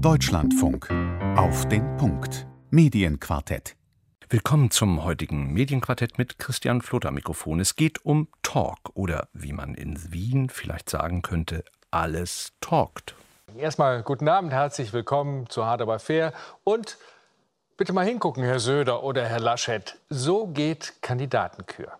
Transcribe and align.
Deutschlandfunk. 0.00 0.90
Auf 1.36 1.66
den 1.68 1.96
Punkt. 1.96 2.46
Medienquartett. 2.70 3.76
Willkommen 4.28 4.70
zum 4.70 5.04
heutigen 5.04 5.52
Medienquartett 5.52 6.18
mit 6.18 6.38
Christian 6.38 6.82
Flotter 6.82 7.10
Mikrofon. 7.10 7.60
Es 7.60 7.76
geht 7.76 8.04
um 8.04 8.28
Talk 8.42 8.78
oder 8.94 9.28
wie 9.32 9.52
man 9.52 9.74
in 9.74 10.12
Wien 10.12 10.50
vielleicht 10.50 10.90
sagen 10.90 11.22
könnte, 11.22 11.64
alles 11.90 12.52
talkt. 12.60 13.14
Erstmal 13.56 14.02
guten 14.02 14.28
Abend, 14.28 14.52
herzlich 14.52 14.92
willkommen 14.92 15.48
zu 15.48 15.64
Hard 15.64 15.80
aber 15.80 15.98
fair 15.98 16.32
und 16.62 16.98
bitte 17.78 17.94
mal 17.94 18.04
hingucken, 18.04 18.44
Herr 18.44 18.60
Söder 18.60 19.02
oder 19.02 19.26
Herr 19.26 19.40
Laschet. 19.40 19.96
So 20.10 20.46
geht 20.46 20.94
Kandidatenkür. 21.00 21.92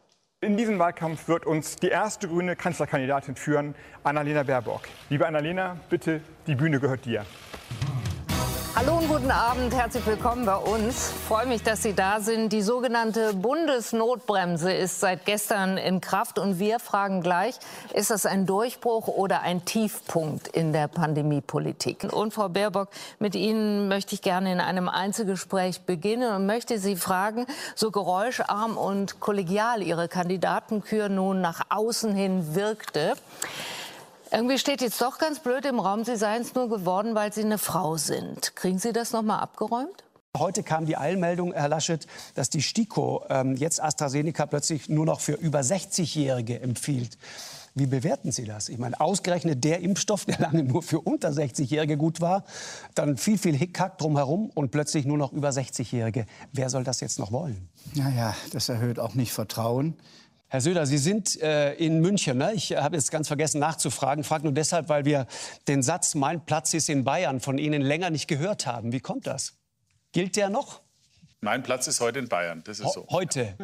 In 0.43 0.59
diesem 0.59 0.79
Wahlkampf 0.79 1.29
wird 1.29 1.47
uns 1.47 1.77
die 1.77 1.89
erste 1.89 2.29
grüne 2.29 2.57
Kanzlerkandidatin 2.57 3.37
führen, 3.37 3.75
Annalena 4.05 4.43
Baerbock. 4.43 4.83
Liebe 5.09 5.27
Annalena, 5.27 5.79
bitte, 5.89 6.21
die 6.47 6.55
Bühne 6.55 6.79
gehört 6.79 7.07
dir. 7.07 7.25
Hallo 8.79 8.99
und 8.99 9.09
guten 9.09 9.31
Abend, 9.31 9.75
herzlich 9.75 10.05
willkommen 10.05 10.45
bei 10.45 10.55
uns. 10.55 11.11
Freue 11.27 11.47
mich, 11.47 11.63
dass 11.63 11.83
Sie 11.83 11.95
da 11.95 12.21
sind. 12.21 12.53
Die 12.53 12.61
sogenannte 12.61 13.33
Bundesnotbremse 13.33 14.71
ist 14.71 15.01
seit 15.01 15.25
gestern 15.25 15.79
in 15.79 16.03
Kraft 16.03 16.39
und 16.39 16.59
wir 16.59 16.79
fragen 16.79 17.23
gleich, 17.23 17.55
ist 17.95 18.11
das 18.11 18.27
ein 18.27 18.45
Durchbruch 18.45 19.09
oder 19.09 19.41
ein 19.41 19.65
Tiefpunkt 19.65 20.49
in 20.49 20.75
der 20.75 20.89
Pandemiepolitik? 20.89 22.13
Und 22.13 22.35
Frau 22.35 22.51
Baerbock, 22.51 22.91
mit 23.19 23.35
Ihnen 23.35 23.89
möchte 23.89 24.15
ich 24.15 24.21
gerne 24.21 24.53
in 24.53 24.61
einem 24.61 24.91
Einzelgespräch 24.91 25.81
beginnen 25.87 26.35
und 26.35 26.45
möchte 26.45 26.79
Sie 26.79 26.97
fragen, 26.97 27.47
so 27.75 27.91
geräuscharm 27.91 28.77
und 28.77 29.21
kollegial 29.21 29.83
Ihre 29.83 30.07
Kandidatenkür 30.07 31.09
nun 31.09 31.41
nach 31.41 31.63
außen 31.71 32.15
hin 32.15 32.55
wirkte. 32.55 33.15
Irgendwie 34.33 34.59
steht 34.59 34.81
jetzt 34.81 35.01
doch 35.01 35.19
ganz 35.19 35.39
blöd 35.39 35.65
im 35.67 35.79
Raum, 35.79 36.05
Sie 36.05 36.17
seien 36.17 36.43
es 36.43 36.55
nur 36.55 36.69
geworden, 36.69 37.15
weil 37.15 37.33
Sie 37.33 37.43
eine 37.43 37.59
Frau 37.59 37.97
sind. 37.97 38.57
Kriegen 38.57 38.79
Sie 38.79 38.93
das 38.93 39.13
noch 39.13 39.23
mal 39.23 39.39
abgeräumt? 39.39 40.05
Heute 40.37 40.63
kam 40.63 40.85
die 40.85 40.97
Eilmeldung, 40.97 41.53
Herr 41.53 41.69
Laschet, 41.69 42.07
dass 42.35 42.51
die 42.51 42.61
STIKO 42.61 43.25
ähm, 43.31 43.57
jetzt 43.57 43.83
AstraZeneca 43.83 44.47
plötzlich 44.47 44.89
nur 44.89 45.07
noch 45.07 45.21
für 45.21 45.33
über 45.33 45.61
60-Jährige 45.61 46.61
empfiehlt. 46.61 47.17
Wie 47.75 47.87
bewerten 47.87 48.33
Sie 48.33 48.45
das? 48.45 48.69
Ich 48.69 48.79
meine, 48.79 49.01
ausgerechnet 49.01 49.63
der 49.63 49.81
Impfstoff, 49.81 50.25
der 50.25 50.39
lange 50.39 50.65
nur 50.65 50.83
für 50.83 51.01
unter 51.01 51.29
60-Jährige 51.29 51.97
gut 51.97 52.21
war, 52.21 52.45
dann 52.95 53.17
viel, 53.17 53.39
viel 53.39 53.55
Hickhack 53.55 53.99
drumherum 53.99 54.51
und 54.55 54.71
plötzlich 54.71 55.05
nur 55.05 55.19
noch 55.19 55.33
über 55.33 55.51
60-Jährige. 55.51 56.27
Wer 56.53 56.69
soll 56.69 56.85
das 56.85 57.01
jetzt 57.01 57.19
noch 57.19 57.33
wollen? 57.33 57.69
Naja, 57.95 58.35
das 58.53 58.69
erhöht 58.69 58.99
auch 58.99 59.15
nicht 59.15 59.33
Vertrauen. 59.33 59.95
Herr 60.49 60.61
Söder, 60.61 60.87
Sie 60.87 60.99
sind 60.99 61.41
äh, 61.43 61.75
in 61.75 62.01
München. 62.01 62.39
Ne? 62.39 62.53
Ich 62.55 62.71
habe 62.73 62.97
jetzt 62.97 63.11
ganz 63.11 63.27
vergessen 63.27 63.59
nachzufragen. 63.59 64.23
Frage 64.23 64.45
nur 64.45 64.53
deshalb, 64.53 64.89
weil 64.89 65.05
wir 65.05 65.27
den 65.67 65.83
Satz 65.83 66.15
Mein 66.15 66.45
Platz 66.45 66.73
ist 66.73 66.89
in 66.89 67.03
Bayern 67.03 67.41
von 67.41 67.59
Ihnen 67.59 67.83
länger 67.83 68.11
nicht 68.11 68.29
gehört 68.29 68.67
haben. 68.67 68.93
Wie 68.93 69.01
kommt 69.01 69.27
das? 69.27 69.59
Gilt 70.13 70.37
der 70.37 70.49
noch? 70.49 70.83
Mein 71.41 71.63
Platz 71.65 71.89
ist 71.89 72.01
heute 72.01 72.21
in 72.21 72.29
Bayern. 72.29 72.63
Das 72.65 72.79
ist 72.79 72.93
so. 72.93 73.07
Heute. 73.11 73.57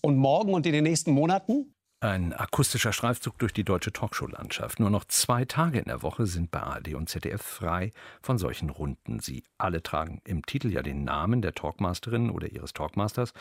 Und 0.00 0.16
morgen 0.16 0.54
und 0.54 0.64
in 0.66 0.72
den 0.72 0.84
nächsten 0.84 1.10
Monaten? 1.10 1.74
Ein 2.00 2.34
akustischer 2.34 2.92
Streifzug 2.92 3.38
durch 3.38 3.54
die 3.54 3.64
deutsche 3.64 3.90
Talkshow-Landschaft. 3.90 4.80
Nur 4.80 4.90
noch 4.90 5.06
zwei 5.06 5.46
Tage 5.46 5.78
in 5.78 5.86
der 5.86 6.02
Woche 6.02 6.26
sind 6.26 6.50
bei 6.50 6.60
ARD 6.60 6.92
und 6.92 7.08
ZDF 7.08 7.40
frei 7.40 7.90
von 8.20 8.36
solchen 8.36 8.68
Runden. 8.68 9.18
Sie 9.20 9.44
alle 9.56 9.82
tragen 9.82 10.20
im 10.24 10.44
Titel 10.44 10.70
ja 10.70 10.82
den 10.82 11.04
Namen 11.04 11.40
der 11.40 11.54
Talkmasterin 11.54 12.28
oder 12.28 12.52
ihres 12.52 12.74
Talkmasters. 12.74 13.32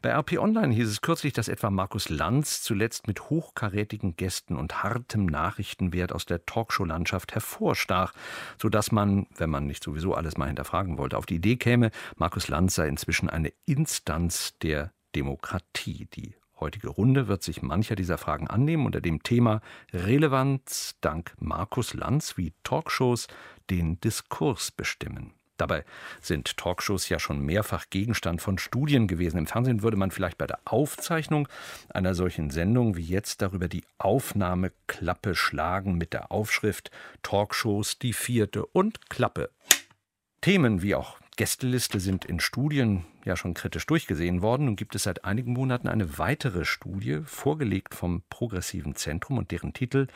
Bei 0.00 0.08
RP 0.12 0.38
Online 0.38 0.72
hieß 0.72 0.88
es 0.88 1.02
kürzlich, 1.02 1.34
dass 1.34 1.48
etwa 1.48 1.68
Markus 1.68 2.08
Lanz 2.08 2.62
zuletzt 2.62 3.06
mit 3.06 3.28
hochkarätigen 3.28 4.16
Gästen 4.16 4.56
und 4.56 4.82
hartem 4.82 5.26
Nachrichtenwert 5.26 6.12
aus 6.12 6.24
der 6.24 6.46
Talkshow-Landschaft 6.46 7.34
hervorstach, 7.34 8.14
sodass 8.56 8.92
man, 8.92 9.26
wenn 9.36 9.50
man 9.50 9.66
nicht 9.66 9.84
sowieso 9.84 10.14
alles 10.14 10.38
mal 10.38 10.46
hinterfragen 10.46 10.96
wollte, 10.96 11.18
auf 11.18 11.26
die 11.26 11.36
Idee 11.36 11.56
käme, 11.56 11.90
Markus 12.16 12.48
Lanz 12.48 12.76
sei 12.76 12.88
inzwischen 12.88 13.28
eine 13.28 13.52
Instanz 13.66 14.56
der 14.62 14.90
Demokratie, 15.14 16.08
die 16.14 16.39
heutige 16.60 16.88
Runde 16.88 17.28
wird 17.28 17.42
sich 17.42 17.62
mancher 17.62 17.96
dieser 17.96 18.18
Fragen 18.18 18.46
annehmen 18.46 18.86
unter 18.86 19.00
dem 19.00 19.22
Thema 19.22 19.60
Relevanz 19.92 20.96
dank 21.00 21.34
Markus 21.38 21.94
Lanz, 21.94 22.36
wie 22.36 22.52
Talkshows 22.62 23.26
den 23.70 24.00
Diskurs 24.00 24.70
bestimmen. 24.70 25.32
Dabei 25.60 25.84
sind 26.22 26.56
Talkshows 26.56 27.10
ja 27.10 27.18
schon 27.18 27.40
mehrfach 27.40 27.90
Gegenstand 27.90 28.40
von 28.40 28.56
Studien 28.56 29.06
gewesen. 29.06 29.36
Im 29.36 29.46
Fernsehen 29.46 29.82
würde 29.82 29.98
man 29.98 30.10
vielleicht 30.10 30.38
bei 30.38 30.46
der 30.46 30.58
Aufzeichnung 30.64 31.48
einer 31.90 32.14
solchen 32.14 32.48
Sendung 32.48 32.96
wie 32.96 33.04
jetzt 33.04 33.42
darüber 33.42 33.68
die 33.68 33.84
Aufnahmeklappe 33.98 35.34
schlagen 35.34 35.96
mit 35.96 36.14
der 36.14 36.32
Aufschrift 36.32 36.90
Talkshows 37.22 37.98
die 37.98 38.14
vierte 38.14 38.64
und 38.64 39.10
Klappe. 39.10 39.50
Themen 40.40 40.80
wie 40.80 40.94
auch 40.94 41.18
Gästeliste 41.40 42.00
sind 42.00 42.26
in 42.26 42.38
Studien 42.38 43.06
ja 43.24 43.34
schon 43.34 43.54
kritisch 43.54 43.86
durchgesehen 43.86 44.42
worden. 44.42 44.66
Nun 44.66 44.76
gibt 44.76 44.94
es 44.94 45.04
seit 45.04 45.24
einigen 45.24 45.54
Monaten 45.54 45.88
eine 45.88 46.18
weitere 46.18 46.66
Studie, 46.66 47.20
vorgelegt 47.24 47.94
vom 47.94 48.22
Progressiven 48.28 48.94
Zentrum 48.94 49.38
und 49.38 49.50
deren 49.50 49.72
Titel 49.72 50.08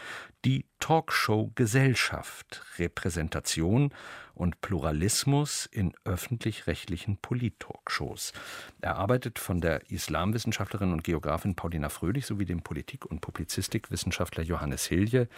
Die 0.44 0.66
Talkshow 0.80 1.50
Gesellschaft, 1.54 2.62
Repräsentation 2.78 3.94
und 4.34 4.60
Pluralismus 4.60 5.64
in 5.64 5.94
öffentlich-rechtlichen 6.04 7.16
Polit-Talkshows. 7.16 8.34
Erarbeitet 8.82 9.38
von 9.38 9.62
der 9.62 9.90
Islamwissenschaftlerin 9.90 10.92
und 10.92 11.04
Geografin 11.04 11.54
Paulina 11.54 11.88
Fröhlich 11.88 12.26
sowie 12.26 12.44
dem 12.44 12.60
Politik- 12.60 13.06
und 13.06 13.22
Publizistikwissenschaftler 13.22 14.42
Johannes 14.42 14.84
Hilje, 14.84 15.28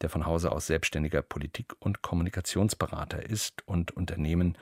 der 0.00 0.10
von 0.10 0.26
Hause 0.26 0.50
aus 0.50 0.66
selbstständiger 0.66 1.22
Politik- 1.22 1.76
und 1.78 2.02
Kommunikationsberater 2.02 3.24
ist 3.30 3.62
und 3.68 3.92
Unternehmen 3.92 4.58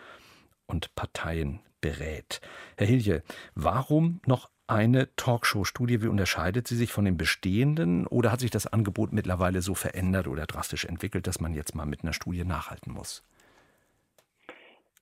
und 0.68 0.94
Parteien 0.94 1.60
berät. 1.80 2.40
Herr 2.76 2.86
Hilje, 2.86 3.22
warum 3.54 4.20
noch 4.26 4.50
eine 4.66 5.14
Talkshow-Studie? 5.16 6.02
Wie 6.02 6.08
unterscheidet 6.08 6.68
sie 6.68 6.76
sich 6.76 6.92
von 6.92 7.04
den 7.04 7.16
bestehenden? 7.16 8.06
Oder 8.06 8.30
hat 8.30 8.40
sich 8.40 8.50
das 8.50 8.66
Angebot 8.66 9.12
mittlerweile 9.12 9.62
so 9.62 9.74
verändert 9.74 10.28
oder 10.28 10.46
drastisch 10.46 10.84
entwickelt, 10.84 11.26
dass 11.26 11.40
man 11.40 11.54
jetzt 11.54 11.74
mal 11.74 11.86
mit 11.86 12.02
einer 12.02 12.12
Studie 12.12 12.44
nachhalten 12.44 12.92
muss? 12.92 13.24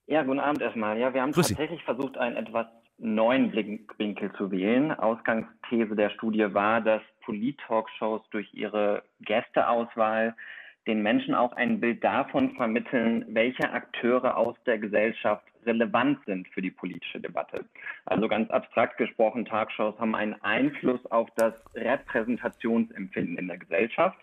Ja, 0.06 0.22
guten 0.22 0.38
Abend 0.38 0.62
erstmal. 0.62 0.98
Ja, 0.98 1.12
wir 1.12 1.20
haben 1.20 1.32
Grüß 1.32 1.48
tatsächlich 1.48 1.80
Sie. 1.80 1.84
versucht, 1.84 2.16
einen 2.16 2.36
etwas 2.36 2.66
neuen 2.98 3.50
Blickwinkel 3.50 4.32
zu 4.34 4.52
wählen. 4.52 4.92
Ausgangsthese 4.92 5.96
der 5.96 6.10
Studie 6.10 6.54
war, 6.54 6.80
dass 6.80 7.02
Polit-Talkshows 7.24 8.22
durch 8.30 8.54
ihre 8.54 9.02
Gästeauswahl 9.20 10.36
den 10.86 11.02
Menschen 11.02 11.34
auch 11.34 11.52
ein 11.52 11.80
Bild 11.80 12.02
davon 12.04 12.54
vermitteln, 12.54 13.24
welche 13.28 13.70
Akteure 13.70 14.36
aus 14.36 14.56
der 14.66 14.78
Gesellschaft 14.78 15.44
relevant 15.66 16.18
sind 16.26 16.48
für 16.48 16.62
die 16.62 16.70
politische 16.70 17.20
Debatte. 17.20 17.64
Also 18.04 18.28
ganz 18.28 18.50
abstrakt 18.50 18.96
gesprochen, 18.98 19.44
Talkshows 19.44 19.98
haben 19.98 20.14
einen 20.14 20.40
Einfluss 20.42 21.04
auf 21.10 21.28
das 21.36 21.54
Repräsentationsempfinden 21.74 23.36
in 23.36 23.48
der 23.48 23.58
Gesellschaft. 23.58 24.18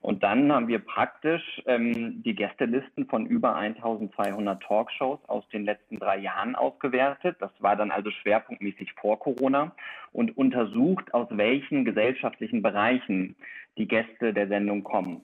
Und 0.00 0.22
dann 0.22 0.52
haben 0.52 0.68
wir 0.68 0.80
praktisch 0.80 1.62
ähm, 1.66 2.22
die 2.22 2.34
Gästelisten 2.34 3.06
von 3.06 3.26
über 3.26 3.56
1200 3.56 4.62
Talkshows 4.62 5.18
aus 5.28 5.48
den 5.48 5.64
letzten 5.64 5.98
drei 5.98 6.18
Jahren 6.18 6.54
ausgewertet. 6.54 7.36
Das 7.40 7.50
war 7.58 7.74
dann 7.74 7.90
also 7.90 8.10
schwerpunktmäßig 8.10 8.92
vor 9.00 9.18
Corona 9.18 9.74
und 10.12 10.36
untersucht, 10.36 11.12
aus 11.14 11.28
welchen 11.30 11.86
gesellschaftlichen 11.86 12.60
Bereichen 12.60 13.34
die 13.78 13.88
Gäste 13.88 14.34
der 14.34 14.46
Sendung 14.46 14.84
kommen. 14.84 15.22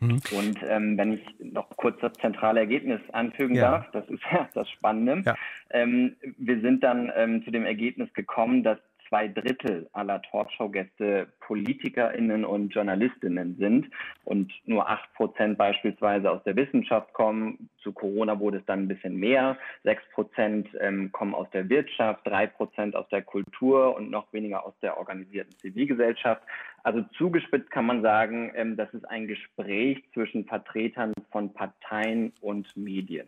Mhm. 0.00 0.20
Und 0.30 0.58
ähm, 0.68 0.96
wenn 0.96 1.14
ich 1.14 1.24
noch 1.40 1.68
kurz 1.76 2.00
das 2.00 2.12
zentrale 2.14 2.60
Ergebnis 2.60 3.00
anfügen 3.12 3.56
ja. 3.56 3.70
darf, 3.70 3.90
das 3.92 4.08
ist 4.08 4.22
ja 4.32 4.48
das 4.54 4.68
Spannende. 4.70 5.22
Ja. 5.24 5.34
Ähm, 5.70 6.16
wir 6.36 6.60
sind 6.60 6.84
dann 6.84 7.12
ähm, 7.16 7.44
zu 7.44 7.50
dem 7.50 7.64
Ergebnis 7.64 8.12
gekommen, 8.14 8.62
dass 8.62 8.78
zwei 9.08 9.28
Drittel 9.28 9.88
aller 9.92 10.22
Talkshow-Gäste 10.22 11.28
PolitikerInnen 11.40 12.44
und 12.44 12.74
JournalistInnen 12.74 13.56
sind 13.58 13.86
und 14.24 14.52
nur 14.66 14.88
acht 14.88 15.12
Prozent 15.14 15.58
beispielsweise 15.58 16.30
aus 16.30 16.42
der 16.44 16.56
Wissenschaft 16.56 17.12
kommen. 17.12 17.70
Zu 17.82 17.92
Corona 17.92 18.38
wurde 18.38 18.58
es 18.58 18.64
dann 18.66 18.84
ein 18.84 18.88
bisschen 18.88 19.16
mehr. 19.16 19.56
Sechs 19.82 20.02
Prozent 20.12 20.68
ähm, 20.80 21.10
kommen 21.12 21.34
aus 21.34 21.48
der 21.52 21.68
Wirtschaft, 21.68 22.26
drei 22.26 22.46
Prozent 22.46 22.94
aus 22.94 23.08
der 23.08 23.22
Kultur 23.22 23.96
und 23.96 24.10
noch 24.10 24.32
weniger 24.32 24.64
aus 24.64 24.74
der 24.82 24.98
organisierten 24.98 25.56
Zivilgesellschaft. 25.58 26.42
Also 26.82 27.02
zugespitzt 27.16 27.70
kann 27.70 27.86
man 27.86 28.02
sagen, 28.02 28.52
ähm, 28.54 28.76
das 28.76 28.92
ist 28.94 29.04
ein 29.08 29.26
Gespräch 29.26 30.02
zwischen 30.12 30.44
Vertretern 30.44 31.12
von 31.30 31.52
Parteien 31.52 32.32
und 32.40 32.76
Medien. 32.76 33.26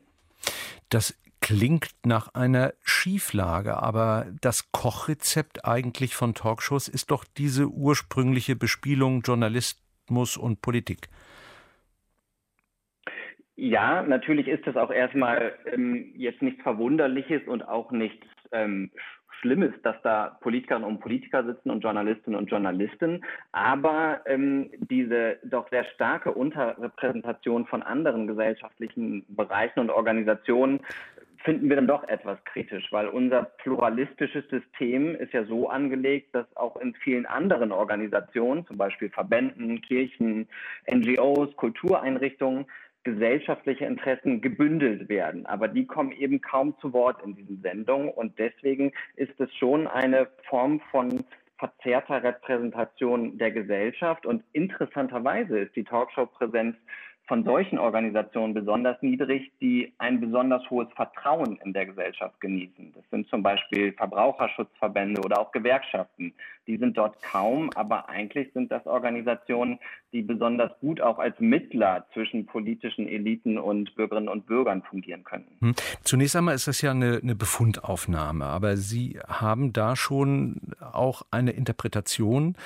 Das 0.88 1.16
klingt 1.50 1.90
nach 2.06 2.32
einer 2.34 2.74
Schieflage, 2.84 3.82
aber 3.82 4.26
das 4.40 4.70
Kochrezept 4.70 5.64
eigentlich 5.64 6.14
von 6.14 6.32
Talkshows 6.32 6.86
ist 6.86 7.10
doch 7.10 7.24
diese 7.24 7.66
ursprüngliche 7.66 8.54
Bespielung 8.54 9.22
Journalismus 9.22 10.36
und 10.36 10.62
Politik. 10.62 11.08
Ja, 13.56 14.02
natürlich 14.02 14.46
ist 14.46 14.64
das 14.64 14.76
auch 14.76 14.92
erstmal 14.92 15.54
ähm, 15.66 16.12
jetzt 16.14 16.40
nichts 16.40 16.62
Verwunderliches 16.62 17.42
und 17.48 17.66
auch 17.66 17.90
nichts 17.90 18.24
ähm, 18.52 18.92
schlimm 19.40 19.62
ist, 19.62 19.84
dass 19.84 19.96
da 20.02 20.38
Politikerinnen 20.40 20.88
und 20.88 21.00
Politiker 21.00 21.44
sitzen 21.44 21.70
und 21.70 21.80
Journalistinnen 21.80 22.38
und 22.38 22.48
Journalisten, 22.48 23.24
aber 23.50 24.20
ähm, 24.26 24.70
diese 24.88 25.38
doch 25.42 25.68
sehr 25.70 25.84
starke 25.96 26.30
Unterrepräsentation 26.30 27.66
von 27.66 27.82
anderen 27.82 28.28
gesellschaftlichen 28.28 29.24
Bereichen 29.34 29.80
und 29.80 29.90
Organisationen 29.90 30.80
finden 31.44 31.68
wir 31.68 31.76
dann 31.76 31.86
doch 31.86 32.06
etwas 32.08 32.42
kritisch, 32.44 32.90
weil 32.90 33.08
unser 33.08 33.44
pluralistisches 33.44 34.48
System 34.48 35.14
ist 35.14 35.32
ja 35.32 35.44
so 35.44 35.68
angelegt, 35.68 36.34
dass 36.34 36.46
auch 36.56 36.76
in 36.76 36.94
vielen 36.94 37.26
anderen 37.26 37.72
Organisationen, 37.72 38.66
zum 38.66 38.76
Beispiel 38.76 39.10
Verbänden, 39.10 39.80
Kirchen, 39.80 40.48
NGOs, 40.90 41.56
Kultureinrichtungen, 41.56 42.66
gesellschaftliche 43.02 43.86
Interessen 43.86 44.42
gebündelt 44.42 45.08
werden. 45.08 45.46
Aber 45.46 45.68
die 45.68 45.86
kommen 45.86 46.12
eben 46.12 46.40
kaum 46.40 46.74
zu 46.80 46.92
Wort 46.92 47.22
in 47.24 47.34
diesen 47.34 47.62
Sendungen. 47.62 48.10
Und 48.10 48.38
deswegen 48.38 48.92
ist 49.16 49.38
es 49.40 49.54
schon 49.54 49.86
eine 49.86 50.28
Form 50.48 50.80
von 50.90 51.24
verzerrter 51.58 52.22
Repräsentation 52.22 53.38
der 53.38 53.52
Gesellschaft. 53.52 54.26
Und 54.26 54.42
interessanterweise 54.52 55.60
ist 55.60 55.76
die 55.76 55.84
Talkshow-Präsenz 55.84 56.76
von 57.30 57.44
solchen 57.44 57.78
Organisationen 57.78 58.54
besonders 58.54 59.00
niedrig, 59.02 59.52
die 59.60 59.92
ein 59.98 60.20
besonders 60.20 60.68
hohes 60.68 60.88
Vertrauen 60.96 61.60
in 61.64 61.72
der 61.72 61.86
Gesellschaft 61.86 62.40
genießen. 62.40 62.92
Das 62.92 63.04
sind 63.12 63.28
zum 63.28 63.44
Beispiel 63.44 63.92
Verbraucherschutzverbände 63.92 65.20
oder 65.20 65.38
auch 65.38 65.52
Gewerkschaften. 65.52 66.34
Die 66.66 66.76
sind 66.76 66.98
dort 66.98 67.22
kaum, 67.22 67.70
aber 67.76 68.08
eigentlich 68.08 68.52
sind 68.52 68.72
das 68.72 68.84
Organisationen, 68.84 69.78
die 70.12 70.22
besonders 70.22 70.72
gut 70.80 71.00
auch 71.00 71.20
als 71.20 71.38
Mittler 71.38 72.04
zwischen 72.14 72.46
politischen 72.46 73.06
Eliten 73.06 73.58
und 73.58 73.94
Bürgerinnen 73.94 74.28
und 74.28 74.46
Bürgern 74.46 74.82
fungieren 74.82 75.22
können. 75.22 75.46
Hm. 75.60 75.74
Zunächst 76.02 76.34
einmal 76.34 76.56
ist 76.56 76.66
das 76.66 76.82
ja 76.82 76.90
eine, 76.90 77.20
eine 77.22 77.36
Befundaufnahme, 77.36 78.44
aber 78.44 78.76
Sie 78.76 79.20
haben 79.28 79.72
da 79.72 79.94
schon 79.94 80.56
auch 80.80 81.22
eine 81.30 81.52
Interpretation, 81.52 82.56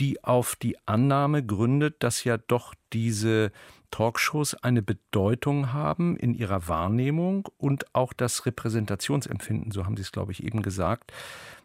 die 0.00 0.24
auf 0.24 0.56
die 0.56 0.76
Annahme 0.86 1.44
gründet, 1.44 1.96
dass 2.02 2.24
ja 2.24 2.38
doch 2.38 2.74
diese 2.92 3.52
Talkshows 3.90 4.54
eine 4.54 4.82
Bedeutung 4.82 5.72
haben 5.72 6.16
in 6.16 6.34
ihrer 6.34 6.68
Wahrnehmung 6.68 7.48
und 7.58 7.84
auch 7.94 8.12
das 8.12 8.46
Repräsentationsempfinden, 8.46 9.70
so 9.70 9.84
haben 9.84 9.96
Sie 9.96 10.02
es, 10.02 10.12
glaube 10.12 10.32
ich, 10.32 10.44
eben 10.44 10.62
gesagt, 10.62 11.12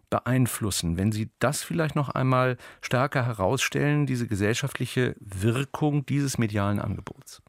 beeinflussen. 0.09 0.97
Wenn 0.97 1.11
Sie 1.11 1.29
das 1.39 1.63
vielleicht 1.63 1.95
noch 1.95 2.09
einmal 2.09 2.57
stärker 2.81 3.25
herausstellen, 3.25 4.05
diese 4.05 4.27
gesellschaftliche 4.27 5.15
Wirkung 5.19 6.05
dieses 6.05 6.37
medialen 6.37 6.79
Angebots. 6.79 7.41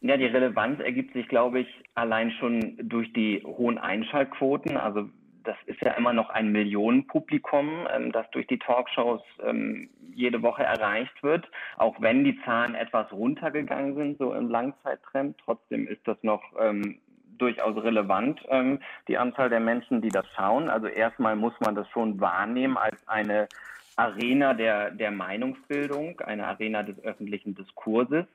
Ja, 0.00 0.16
die 0.16 0.26
Relevanz 0.26 0.80
ergibt 0.80 1.12
sich, 1.12 1.28
glaube 1.28 1.60
ich, 1.60 1.68
allein 1.94 2.32
schon 2.32 2.76
durch 2.82 3.12
die 3.12 3.42
hohen 3.44 3.78
Einschaltquoten. 3.78 4.76
Also 4.76 5.08
das 5.44 5.56
ist 5.66 5.80
ja 5.80 5.92
immer 5.92 6.12
noch 6.12 6.30
ein 6.30 6.52
Millionenpublikum, 6.52 7.86
ähm, 7.92 8.12
das 8.12 8.30
durch 8.30 8.46
die 8.46 8.58
Talkshows 8.58 9.22
ähm, 9.44 9.90
jede 10.14 10.42
Woche 10.42 10.62
erreicht 10.62 11.22
wird. 11.22 11.48
Auch 11.76 12.00
wenn 12.00 12.24
die 12.24 12.40
Zahlen 12.44 12.74
etwas 12.74 13.10
runtergegangen 13.12 13.94
sind, 13.94 14.18
so 14.18 14.34
im 14.34 14.48
Langzeittrend, 14.48 15.36
trotzdem 15.44 15.86
ist 15.86 16.06
das 16.06 16.16
noch 16.22 16.42
ähm, 16.58 16.98
durchaus 17.38 17.76
relevant, 17.82 18.40
ähm, 18.48 18.80
die 19.08 19.18
Anzahl 19.18 19.48
der 19.48 19.60
Menschen, 19.60 20.00
die 20.00 20.10
das 20.10 20.26
schauen. 20.36 20.68
Also 20.68 20.86
erstmal 20.86 21.36
muss 21.36 21.54
man 21.60 21.74
das 21.74 21.88
schon 21.90 22.20
wahrnehmen 22.20 22.76
als 22.76 22.96
eine 23.08 23.48
Arena 23.96 24.54
der, 24.54 24.90
der 24.90 25.10
Meinungsbildung, 25.10 26.20
eine 26.20 26.46
Arena 26.46 26.82
des 26.82 26.98
öffentlichen 27.04 27.54
Diskurses. 27.54 28.26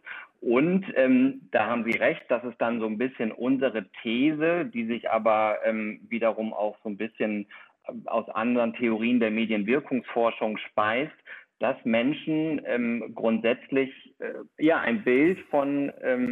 Und 0.41 0.85
ähm, 0.95 1.41
da 1.51 1.65
haben 1.67 1.83
Sie 1.83 1.97
recht, 1.97 2.23
das 2.29 2.43
ist 2.43 2.59
dann 2.59 2.79
so 2.79 2.85
ein 2.85 2.97
bisschen 2.97 3.31
unsere 3.31 3.85
These, 4.03 4.65
die 4.65 4.85
sich 4.85 5.09
aber 5.09 5.57
ähm, 5.65 5.99
wiederum 6.09 6.53
auch 6.53 6.77
so 6.83 6.89
ein 6.89 6.97
bisschen 6.97 7.47
äh, 7.87 7.91
aus 8.05 8.29
anderen 8.29 8.73
Theorien 8.73 9.19
der 9.19 9.31
Medienwirkungsforschung 9.31 10.57
speist, 10.59 11.15
dass 11.59 11.75
Menschen 11.85 12.61
ähm, 12.65 13.13
grundsätzlich 13.15 13.91
äh, 14.19 14.63
ja 14.63 14.79
ein 14.79 15.03
Bild 15.03 15.39
von 15.49 15.91
ähm, 16.03 16.29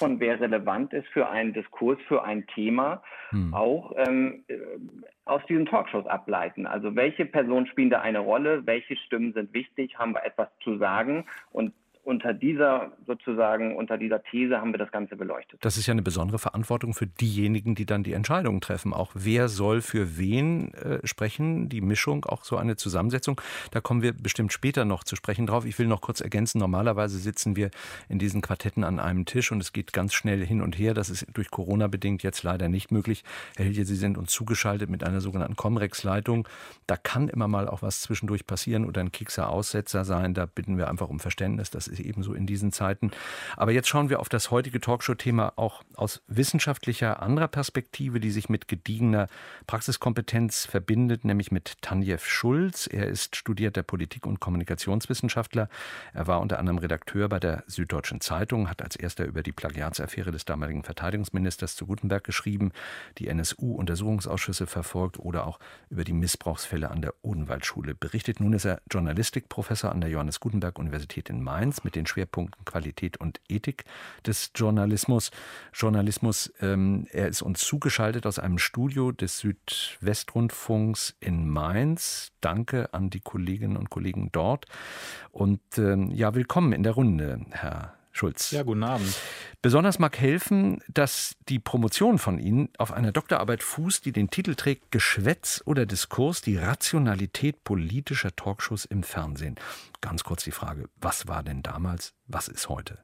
von 0.00 0.18
wer 0.18 0.40
relevant 0.40 0.94
ist 0.94 1.06
für 1.08 1.28
einen 1.28 1.52
Diskurs, 1.52 1.98
für 2.08 2.24
ein 2.24 2.46
Thema, 2.46 3.02
hm. 3.28 3.52
auch 3.52 3.92
ähm, 3.98 4.44
äh, 4.48 4.56
aus 5.26 5.42
diesen 5.46 5.66
Talkshows 5.66 6.06
ableiten. 6.06 6.66
Also 6.66 6.96
welche 6.96 7.26
Personen 7.26 7.66
spielen 7.66 7.90
da 7.90 8.00
eine 8.00 8.20
Rolle, 8.20 8.66
welche 8.66 8.96
Stimmen 8.96 9.34
sind 9.34 9.52
wichtig, 9.52 9.98
haben 9.98 10.14
wir 10.14 10.24
etwas 10.24 10.48
zu 10.64 10.78
sagen 10.78 11.26
und 11.52 11.74
unter 12.02 12.32
dieser 12.32 12.92
sozusagen, 13.06 13.76
unter 13.76 13.98
dieser 13.98 14.22
These 14.22 14.60
haben 14.60 14.72
wir 14.72 14.78
das 14.78 14.90
Ganze 14.90 15.16
beleuchtet. 15.16 15.62
Das 15.64 15.76
ist 15.76 15.86
ja 15.86 15.92
eine 15.92 16.02
besondere 16.02 16.38
Verantwortung 16.38 16.94
für 16.94 17.06
diejenigen, 17.06 17.74
die 17.74 17.86
dann 17.86 18.02
die 18.02 18.14
Entscheidungen 18.14 18.60
treffen. 18.60 18.92
Auch 18.92 19.12
wer 19.14 19.48
soll 19.48 19.82
für 19.82 20.18
wen 20.18 20.72
äh, 20.74 21.06
sprechen, 21.06 21.68
die 21.68 21.80
Mischung, 21.80 22.24
auch 22.24 22.44
so 22.44 22.56
eine 22.56 22.76
Zusammensetzung. 22.76 23.40
Da 23.70 23.80
kommen 23.80 24.02
wir 24.02 24.12
bestimmt 24.12 24.52
später 24.52 24.84
noch 24.84 25.04
zu 25.04 25.14
sprechen 25.14 25.46
drauf. 25.46 25.64
Ich 25.64 25.78
will 25.78 25.86
noch 25.86 26.00
kurz 26.00 26.20
ergänzen, 26.20 26.58
normalerweise 26.58 27.18
sitzen 27.18 27.56
wir 27.56 27.70
in 28.08 28.18
diesen 28.18 28.40
Quartetten 28.40 28.82
an 28.84 28.98
einem 28.98 29.26
Tisch 29.26 29.52
und 29.52 29.60
es 29.60 29.72
geht 29.72 29.92
ganz 29.92 30.14
schnell 30.14 30.44
hin 30.44 30.62
und 30.62 30.78
her. 30.78 30.94
Das 30.94 31.10
ist 31.10 31.26
durch 31.34 31.50
Corona 31.50 31.86
bedingt 31.88 32.22
jetzt 32.22 32.42
leider 32.42 32.68
nicht 32.68 32.90
möglich. 32.90 33.24
Herr 33.56 33.66
Hilje, 33.66 33.84
Sie 33.84 33.96
sind 33.96 34.16
uns 34.16 34.32
zugeschaltet 34.32 34.88
mit 34.88 35.04
einer 35.04 35.20
sogenannten 35.20 35.56
Comrex-Leitung. 35.56 36.48
Da 36.86 36.96
kann 36.96 37.28
immer 37.28 37.48
mal 37.48 37.68
auch 37.68 37.82
was 37.82 38.00
zwischendurch 38.00 38.46
passieren 38.46 38.86
oder 38.86 39.00
ein 39.02 39.12
Kiekser-Aussetzer 39.12 40.04
sein. 40.04 40.34
Da 40.34 40.46
bitten 40.46 40.78
wir 40.78 40.88
einfach 40.88 41.08
um 41.08 41.20
Verständnis. 41.20 41.70
Das 41.70 41.89
ist 41.90 42.00
ebenso 42.00 42.34
in 42.34 42.46
diesen 42.46 42.72
Zeiten. 42.72 43.10
Aber 43.56 43.72
jetzt 43.72 43.88
schauen 43.88 44.08
wir 44.08 44.20
auf 44.20 44.28
das 44.28 44.50
heutige 44.50 44.80
Talkshow-Thema 44.80 45.52
auch 45.56 45.82
aus 45.94 46.22
wissenschaftlicher 46.28 47.22
anderer 47.22 47.48
Perspektive, 47.48 48.20
die 48.20 48.30
sich 48.30 48.48
mit 48.48 48.68
gediegener 48.68 49.26
Praxiskompetenz 49.66 50.66
verbindet, 50.66 51.24
nämlich 51.24 51.50
mit 51.50 51.82
Tanjev 51.82 52.24
Schulz. 52.24 52.86
Er 52.86 53.06
ist 53.06 53.36
studierter 53.36 53.82
Politik- 53.82 54.26
und 54.26 54.40
Kommunikationswissenschaftler. 54.40 55.68
Er 56.12 56.26
war 56.26 56.40
unter 56.40 56.58
anderem 56.58 56.78
Redakteur 56.78 57.28
bei 57.28 57.40
der 57.40 57.64
Süddeutschen 57.66 58.20
Zeitung, 58.20 58.68
hat 58.68 58.82
als 58.82 58.96
erster 58.96 59.24
über 59.24 59.42
die 59.42 59.52
Plagiatsaffäre 59.52 60.30
des 60.30 60.44
damaligen 60.44 60.84
Verteidigungsministers 60.84 61.76
zu 61.76 61.86
Gutenberg 61.86 62.24
geschrieben, 62.24 62.72
die 63.18 63.28
NSU-Untersuchungsausschüsse 63.28 64.66
verfolgt 64.66 65.18
oder 65.18 65.46
auch 65.46 65.58
über 65.88 66.04
die 66.04 66.12
Missbrauchsfälle 66.12 66.90
an 66.90 67.02
der 67.02 67.14
Odenwaldschule 67.22 67.94
berichtet. 67.94 68.40
Nun 68.40 68.52
ist 68.52 68.64
er 68.64 68.80
Journalistikprofessor 68.90 69.90
an 69.90 70.00
der 70.00 70.10
Johannes 70.10 70.40
Gutenberg 70.40 70.78
Universität 70.78 71.28
in 71.30 71.42
Mainz 71.42 71.79
mit 71.84 71.96
den 71.96 72.06
Schwerpunkten 72.06 72.64
Qualität 72.64 73.18
und 73.18 73.40
Ethik 73.48 73.84
des 74.26 74.50
Journalismus. 74.54 75.30
Journalismus, 75.72 76.52
ähm, 76.60 77.06
er 77.10 77.28
ist 77.28 77.42
uns 77.42 77.60
zugeschaltet 77.60 78.26
aus 78.26 78.38
einem 78.38 78.58
Studio 78.58 79.12
des 79.12 79.38
Südwestrundfunks 79.38 81.16
in 81.20 81.48
Mainz. 81.48 82.32
Danke 82.40 82.92
an 82.94 83.10
die 83.10 83.20
Kolleginnen 83.20 83.76
und 83.76 83.90
Kollegen 83.90 84.30
dort. 84.32 84.66
Und 85.30 85.60
ähm, 85.78 86.10
ja, 86.10 86.34
willkommen 86.34 86.72
in 86.72 86.82
der 86.82 86.92
Runde, 86.92 87.40
Herr 87.50 87.99
Schulz. 88.12 88.50
Ja, 88.50 88.62
guten 88.62 88.82
Abend. 88.82 89.14
Besonders 89.62 89.98
mag 89.98 90.18
helfen, 90.18 90.82
dass 90.88 91.36
die 91.48 91.58
Promotion 91.58 92.18
von 92.18 92.38
Ihnen 92.38 92.70
auf 92.78 92.92
einer 92.92 93.12
Doktorarbeit 93.12 93.62
fußt, 93.62 94.04
die 94.04 94.12
den 94.12 94.30
Titel 94.30 94.54
trägt 94.54 94.90
Geschwätz 94.90 95.62
oder 95.64 95.86
Diskurs, 95.86 96.40
die 96.40 96.56
Rationalität 96.56 97.62
politischer 97.62 98.34
Talkshows 98.34 98.84
im 98.84 99.02
Fernsehen. 99.02 99.56
Ganz 100.00 100.24
kurz 100.24 100.44
die 100.44 100.50
Frage, 100.50 100.88
was 101.00 101.28
war 101.28 101.42
denn 101.42 101.62
damals, 101.62 102.14
was 102.26 102.48
ist 102.48 102.68
heute? 102.68 102.98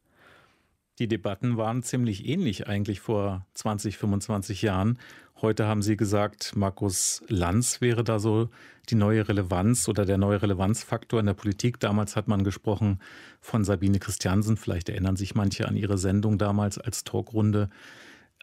Die 0.99 1.09
Debatten 1.09 1.59
waren 1.59 1.83
ziemlich 1.83 2.26
ähnlich 2.26 2.69
eigentlich 2.69 3.00
vor 3.00 3.45
20, 3.53 3.99
25 3.99 4.62
Jahren. 4.62 4.99
Heute 5.43 5.67
haben 5.67 5.83
Sie 5.83 5.99
gesagt, 5.99 6.57
Markus 6.57 7.23
Lanz 7.29 7.83
wäre 7.83 8.03
da 8.03 8.19
so 8.19 8.49
die 8.88 8.95
neue 8.95 9.29
Relevanz 9.29 9.88
oder 9.88 10.07
der 10.07 10.17
neue 10.17 10.41
Relevanzfaktor 10.41 11.21
in 11.21 11.26
der 11.26 11.35
Politik. 11.35 11.79
Damals 11.81 12.17
hat 12.17 12.29
man 12.29 12.45
gesprochen 12.45 13.00
von 13.43 13.62
Sabine 13.62 13.99
Christiansen. 13.99 14.57
Vielleicht 14.57 14.88
erinnern 14.88 15.17
sich 15.17 15.35
manche 15.35 15.69
an 15.69 15.76
ihre 15.76 15.99
Sendung 15.99 16.38
damals 16.38 16.79
als 16.79 17.05
Talkrunde 17.05 17.69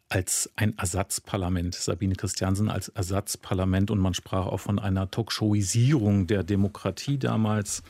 als 0.09 0.51
ein 0.55 0.77
Ersatzparlament. 0.77 1.73
Sabine 1.73 2.13
Christiansen 2.13 2.69
als 2.69 2.89
Ersatzparlament 2.89 3.89
und 3.89 3.97
man 3.97 4.13
sprach 4.13 4.45
auch 4.45 4.59
von 4.59 4.77
einer 4.77 5.09
Talkshowisierung 5.09 6.27
der 6.27 6.43
Demokratie 6.43 7.17
damals. 7.17 7.81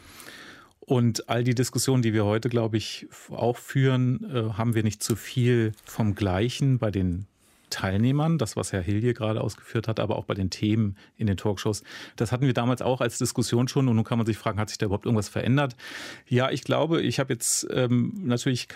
Und 0.85 1.29
all 1.29 1.43
die 1.43 1.55
Diskussionen, 1.55 2.01
die 2.01 2.13
wir 2.13 2.25
heute, 2.25 2.49
glaube 2.49 2.75
ich, 2.77 3.07
auch 3.29 3.57
führen, 3.57 4.29
äh, 4.29 4.53
haben 4.57 4.75
wir 4.75 4.83
nicht 4.83 5.01
zu 5.01 5.15
viel 5.15 5.71
vom 5.85 6.13
Gleichen 6.13 6.77
bei 6.77 6.91
den 6.91 7.25
Teilnehmern, 7.69 8.37
das, 8.37 8.55
was 8.55 8.71
Herr 8.71 8.81
Hilje 8.81 9.13
gerade 9.13 9.41
ausgeführt 9.41 9.87
hat, 9.87 9.99
aber 9.99 10.17
auch 10.17 10.25
bei 10.25 10.35
den 10.35 10.51
Themen 10.51 10.95
in 11.17 11.25
den 11.25 11.37
Talkshows. 11.37 11.83
Das 12.17 12.31
hatten 12.31 12.45
wir 12.45 12.53
damals 12.53 12.83
auch 12.83 13.01
als 13.01 13.17
Diskussion 13.17 13.67
schon 13.67 13.87
und 13.87 13.95
nun 13.95 14.05
kann 14.05 14.19
man 14.19 14.27
sich 14.27 14.37
fragen, 14.37 14.59
hat 14.59 14.69
sich 14.69 14.77
da 14.77 14.85
überhaupt 14.85 15.05
irgendwas 15.05 15.29
verändert? 15.29 15.75
Ja, 16.27 16.51
ich 16.51 16.63
glaube, 16.63 17.01
ich 17.01 17.19
habe 17.19 17.33
jetzt 17.33 17.65
ähm, 17.71 18.13
natürlich 18.25 18.67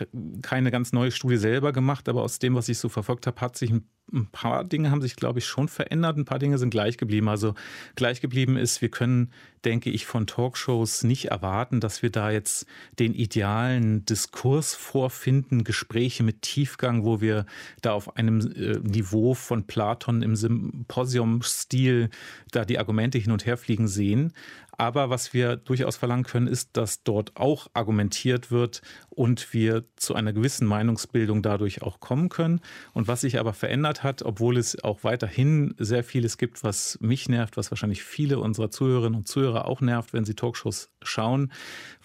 keine 0.41 0.71
ganz 0.71 0.93
neue 0.93 1.11
Studie 1.11 1.37
selber 1.37 1.73
gemacht, 1.73 2.09
aber 2.09 2.23
aus 2.23 2.39
dem, 2.39 2.55
was 2.55 2.69
ich 2.69 2.79
so 2.79 2.89
verfolgt 2.89 3.27
habe, 3.27 3.39
hat 3.39 3.55
sich 3.55 3.69
ein 3.69 3.87
ein 4.13 4.27
paar 4.27 4.63
Dinge 4.63 4.91
haben 4.91 5.01
sich, 5.01 5.15
glaube 5.15 5.39
ich, 5.39 5.45
schon 5.45 5.67
verändert, 5.67 6.17
ein 6.17 6.25
paar 6.25 6.39
Dinge 6.39 6.57
sind 6.57 6.69
gleich 6.69 6.97
geblieben. 6.97 7.27
Also 7.27 7.55
gleich 7.95 8.21
geblieben 8.21 8.55
ist, 8.55 8.81
wir 8.81 8.89
können, 8.89 9.31
denke 9.65 9.89
ich, 9.89 10.05
von 10.05 10.27
Talkshows 10.27 11.03
nicht 11.03 11.25
erwarten, 11.25 11.79
dass 11.79 12.01
wir 12.01 12.09
da 12.09 12.31
jetzt 12.31 12.65
den 12.99 13.13
idealen 13.13 14.05
Diskurs 14.05 14.73
vorfinden, 14.75 15.63
Gespräche 15.63 16.23
mit 16.23 16.41
Tiefgang, 16.41 17.03
wo 17.03 17.19
wir 17.19 17.45
da 17.81 17.91
auf 17.91 18.15
einem 18.15 18.39
äh, 18.39 18.79
Niveau 18.79 19.33
von 19.33 19.67
Platon 19.67 20.21
im 20.21 20.35
Symposium-Stil 20.35 22.09
da 22.51 22.63
die 22.63 22.79
Argumente 22.79 23.17
hin 23.17 23.31
und 23.31 23.45
her 23.45 23.57
fliegen 23.57 23.87
sehen. 23.87 24.33
Aber 24.77 25.09
was 25.09 25.33
wir 25.33 25.55
durchaus 25.55 25.97
verlangen 25.97 26.23
können, 26.23 26.47
ist, 26.47 26.77
dass 26.77 27.03
dort 27.03 27.35
auch 27.35 27.67
argumentiert 27.73 28.51
wird 28.51 28.81
und 29.09 29.51
wir 29.53 29.85
zu 29.95 30.13
einer 30.13 30.33
gewissen 30.33 30.67
Meinungsbildung 30.67 31.41
dadurch 31.41 31.81
auch 31.81 31.99
kommen 31.99 32.29
können. 32.29 32.61
Und 32.93 33.07
was 33.07 33.21
sich 33.21 33.39
aber 33.39 33.53
verändert 33.53 34.03
hat, 34.03 34.21
obwohl 34.21 34.55
es 34.57 34.83
auch 34.83 35.03
weiterhin 35.03 35.73
sehr 35.79 36.03
vieles 36.03 36.37
gibt, 36.37 36.63
was 36.63 36.99
mich 37.01 37.27
nervt, 37.27 37.57
was 37.57 37.71
wahrscheinlich 37.71 38.03
viele 38.03 38.37
unserer 38.39 38.69
Zuhörerinnen 38.69 39.17
und 39.17 39.27
Zuhörer 39.27 39.65
auch 39.65 39.81
nervt, 39.81 40.13
wenn 40.13 40.25
sie 40.25 40.35
Talkshows 40.35 40.91
schauen. 41.07 41.51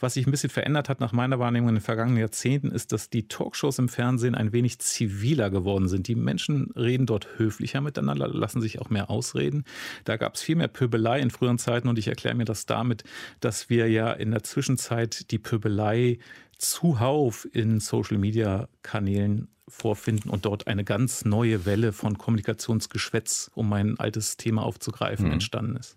Was 0.00 0.14
sich 0.14 0.26
ein 0.26 0.30
bisschen 0.30 0.50
verändert 0.50 0.88
hat 0.88 1.00
nach 1.00 1.12
meiner 1.12 1.38
Wahrnehmung 1.38 1.70
in 1.70 1.74
den 1.76 1.80
vergangenen 1.80 2.18
Jahrzehnten, 2.18 2.70
ist, 2.70 2.92
dass 2.92 3.10
die 3.10 3.28
Talkshows 3.28 3.78
im 3.78 3.88
Fernsehen 3.88 4.34
ein 4.34 4.52
wenig 4.52 4.78
ziviler 4.80 5.50
geworden 5.50 5.88
sind. 5.88 6.08
Die 6.08 6.14
Menschen 6.14 6.70
reden 6.76 7.06
dort 7.06 7.28
höflicher 7.38 7.80
miteinander, 7.80 8.28
lassen 8.28 8.60
sich 8.60 8.80
auch 8.80 8.90
mehr 8.90 9.10
ausreden. 9.10 9.64
Da 10.04 10.16
gab 10.16 10.34
es 10.34 10.42
viel 10.42 10.56
mehr 10.56 10.68
Pöbelei 10.68 11.20
in 11.20 11.30
früheren 11.30 11.58
Zeiten 11.58 11.88
und 11.88 11.98
ich 11.98 12.08
erkläre 12.08 12.34
mir 12.34 12.44
das 12.44 12.66
damit, 12.66 13.04
dass 13.40 13.70
wir 13.70 13.88
ja 13.88 14.12
in 14.12 14.30
der 14.30 14.42
Zwischenzeit 14.42 15.30
die 15.30 15.38
Pöbelei 15.38 16.18
zuhauf 16.62 17.46
in 17.52 17.80
Social-Media-Kanälen 17.80 19.48
vorfinden 19.68 20.28
und 20.28 20.44
dort 20.44 20.66
eine 20.66 20.84
ganz 20.84 21.24
neue 21.24 21.64
Welle 21.64 21.92
von 21.92 22.18
Kommunikationsgeschwätz, 22.18 23.50
um 23.54 23.68
mein 23.68 23.98
altes 23.98 24.36
Thema 24.36 24.62
aufzugreifen, 24.62 25.26
mhm. 25.26 25.32
entstanden 25.32 25.76
ist. 25.76 25.96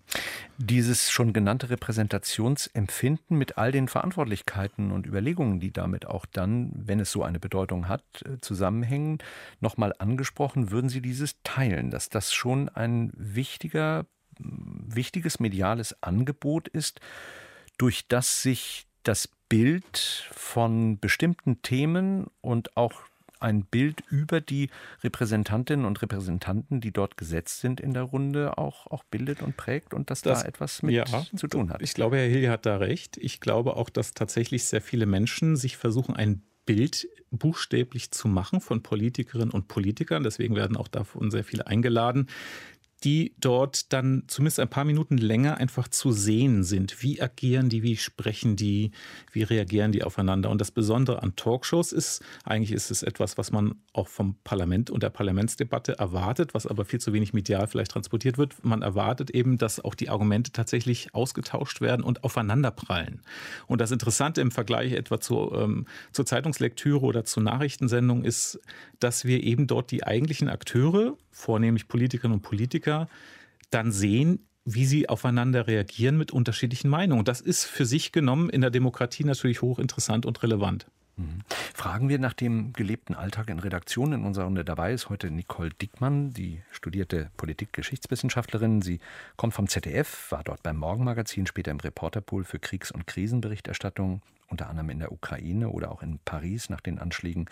Dieses 0.56 1.10
schon 1.10 1.32
genannte 1.32 1.68
Repräsentationsempfinden 1.68 3.36
mit 3.36 3.58
all 3.58 3.72
den 3.72 3.88
Verantwortlichkeiten 3.88 4.92
und 4.92 5.06
Überlegungen, 5.06 5.60
die 5.60 5.72
damit 5.72 6.06
auch 6.06 6.26
dann, 6.26 6.72
wenn 6.74 7.00
es 7.00 7.10
so 7.10 7.22
eine 7.22 7.38
Bedeutung 7.38 7.88
hat, 7.88 8.04
äh, 8.24 8.38
zusammenhängen, 8.40 9.18
nochmal 9.60 9.92
angesprochen, 9.98 10.70
würden 10.70 10.88
Sie 10.88 11.02
dieses 11.02 11.36
teilen, 11.42 11.90
dass 11.90 12.08
das 12.08 12.32
schon 12.32 12.68
ein 12.68 13.12
wichtiger, 13.16 14.06
wichtiges 14.38 15.38
mediales 15.38 16.02
Angebot 16.02 16.68
ist, 16.68 17.00
durch 17.78 18.08
das 18.08 18.42
sich 18.42 18.86
das 19.02 19.28
Bild 19.48 20.28
von 20.32 20.98
bestimmten 20.98 21.62
Themen 21.62 22.26
und 22.40 22.76
auch 22.76 22.92
ein 23.38 23.64
Bild 23.64 24.02
über 24.10 24.40
die 24.40 24.70
Repräsentantinnen 25.02 25.84
und 25.84 26.00
Repräsentanten, 26.00 26.80
die 26.80 26.92
dort 26.92 27.16
gesetzt 27.16 27.60
sind 27.60 27.80
in 27.80 27.92
der 27.92 28.02
Runde, 28.02 28.58
auch, 28.58 28.86
auch 28.86 29.04
bildet 29.04 29.42
und 29.42 29.56
prägt 29.56 29.94
und 29.94 30.10
dass 30.10 30.22
das, 30.22 30.42
da 30.42 30.48
etwas 30.48 30.82
mit 30.82 30.94
ja, 30.94 31.04
zu 31.04 31.46
tun 31.46 31.70
hat. 31.70 31.82
Ich 31.82 31.94
glaube, 31.94 32.16
Herr 32.16 32.28
Hilje 32.28 32.50
hat 32.50 32.66
da 32.66 32.76
recht. 32.78 33.16
Ich 33.18 33.40
glaube 33.40 33.76
auch, 33.76 33.90
dass 33.90 34.14
tatsächlich 34.14 34.64
sehr 34.64 34.80
viele 34.80 35.06
Menschen 35.06 35.56
sich 35.56 35.76
versuchen, 35.76 36.16
ein 36.16 36.42
Bild 36.64 37.08
buchstäblich 37.30 38.10
zu 38.10 38.28
machen 38.28 38.60
von 38.60 38.82
Politikerinnen 38.82 39.50
und 39.50 39.68
Politikern. 39.68 40.22
Deswegen 40.22 40.56
werden 40.56 40.76
auch 40.76 40.88
davon 40.88 41.30
sehr 41.30 41.44
viele 41.44 41.66
eingeladen, 41.66 42.28
die 43.04 43.34
dort 43.38 43.92
dann 43.92 44.24
zumindest 44.26 44.58
ein 44.58 44.70
paar 44.70 44.84
Minuten 44.84 45.18
länger 45.18 45.58
einfach 45.58 45.88
zu 45.88 46.12
sehen 46.12 46.64
sind. 46.64 47.02
Wie 47.02 47.20
agieren 47.20 47.68
die, 47.68 47.82
wie 47.82 47.96
sprechen 47.96 48.56
die, 48.56 48.90
wie 49.32 49.42
reagieren 49.42 49.92
die 49.92 50.02
aufeinander? 50.02 50.50
Und 50.50 50.60
das 50.60 50.70
Besondere 50.70 51.22
an 51.22 51.36
Talkshows 51.36 51.92
ist, 51.92 52.24
eigentlich 52.44 52.72
ist 52.72 52.90
es 52.90 53.02
etwas, 53.02 53.36
was 53.36 53.52
man 53.52 53.74
auch 53.92 54.08
vom 54.08 54.36
Parlament 54.44 54.90
und 54.90 55.02
der 55.02 55.10
Parlamentsdebatte 55.10 55.98
erwartet, 55.98 56.54
was 56.54 56.66
aber 56.66 56.84
viel 56.86 57.00
zu 57.00 57.12
wenig 57.12 57.34
medial 57.34 57.66
vielleicht 57.66 57.92
transportiert 57.92 58.38
wird. 58.38 58.64
Man 58.64 58.80
erwartet 58.80 59.30
eben, 59.30 59.58
dass 59.58 59.84
auch 59.84 59.94
die 59.94 60.08
Argumente 60.08 60.52
tatsächlich 60.52 61.14
ausgetauscht 61.14 61.82
werden 61.82 62.02
und 62.02 62.24
aufeinanderprallen. 62.24 63.20
Und 63.66 63.80
das 63.82 63.90
Interessante 63.90 64.40
im 64.40 64.50
Vergleich 64.50 64.92
etwa 64.92 65.20
zu, 65.20 65.52
ähm, 65.54 65.86
zur 66.12 66.24
Zeitungslektüre 66.24 67.00
oder 67.00 67.24
zur 67.24 67.42
Nachrichtensendung 67.42 68.24
ist, 68.24 68.58
dass 69.00 69.26
wir 69.26 69.42
eben 69.42 69.66
dort 69.66 69.90
die 69.90 70.04
eigentlichen 70.04 70.48
Akteure 70.48 71.16
vornehmlich 71.36 71.86
Politikerinnen 71.86 72.38
und 72.38 72.42
Politiker, 72.42 72.85
dann 73.70 73.92
sehen, 73.92 74.46
wie 74.64 74.84
sie 74.84 75.08
aufeinander 75.08 75.66
reagieren 75.66 76.18
mit 76.18 76.32
unterschiedlichen 76.32 76.88
Meinungen. 76.88 77.24
Das 77.24 77.40
ist 77.40 77.64
für 77.64 77.86
sich 77.86 78.12
genommen 78.12 78.50
in 78.50 78.60
der 78.60 78.70
Demokratie 78.70 79.24
natürlich 79.24 79.62
hochinteressant 79.62 80.26
und 80.26 80.42
relevant. 80.42 80.86
Mhm. 81.16 81.40
Fragen 81.72 82.08
wir 82.08 82.18
nach 82.18 82.34
dem 82.34 82.72
gelebten 82.72 83.14
Alltag 83.14 83.48
in 83.48 83.58
Redaktionen. 83.58 84.20
In 84.20 84.26
unserer 84.26 84.44
Runde 84.44 84.64
dabei 84.64 84.92
ist 84.92 85.08
heute 85.08 85.30
Nicole 85.30 85.70
Dickmann, 85.70 86.32
die 86.32 86.62
studierte 86.72 87.30
Politik-Geschichtswissenschaftlerin. 87.36 88.82
Sie 88.82 89.00
kommt 89.36 89.54
vom 89.54 89.68
ZDF, 89.68 90.30
war 90.30 90.44
dort 90.44 90.62
beim 90.62 90.76
Morgenmagazin, 90.76 91.46
später 91.46 91.70
im 91.70 91.80
Reporterpool 91.80 92.44
für 92.44 92.58
Kriegs- 92.58 92.90
und 92.90 93.06
Krisenberichterstattung, 93.06 94.20
unter 94.48 94.68
anderem 94.68 94.90
in 94.90 94.98
der 94.98 95.12
Ukraine 95.12 95.68
oder 95.70 95.90
auch 95.90 96.02
in 96.02 96.18
Paris 96.24 96.70
nach 96.70 96.80
den 96.80 96.98
Anschlägen 96.98 97.46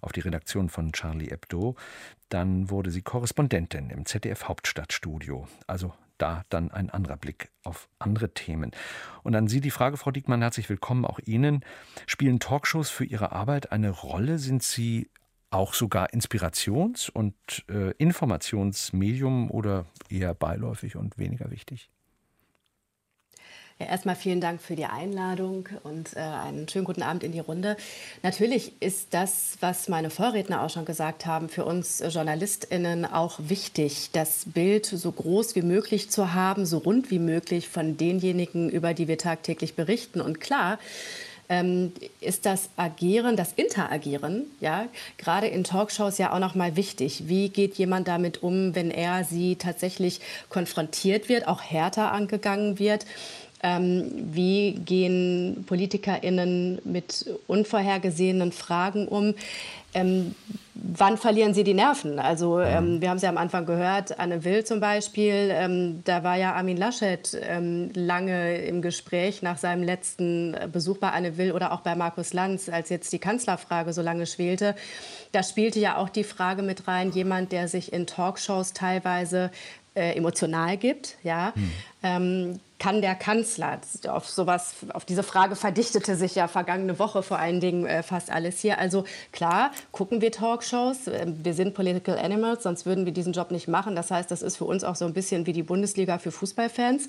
auf 0.00 0.12
die 0.12 0.20
Redaktion 0.20 0.68
von 0.68 0.92
Charlie 0.92 1.30
Hebdo. 1.30 1.76
Dann 2.28 2.70
wurde 2.70 2.90
sie 2.90 3.02
Korrespondentin 3.02 3.90
im 3.90 4.06
ZDF 4.06 4.48
Hauptstadtstudio. 4.48 5.48
Also 5.66 5.92
da 6.18 6.42
dann 6.48 6.70
ein 6.70 6.90
anderer 6.90 7.16
Blick 7.16 7.50
auf 7.64 7.88
andere 7.98 8.32
Themen. 8.32 8.70
Und 9.22 9.34
an 9.34 9.48
Sie 9.48 9.60
die 9.60 9.70
Frage, 9.70 9.96
Frau 9.96 10.10
Diekmann, 10.10 10.42
herzlich 10.42 10.68
willkommen 10.68 11.04
auch 11.04 11.18
Ihnen. 11.24 11.64
Spielen 12.06 12.40
Talkshows 12.40 12.90
für 12.90 13.04
Ihre 13.04 13.32
Arbeit 13.32 13.72
eine 13.72 13.90
Rolle? 13.90 14.38
Sind 14.38 14.62
Sie 14.62 15.10
auch 15.50 15.74
sogar 15.74 16.12
Inspirations- 16.12 17.10
und 17.10 17.34
äh, 17.68 17.90
Informationsmedium 17.92 19.50
oder 19.50 19.86
eher 20.08 20.34
beiläufig 20.34 20.96
und 20.96 21.18
weniger 21.18 21.50
wichtig? 21.50 21.90
Ja, 23.80 23.86
erstmal 23.86 24.14
vielen 24.14 24.40
Dank 24.40 24.62
für 24.62 24.76
die 24.76 24.84
Einladung 24.84 25.68
und 25.82 26.14
äh, 26.14 26.20
einen 26.20 26.68
schönen 26.68 26.84
guten 26.84 27.02
Abend 27.02 27.24
in 27.24 27.32
die 27.32 27.40
Runde. 27.40 27.76
Natürlich 28.22 28.70
ist 28.78 29.08
das, 29.14 29.56
was 29.58 29.88
meine 29.88 30.10
Vorredner 30.10 30.62
auch 30.62 30.70
schon 30.70 30.84
gesagt 30.84 31.26
haben, 31.26 31.48
für 31.48 31.64
uns 31.64 31.98
JournalistInnen 31.98 33.04
auch 33.04 33.40
wichtig, 33.42 34.10
das 34.12 34.44
Bild 34.46 34.86
so 34.86 35.10
groß 35.10 35.56
wie 35.56 35.62
möglich 35.62 36.08
zu 36.08 36.34
haben, 36.34 36.66
so 36.66 36.78
rund 36.78 37.10
wie 37.10 37.18
möglich 37.18 37.68
von 37.68 37.96
denjenigen, 37.96 38.70
über 38.70 38.94
die 38.94 39.08
wir 39.08 39.18
tagtäglich 39.18 39.74
berichten. 39.74 40.20
Und 40.20 40.40
klar, 40.40 40.78
ähm, 41.48 41.92
ist 42.20 42.46
das 42.46 42.70
Agieren, 42.76 43.36
das 43.36 43.52
Interagieren, 43.52 44.44
ja, 44.60 44.86
gerade 45.18 45.46
in 45.48 45.64
Talkshows 45.64 46.18
ja 46.18 46.32
auch 46.32 46.38
noch 46.38 46.54
mal 46.54 46.76
wichtig. 46.76 47.24
Wie 47.28 47.48
geht 47.48 47.74
jemand 47.74 48.08
damit 48.08 48.42
um, 48.42 48.74
wenn 48.74 48.90
er 48.90 49.24
sie 49.24 49.56
tatsächlich 49.56 50.20
konfrontiert 50.48 51.28
wird, 51.28 51.46
auch 51.46 51.60
härter 51.60 52.12
angegangen 52.12 52.78
wird? 52.78 53.04
Ähm, 53.64 54.10
wie 54.32 54.72
gehen 54.72 55.64
PolitikerInnen 55.66 56.82
mit 56.84 57.24
unvorhergesehenen 57.46 58.52
Fragen 58.52 59.08
um? 59.08 59.34
Ähm, 59.94 60.34
wann 60.74 61.16
verlieren 61.16 61.54
sie 61.54 61.64
die 61.64 61.72
Nerven? 61.72 62.18
Also 62.18 62.60
ähm, 62.60 63.00
wir 63.00 63.08
haben 63.08 63.16
es 63.16 63.22
ja 63.22 63.30
am 63.30 63.38
Anfang 63.38 63.64
gehört, 63.64 64.18
Anne 64.18 64.44
Will 64.44 64.64
zum 64.64 64.80
Beispiel, 64.80 65.48
ähm, 65.50 66.02
da 66.04 66.22
war 66.22 66.36
ja 66.36 66.52
Armin 66.52 66.76
Laschet 66.76 67.38
ähm, 67.40 67.90
lange 67.94 68.58
im 68.58 68.82
Gespräch 68.82 69.40
nach 69.40 69.56
seinem 69.56 69.82
letzten 69.82 70.54
Besuch 70.70 70.98
bei 70.98 71.10
Anne 71.10 71.38
Will 71.38 71.52
oder 71.52 71.72
auch 71.72 71.80
bei 71.80 71.94
Markus 71.94 72.34
Lanz, 72.34 72.68
als 72.68 72.90
jetzt 72.90 73.14
die 73.14 73.18
Kanzlerfrage 73.18 73.94
so 73.94 74.02
lange 74.02 74.26
schwelte. 74.26 74.74
Da 75.32 75.42
spielte 75.42 75.80
ja 75.80 75.96
auch 75.96 76.10
die 76.10 76.24
Frage 76.24 76.62
mit 76.62 76.86
rein, 76.86 77.12
jemand, 77.12 77.52
der 77.52 77.68
sich 77.68 77.92
in 77.94 78.06
Talkshows 78.06 78.74
teilweise 78.74 79.50
äh, 79.94 80.16
emotional 80.16 80.76
gibt, 80.76 81.16
ja, 81.22 81.52
hm. 81.54 81.70
ähm, 82.02 82.60
kann 82.78 83.00
der 83.00 83.14
Kanzler, 83.14 83.80
auf 84.08 84.28
sowas, 84.28 84.74
auf 84.92 85.04
diese 85.04 85.22
Frage 85.22 85.56
verdichtete 85.56 86.16
sich 86.16 86.34
ja 86.34 86.48
vergangene 86.48 86.98
Woche 86.98 87.22
vor 87.22 87.38
allen 87.38 87.60
Dingen 87.60 87.86
äh, 87.86 88.02
fast 88.02 88.30
alles 88.30 88.60
hier. 88.60 88.78
Also 88.78 89.04
klar, 89.32 89.70
gucken 89.92 90.20
wir 90.20 90.32
Talkshows, 90.32 91.06
äh, 91.06 91.26
wir 91.26 91.54
sind 91.54 91.74
Political 91.74 92.18
Animals, 92.18 92.64
sonst 92.64 92.84
würden 92.84 93.06
wir 93.06 93.12
diesen 93.12 93.32
Job 93.32 93.50
nicht 93.50 93.68
machen. 93.68 93.96
Das 93.96 94.10
heißt, 94.10 94.30
das 94.30 94.42
ist 94.42 94.56
für 94.56 94.64
uns 94.64 94.84
auch 94.84 94.96
so 94.96 95.04
ein 95.06 95.14
bisschen 95.14 95.46
wie 95.46 95.52
die 95.52 95.62
Bundesliga 95.62 96.18
für 96.18 96.32
Fußballfans. 96.32 97.06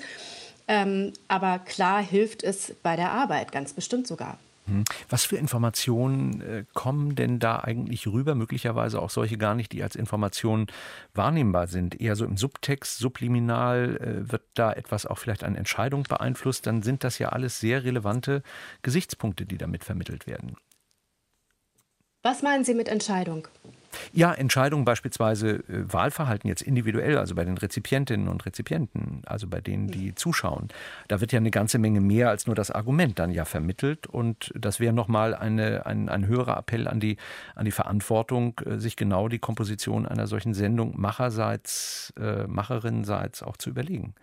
Ähm, 0.68 1.14
aber 1.28 1.60
klar 1.60 2.02
hilft 2.02 2.44
es 2.44 2.74
bei 2.82 2.96
der 2.96 3.12
Arbeit, 3.12 3.52
ganz 3.52 3.74
bestimmt 3.74 4.08
sogar. 4.08 4.38
Hm. 4.66 4.84
Was 5.10 5.26
für 5.26 5.38
Informationen 5.38 6.42
äh, 6.42 6.66
kommen 6.74 7.16
denn 7.16 7.40
da 7.40 7.60
eigentlich 7.60 8.08
rüber? 8.08 8.34
Möglicherweise 8.34 9.02
auch 9.02 9.12
solche 9.12 9.38
gar 9.38 9.54
nicht, 9.54 9.72
die 9.72 9.84
als 9.84 9.96
Informationen 9.96 10.68
wahrnehmbar 11.14 11.68
sind. 11.68 12.02
Eher 12.02 12.16
so 12.16 12.26
im 12.26 12.36
Subtext, 12.36 12.98
subliminal 12.98 13.98
äh, 13.98 14.32
wird 14.32 14.44
da 14.56 14.74
etwas 14.74 15.06
auch 15.06 15.20
vielleicht 15.20 15.44
an 15.44 15.56
Entscheidung 15.56 16.04
beeinflusst. 16.04 16.66
Dann 16.66 16.82
sind 16.82 17.04
das 17.04 17.20
ja 17.20 17.30
alles 17.30 17.60
sehr 17.60 17.84
relevante 17.84 18.42
Gesichtspunkte, 18.82 19.46
die 19.46 19.58
damit 19.58 19.84
vermittelt 19.84 20.26
werden. 20.26 20.56
Was 22.24 22.42
meinen 22.42 22.64
Sie 22.64 22.74
mit 22.74 22.88
Entscheidung? 22.88 23.48
Ja, 24.14 24.34
Entscheidungen 24.34 24.86
beispielsweise 24.86 25.64
äh, 25.70 25.92
Wahlverhalten 25.92 26.48
jetzt 26.48 26.62
individuell, 26.62 27.18
also 27.18 27.36
bei 27.36 27.46
den 27.46 27.58
Rezipientinnen 27.58 28.28
und 28.28 28.46
Rezipienten, 28.46 29.22
also 29.26 29.48
bei 29.48 29.62
denen, 29.62 29.88
die 29.88 30.16
zuschauen. 30.16 30.70
Da 31.08 31.22
wird 31.22 31.32
ja 31.32 31.40
eine 31.40 31.52
ganze 31.52 31.78
Menge 31.78 32.02
mehr 32.02 32.30
als 32.30 32.48
nur 32.48 32.56
das 32.56 32.72
Argument 32.72 33.20
dann 33.20 33.32
ja 33.32 33.46
vermittelt. 33.46 34.08
Und 34.08 34.52
das 34.56 34.80
wäre 34.80 34.94
nochmal 34.94 35.34
eine, 35.36 35.86
ein, 35.86 36.10
ein 36.10 36.28
höherer 36.28 36.58
Appell 36.58 36.88
an 36.88 37.00
die, 37.00 37.18
an 37.56 37.66
die 37.66 37.72
Verantwortung, 37.72 38.60
äh, 38.66 38.78
sich 38.78 38.96
genau 38.96 39.28
die 39.28 39.40
Komposition 39.40 40.06
einer 40.06 40.28
solchen 40.28 40.54
Sendung 40.54 41.00
macherseits, 41.00 42.14
äh, 42.20 42.48
macherinnenseits 42.48 43.44
auch 43.44 43.58
zu 43.58 43.70
überlegen. 43.70 44.16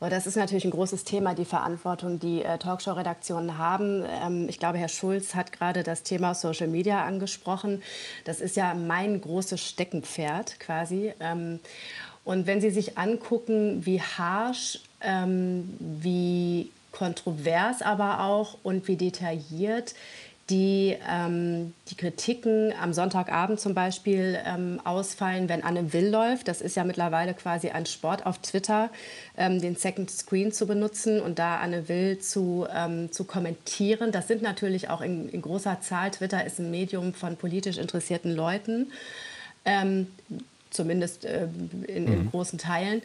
Aber 0.00 0.10
das 0.10 0.26
ist 0.26 0.36
natürlich 0.36 0.64
ein 0.64 0.70
großes 0.70 1.04
Thema, 1.04 1.34
die 1.34 1.44
Verantwortung, 1.44 2.18
die 2.18 2.42
äh, 2.42 2.58
Talkshow-Redaktionen 2.58 3.58
haben. 3.58 4.04
Ähm, 4.24 4.48
ich 4.48 4.58
glaube, 4.58 4.78
Herr 4.78 4.88
Schulz 4.88 5.34
hat 5.34 5.52
gerade 5.52 5.82
das 5.82 6.02
Thema 6.02 6.34
Social 6.34 6.68
Media 6.68 7.04
angesprochen. 7.04 7.82
Das 8.24 8.40
ist 8.40 8.56
ja 8.56 8.74
mein 8.74 9.20
großes 9.20 9.60
Steckenpferd 9.60 10.60
quasi. 10.60 11.12
Ähm, 11.20 11.60
und 12.24 12.46
wenn 12.46 12.60
Sie 12.60 12.70
sich 12.70 12.98
angucken, 12.98 13.86
wie 13.86 14.00
harsh, 14.02 14.80
ähm, 15.00 15.76
wie 15.78 16.70
kontrovers 16.92 17.82
aber 17.82 18.20
auch 18.24 18.58
und 18.62 18.88
wie 18.88 18.96
detailliert 18.96 19.94
die, 20.50 20.96
ähm, 21.06 21.74
die 21.90 21.94
Kritiken 21.94 22.72
am 22.80 22.94
Sonntagabend 22.94 23.60
zum 23.60 23.74
Beispiel 23.74 24.38
ähm, 24.46 24.80
ausfallen, 24.82 25.48
wenn 25.48 25.62
Anne 25.62 25.92
Will 25.92 26.08
läuft. 26.08 26.48
Das 26.48 26.62
ist 26.62 26.74
ja 26.74 26.84
mittlerweile 26.84 27.34
quasi 27.34 27.68
ein 27.68 27.84
Sport 27.84 28.24
auf 28.24 28.38
Twitter, 28.38 28.88
ähm, 29.36 29.60
den 29.60 29.76
Second 29.76 30.10
Screen 30.10 30.50
zu 30.50 30.66
benutzen 30.66 31.20
und 31.20 31.38
da 31.38 31.58
Anne 31.58 31.88
Will 31.88 32.18
zu, 32.18 32.66
ähm, 32.74 33.12
zu 33.12 33.24
kommentieren. 33.24 34.10
Das 34.10 34.26
sind 34.26 34.40
natürlich 34.40 34.88
auch 34.88 35.02
in, 35.02 35.28
in, 35.28 35.42
großer 35.42 35.80
Zahl. 35.82 36.12
Twitter 36.12 36.44
ist 36.44 36.58
ein 36.58 36.70
Medium 36.70 37.12
von 37.12 37.36
politisch 37.36 37.76
interessierten 37.76 38.34
Leuten, 38.34 38.90
ähm, 39.66 40.06
zumindest 40.70 41.26
äh, 41.26 41.46
in, 41.88 42.06
in 42.06 42.24
mhm. 42.24 42.30
großen 42.30 42.58
Teilen. 42.58 43.02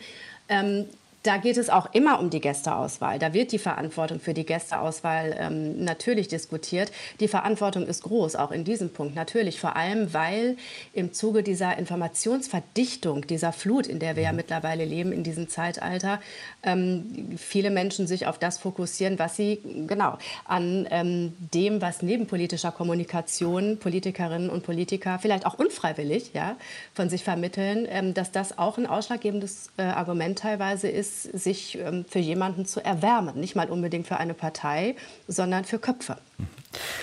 Da 1.23 1.37
geht 1.37 1.55
es 1.55 1.69
auch 1.69 1.93
immer 1.93 2.19
um 2.19 2.29
die 2.29 2.41
Gästeauswahl. 2.41 3.17
Da 3.17 3.33
wird 3.33 3.53
die 3.53 3.59
Verantwortung 3.59 4.19
für 4.19 4.33
die 4.33 4.45
Gästeauswahl 4.45 5.35
ähm, 5.39 5.83
natürlich 5.83 6.27
diskutiert. 6.27 6.91
Die 7.21 7.29
Verantwortung 7.29 7.87
ist 7.87 8.03
groß, 8.03 8.35
auch 8.35 8.51
in 8.51 8.65
diesem 8.65 8.89
Punkt 8.89 9.15
natürlich. 9.15 9.57
Vor 9.59 9.77
allem, 9.77 10.13
weil 10.13 10.57
im 10.91 11.13
Zuge 11.13 11.41
dieser 11.41 11.77
Informationsverdichtung, 11.77 13.25
dieser 13.25 13.53
Flut, 13.53 13.87
in 13.87 13.99
der 13.99 14.17
wir 14.17 14.23
ja 14.23 14.31
mhm. 14.31 14.37
mittlerweile 14.37 14.83
leben, 14.83 15.13
in 15.13 15.23
diesem 15.23 15.47
Zeitalter, 15.47 16.19
ähm, 16.61 17.37
viele 17.37 17.71
Menschen 17.71 18.05
sich 18.05 18.27
auf 18.27 18.37
das 18.37 18.57
fokussieren, 18.57 19.17
was 19.17 19.37
sie 19.37 19.61
genau 19.87 20.17
an 20.43 20.87
ähm, 20.91 21.33
dem, 21.53 21.81
was 21.81 22.01
neben 22.01 22.27
politischer 22.27 22.73
Kommunikation 22.73 23.77
Politikerinnen 23.79 24.49
und 24.49 24.63
Politiker 24.63 25.19
vielleicht 25.19 25.45
auch 25.45 25.57
unfreiwillig 25.57 26.31
ja, 26.33 26.57
von 26.93 27.09
sich 27.09 27.23
vermitteln, 27.23 27.87
ähm, 27.89 28.13
dass 28.13 28.33
das 28.33 28.57
auch 28.57 28.77
ein 28.77 28.87
ausschlaggebendes 28.87 29.71
äh, 29.77 29.83
Argument 29.83 30.37
teilweise 30.37 30.89
ist, 30.89 31.12
sich 31.21 31.77
ähm, 31.77 32.05
für 32.07 32.19
jemanden 32.19 32.65
zu 32.65 32.83
erwärmen. 32.83 33.39
Nicht 33.39 33.55
mal 33.55 33.69
unbedingt 33.69 34.07
für 34.07 34.17
eine 34.17 34.33
Partei, 34.33 34.95
sondern 35.27 35.63
für 35.63 35.79
Köpfe. 35.79 36.17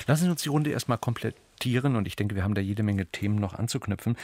Lassen 0.07 0.25
Sie 0.25 0.31
uns 0.31 0.43
die 0.43 0.49
Runde 0.49 0.71
erstmal 0.71 0.99
komplettieren 0.99 1.97
und 1.97 2.07
ich 2.07 2.17
denke, 2.17 2.35
wir 2.35 2.45
haben 2.45 2.55
da 2.55 2.61
jede 2.61 2.83
Menge 2.83 3.07
Themen 3.07 3.37
noch 3.37 3.55
anzuknüpfen. 3.55 4.17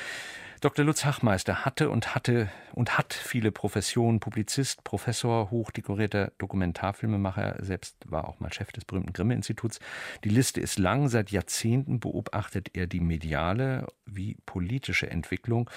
Dr. 0.62 0.87
Lutz 0.87 1.05
Hachmeister 1.05 1.66
hatte 1.66 1.90
und 1.90 2.14
hatte 2.14 2.49
und 2.73 2.97
hat 2.97 3.12
viele 3.12 3.52
Professionen, 3.52 4.21
Publizist, 4.21 4.85
Professor, 4.85 5.50
hochdekorierter 5.50 6.33
Dokumentarfilmemacher, 6.38 7.57
selbst 7.61 7.95
war 8.07 8.26
auch 8.26 8.40
mal 8.40 8.52
Chef 8.52 8.73
des 8.73 8.87
berühmten 8.87 9.12
Grimme-Instituts. 9.12 9.81
Die 10.25 10.31
Liste 10.31 10.61
ist 10.61 10.78
lang, 10.78 11.09
seit 11.09 11.31
Jahrzehnten 11.31 12.00
beobachtet 12.00 12.71
er 12.75 12.87
die 12.87 13.00
mediale 13.00 13.87
wie 14.07 14.37
politische 14.47 15.11
Entwicklung 15.11 15.69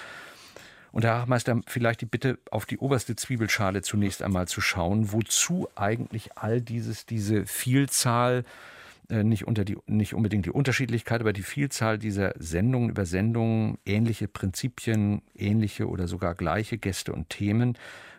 und 0.92 1.04
Herr 1.04 1.20
Hachmeister, 1.20 1.60
vielleicht 1.66 2.00
die 2.00 2.06
Bitte, 2.06 2.38
auf 2.50 2.66
die 2.66 2.78
oberste 2.78 3.16
Zwiebelschale 3.16 3.82
zunächst 3.82 4.22
einmal 4.22 4.48
zu 4.48 4.60
schauen, 4.60 5.12
wozu 5.12 5.68
eigentlich 5.76 6.36
all 6.36 6.60
dieses, 6.60 7.06
diese 7.06 7.46
Vielzahl, 7.46 8.44
äh, 9.08 9.24
nicht, 9.24 9.46
unter 9.46 9.64
die, 9.64 9.76
nicht 9.86 10.14
unbedingt 10.14 10.46
die 10.46 10.50
Unterschiedlichkeit, 10.50 11.20
aber 11.20 11.32
die 11.32 11.42
Vielzahl 11.42 11.98
dieser 11.98 12.34
Sendungen 12.38 12.90
über 12.90 13.06
Sendungen, 13.06 13.78
ähnliche 13.84 14.28
Prinzipien, 14.28 15.22
ähnliche 15.34 15.88
oder 15.88 16.08
sogar 16.08 16.34
gleiche 16.34 16.78
Gäste 16.78 17.12
und 17.12 17.28
Themen, 17.28 17.76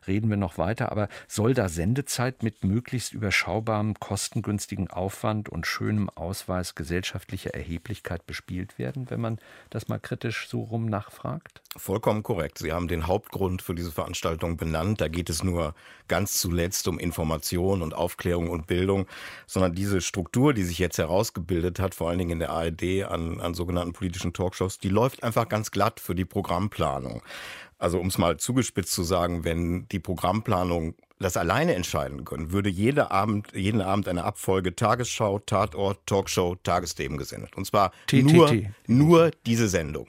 reden 0.08 0.29
wir 0.29 0.38
noch 0.38 0.58
weiter. 0.58 0.91
Aber 0.91 1.08
soll 1.27 1.53
da 1.53 1.70
Sendezeit 1.70 2.43
mit 2.43 2.63
möglichst 2.63 3.13
überschaubarem, 3.13 3.96
kostengünstigen 4.00 4.89
Aufwand 4.89 5.50
und 5.50 5.67
schönem 5.67 6.10
Ausweis 6.10 6.75
gesellschaftlicher 6.75 7.53
Erheblichkeit 7.53 8.25
bespielt 8.25 8.77
werden, 8.79 9.10
wenn 9.10 9.22
man 9.22 9.39
das 9.70 9.88
mal 9.88 10.00
kritisch 10.00 10.48
so 10.48 10.62
rum 10.62 10.86
nachfragt? 10.86 11.62
Vollkommen 11.77 12.24
korrekt. 12.24 12.58
Sie 12.58 12.74
haben 12.74 12.88
den 12.88 13.08
Hauptgrund 13.08 13.62
für 13.62 13.75
diese 13.75 13.91
Veranstaltung 13.91 14.58
benannt. 14.58 15.00
Da 15.01 15.08
geht 15.08 15.29
es 15.29 15.43
nur 15.43 15.74
ganz 16.08 16.39
zuletzt 16.39 16.88
um 16.88 17.00
Information 17.00 17.81
und 17.81 17.93
Aufklärung 17.93 18.50
und 18.50 18.67
Bildung, 18.67 19.08
sondern 19.48 19.74
diese 19.74 20.01
Struktur, 20.01 20.53
die 20.53 20.63
sich 20.63 20.79
jetzt 20.79 20.98
herausgebildet 20.98 21.79
hat, 21.79 21.96
vor 21.96 22.10
allen 22.10 22.20
Dingen 22.20 22.31
in 22.31 22.39
der 22.39 22.50
ARD 22.50 23.03
an, 23.10 23.39
an 23.39 23.53
sogenannten 23.53 23.93
politischen 23.93 24.34
Talkshows, 24.34 24.79
die 24.79 24.89
läuft 24.89 25.24
einfach 25.24 25.48
ganz 25.48 25.72
glatt 25.72 26.00
für 26.00 26.15
die 26.15 26.25
Programmplanung. 26.25 27.22
Also 27.81 28.00
um 28.00 28.07
es 28.07 28.19
mal 28.19 28.38
zugespitzt 28.38 28.93
zu 28.93 29.01
sagen, 29.01 29.43
wenn 29.43 29.88
die 29.88 29.97
Programmplanung 29.97 30.93
das 31.17 31.36
alleine 31.36 31.73
entscheiden 31.73 32.25
können, 32.25 32.51
würde 32.51 32.69
jeder 32.69 33.12
Abend, 33.12 33.47
jeden 33.56 33.82
Abend 33.82 34.08
eine 34.08 34.23
Abfolge 34.23 34.75
Tagesschau, 34.75 35.39
Tatort, 35.39 36.06
Talkshow, 36.06 36.56
Tagesthemen 36.62 37.17
gesendet. 37.17 37.58
Und 37.58 37.65
zwar 37.65 37.91
T 38.06 38.21
nur, 38.21 38.49
T 38.49 38.69
nur 38.86 39.32
diese 39.47 39.67
Sendung. 39.67 40.08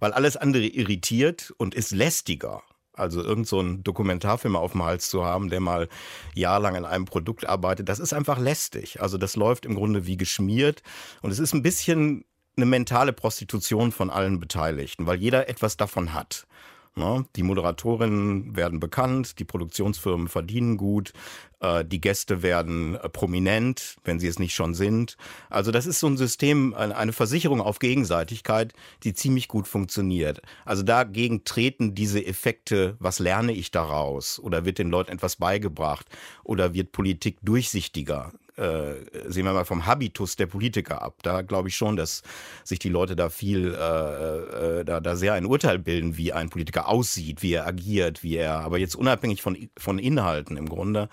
Weil 0.00 0.14
alles 0.14 0.38
andere 0.38 0.64
irritiert 0.64 1.52
und 1.58 1.74
ist 1.74 1.90
lästiger. 1.90 2.62
Also 2.94 3.22
irgend 3.22 3.46
so 3.46 3.60
ein 3.60 3.84
Dokumentarfilm 3.84 4.56
auf 4.56 4.72
dem 4.72 4.82
Hals 4.82 5.10
zu 5.10 5.22
haben, 5.22 5.50
der 5.50 5.60
mal 5.60 5.90
jahrelang 6.34 6.76
an 6.76 6.86
einem 6.86 7.04
Produkt 7.04 7.46
arbeitet, 7.46 7.90
das 7.90 7.98
ist 7.98 8.14
einfach 8.14 8.38
lästig. 8.38 9.02
Also 9.02 9.18
das 9.18 9.36
läuft 9.36 9.66
im 9.66 9.74
Grunde 9.74 10.06
wie 10.06 10.16
geschmiert. 10.16 10.82
Und 11.20 11.30
es 11.30 11.38
ist 11.38 11.52
ein 11.52 11.62
bisschen 11.62 12.24
eine 12.56 12.64
mentale 12.64 13.12
Prostitution 13.12 13.92
von 13.92 14.08
allen 14.08 14.40
Beteiligten, 14.40 15.06
weil 15.06 15.18
jeder 15.18 15.50
etwas 15.50 15.76
davon 15.76 16.14
hat. 16.14 16.46
Ne? 16.94 17.24
Die 17.36 17.42
Moderatorinnen 17.42 18.54
werden 18.54 18.78
bekannt, 18.78 19.38
die 19.38 19.44
Produktionsfirmen 19.44 20.28
verdienen 20.28 20.76
gut, 20.76 21.14
äh, 21.60 21.84
die 21.84 22.00
Gäste 22.00 22.42
werden 22.42 22.96
äh, 22.96 23.08
prominent, 23.08 23.96
wenn 24.04 24.20
sie 24.20 24.26
es 24.26 24.38
nicht 24.38 24.54
schon 24.54 24.74
sind. 24.74 25.16
Also 25.48 25.70
das 25.70 25.86
ist 25.86 26.00
so 26.00 26.06
ein 26.06 26.18
System, 26.18 26.74
eine 26.74 27.12
Versicherung 27.14 27.62
auf 27.62 27.78
Gegenseitigkeit, 27.78 28.74
die 29.04 29.14
ziemlich 29.14 29.48
gut 29.48 29.66
funktioniert. 29.66 30.42
Also 30.66 30.82
dagegen 30.82 31.44
treten 31.44 31.94
diese 31.94 32.24
Effekte, 32.24 32.96
was 32.98 33.18
lerne 33.18 33.52
ich 33.52 33.70
daraus? 33.70 34.38
Oder 34.38 34.66
wird 34.66 34.78
den 34.78 34.90
Leuten 34.90 35.12
etwas 35.12 35.36
beigebracht? 35.36 36.06
Oder 36.44 36.74
wird 36.74 36.92
Politik 36.92 37.38
durchsichtiger? 37.42 38.32
Äh, 38.56 38.94
sehen 39.28 39.44
wir 39.44 39.52
mal 39.52 39.64
vom 39.64 39.86
Habitus 39.86 40.36
der 40.36 40.46
Politiker 40.46 41.02
ab. 41.02 41.16
Da 41.22 41.42
glaube 41.42 41.68
ich 41.68 41.76
schon, 41.76 41.96
dass 41.96 42.22
sich 42.64 42.78
die 42.78 42.88
Leute 42.88 43.16
da 43.16 43.30
viel, 43.30 43.74
äh, 43.74 44.80
äh, 44.80 44.84
da, 44.84 45.00
da 45.00 45.16
sehr 45.16 45.34
ein 45.34 45.46
Urteil 45.46 45.78
bilden, 45.78 46.16
wie 46.16 46.32
ein 46.32 46.50
Politiker 46.50 46.88
aussieht, 46.88 47.42
wie 47.42 47.54
er 47.54 47.66
agiert, 47.66 48.22
wie 48.22 48.36
er, 48.36 48.60
aber 48.60 48.78
jetzt 48.78 48.94
unabhängig 48.94 49.42
von, 49.42 49.56
von 49.78 49.98
Inhalten 49.98 50.56
im 50.56 50.68
Grunde, 50.68 51.08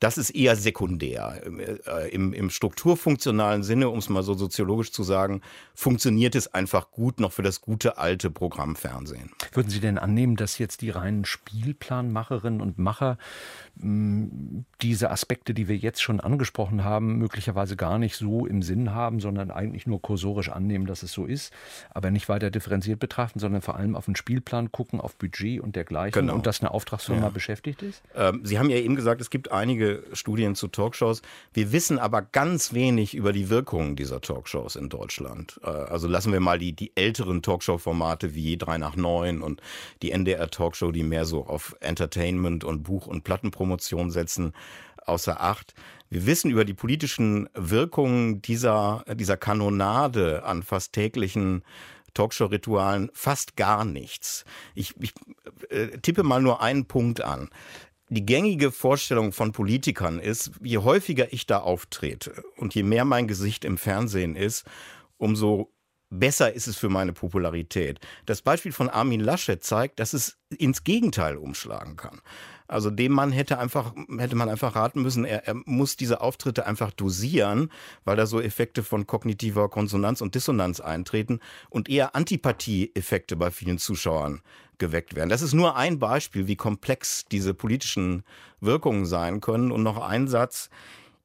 das 0.00 0.18
ist 0.18 0.30
eher 0.30 0.56
sekundär. 0.56 1.42
Äh, 1.86 2.10
Im, 2.10 2.32
im 2.32 2.50
strukturfunktionalen 2.50 3.62
Sinne, 3.62 3.88
um 3.90 3.98
es 3.98 4.08
mal 4.08 4.22
so 4.22 4.34
soziologisch 4.34 4.92
zu 4.92 5.02
sagen, 5.02 5.42
funktioniert 5.74 6.34
es 6.34 6.52
einfach 6.52 6.90
gut 6.90 7.20
noch 7.20 7.32
für 7.32 7.42
das 7.42 7.60
gute 7.60 7.98
alte 7.98 8.30
Programmfernsehen. 8.30 9.30
Würden 9.52 9.70
Sie 9.70 9.80
denn 9.80 9.98
annehmen, 9.98 10.36
dass 10.36 10.58
jetzt 10.58 10.80
die 10.82 10.90
reinen 10.90 11.24
Spielplanmacherinnen 11.24 12.60
und 12.60 12.78
Macher 12.78 13.18
diese 13.76 15.10
Aspekte, 15.10 15.54
die 15.54 15.68
wir 15.68 15.76
jetzt 15.76 16.02
schon 16.02 16.20
angesprochen 16.20 16.84
haben, 16.84 17.16
möglicherweise 17.16 17.76
gar 17.76 17.98
nicht 17.98 18.16
so 18.16 18.46
im 18.46 18.62
Sinn 18.62 18.94
haben, 18.94 19.20
sondern 19.20 19.50
eigentlich 19.50 19.86
nur 19.86 20.02
kursorisch 20.02 20.50
annehmen, 20.50 20.86
dass 20.86 21.02
es 21.02 21.12
so 21.12 21.24
ist, 21.24 21.52
aber 21.90 22.10
nicht 22.10 22.28
weiter 22.28 22.50
differenziert 22.50 23.00
betrachten, 23.00 23.38
sondern 23.38 23.62
vor 23.62 23.76
allem 23.76 23.96
auf 23.96 24.04
den 24.04 24.16
Spielplan 24.16 24.70
gucken, 24.70 25.00
auf 25.00 25.16
Budget 25.16 25.60
und 25.60 25.76
dergleichen 25.76 26.20
genau. 26.20 26.34
und 26.34 26.46
dass 26.46 26.60
eine 26.60 26.72
Auftragsfirma 26.72 27.22
ja. 27.22 27.28
beschäftigt 27.30 27.82
ist? 27.82 28.02
Ähm, 28.14 28.40
Sie 28.44 28.58
haben 28.58 28.68
ja 28.68 28.76
eben 28.76 28.96
gesagt, 28.96 29.20
es 29.20 29.30
gibt 29.30 29.50
einige 29.50 30.02
Studien 30.12 30.54
zu 30.54 30.68
Talkshows. 30.68 31.22
Wir 31.54 31.72
wissen 31.72 31.98
aber 31.98 32.20
ganz 32.20 32.74
wenig 32.74 33.14
über 33.14 33.32
die 33.32 33.48
Wirkungen 33.48 33.96
dieser 33.96 34.20
Talkshows 34.20 34.76
in 34.76 34.90
Deutschland. 34.90 35.58
Äh, 35.64 35.68
also 35.68 36.06
lassen 36.06 36.32
wir 36.32 36.40
mal 36.40 36.58
die, 36.58 36.72
die 36.72 36.92
älteren 36.96 37.40
Talkshow-Formate 37.40 38.34
wie 38.34 38.58
3 38.58 38.76
nach 38.76 38.96
9 38.96 39.40
und 39.40 39.62
die 40.02 40.10
NDR-Talkshow, 40.10 40.92
die 40.92 41.02
mehr 41.02 41.24
so 41.24 41.46
auf 41.46 41.76
Entertainment 41.80 42.64
und 42.64 42.82
Buch- 42.82 43.06
und 43.06 43.24
Plattenpromotion 43.24 43.59
Promotion 43.60 44.10
setzen, 44.10 44.54
außer 45.04 45.42
Acht. 45.42 45.74
Wir 46.08 46.24
wissen 46.24 46.50
über 46.50 46.64
die 46.64 46.72
politischen 46.72 47.46
Wirkungen 47.52 48.40
dieser, 48.40 49.04
dieser 49.12 49.36
Kanonade 49.36 50.44
an 50.44 50.62
fast 50.62 50.94
täglichen 50.94 51.62
Talkshow-Ritualen 52.14 53.10
fast 53.12 53.56
gar 53.56 53.84
nichts. 53.84 54.46
Ich, 54.74 54.94
ich 54.98 55.12
äh, 55.68 55.98
tippe 55.98 56.22
mal 56.22 56.40
nur 56.40 56.62
einen 56.62 56.86
Punkt 56.86 57.20
an. 57.20 57.50
Die 58.08 58.24
gängige 58.24 58.72
Vorstellung 58.72 59.32
von 59.32 59.52
Politikern 59.52 60.20
ist, 60.20 60.52
je 60.62 60.78
häufiger 60.78 61.30
ich 61.34 61.46
da 61.46 61.58
auftrete 61.58 62.42
und 62.56 62.74
je 62.74 62.82
mehr 62.82 63.04
mein 63.04 63.28
Gesicht 63.28 63.66
im 63.66 63.76
Fernsehen 63.76 64.36
ist, 64.36 64.64
umso 65.18 65.70
besser 66.10 66.52
ist 66.52 66.66
es 66.66 66.76
für 66.76 66.88
meine 66.88 67.12
Popularität. 67.12 68.00
Das 68.26 68.42
Beispiel 68.42 68.72
von 68.72 68.90
Armin 68.90 69.20
Laschet 69.20 69.62
zeigt, 69.62 70.00
dass 70.00 70.12
es 70.12 70.38
ins 70.58 70.84
Gegenteil 70.84 71.36
umschlagen 71.36 71.96
kann. 71.96 72.20
Also 72.70 72.90
dem 72.90 73.12
Mann 73.12 73.32
hätte 73.32 73.58
einfach, 73.58 73.92
hätte 74.16 74.36
man 74.36 74.48
einfach 74.48 74.76
raten 74.76 75.02
müssen, 75.02 75.24
er, 75.24 75.46
er 75.46 75.54
muss 75.64 75.96
diese 75.96 76.20
Auftritte 76.20 76.66
einfach 76.66 76.92
dosieren, 76.92 77.70
weil 78.04 78.16
da 78.16 78.26
so 78.26 78.40
Effekte 78.40 78.84
von 78.84 79.08
kognitiver 79.08 79.68
Konsonanz 79.68 80.20
und 80.20 80.36
Dissonanz 80.36 80.78
eintreten 80.78 81.40
und 81.68 81.88
eher 81.88 82.14
Antipathie-Effekte 82.14 83.34
bei 83.34 83.50
vielen 83.50 83.78
Zuschauern 83.78 84.40
geweckt 84.78 85.16
werden. 85.16 85.28
Das 85.28 85.42
ist 85.42 85.52
nur 85.52 85.76
ein 85.76 85.98
Beispiel, 85.98 86.46
wie 86.46 86.56
komplex 86.56 87.24
diese 87.26 87.54
politischen 87.54 88.22
Wirkungen 88.60 89.04
sein 89.04 89.40
können. 89.40 89.72
Und 89.72 89.82
noch 89.82 90.00
ein 90.00 90.28
Satz 90.28 90.70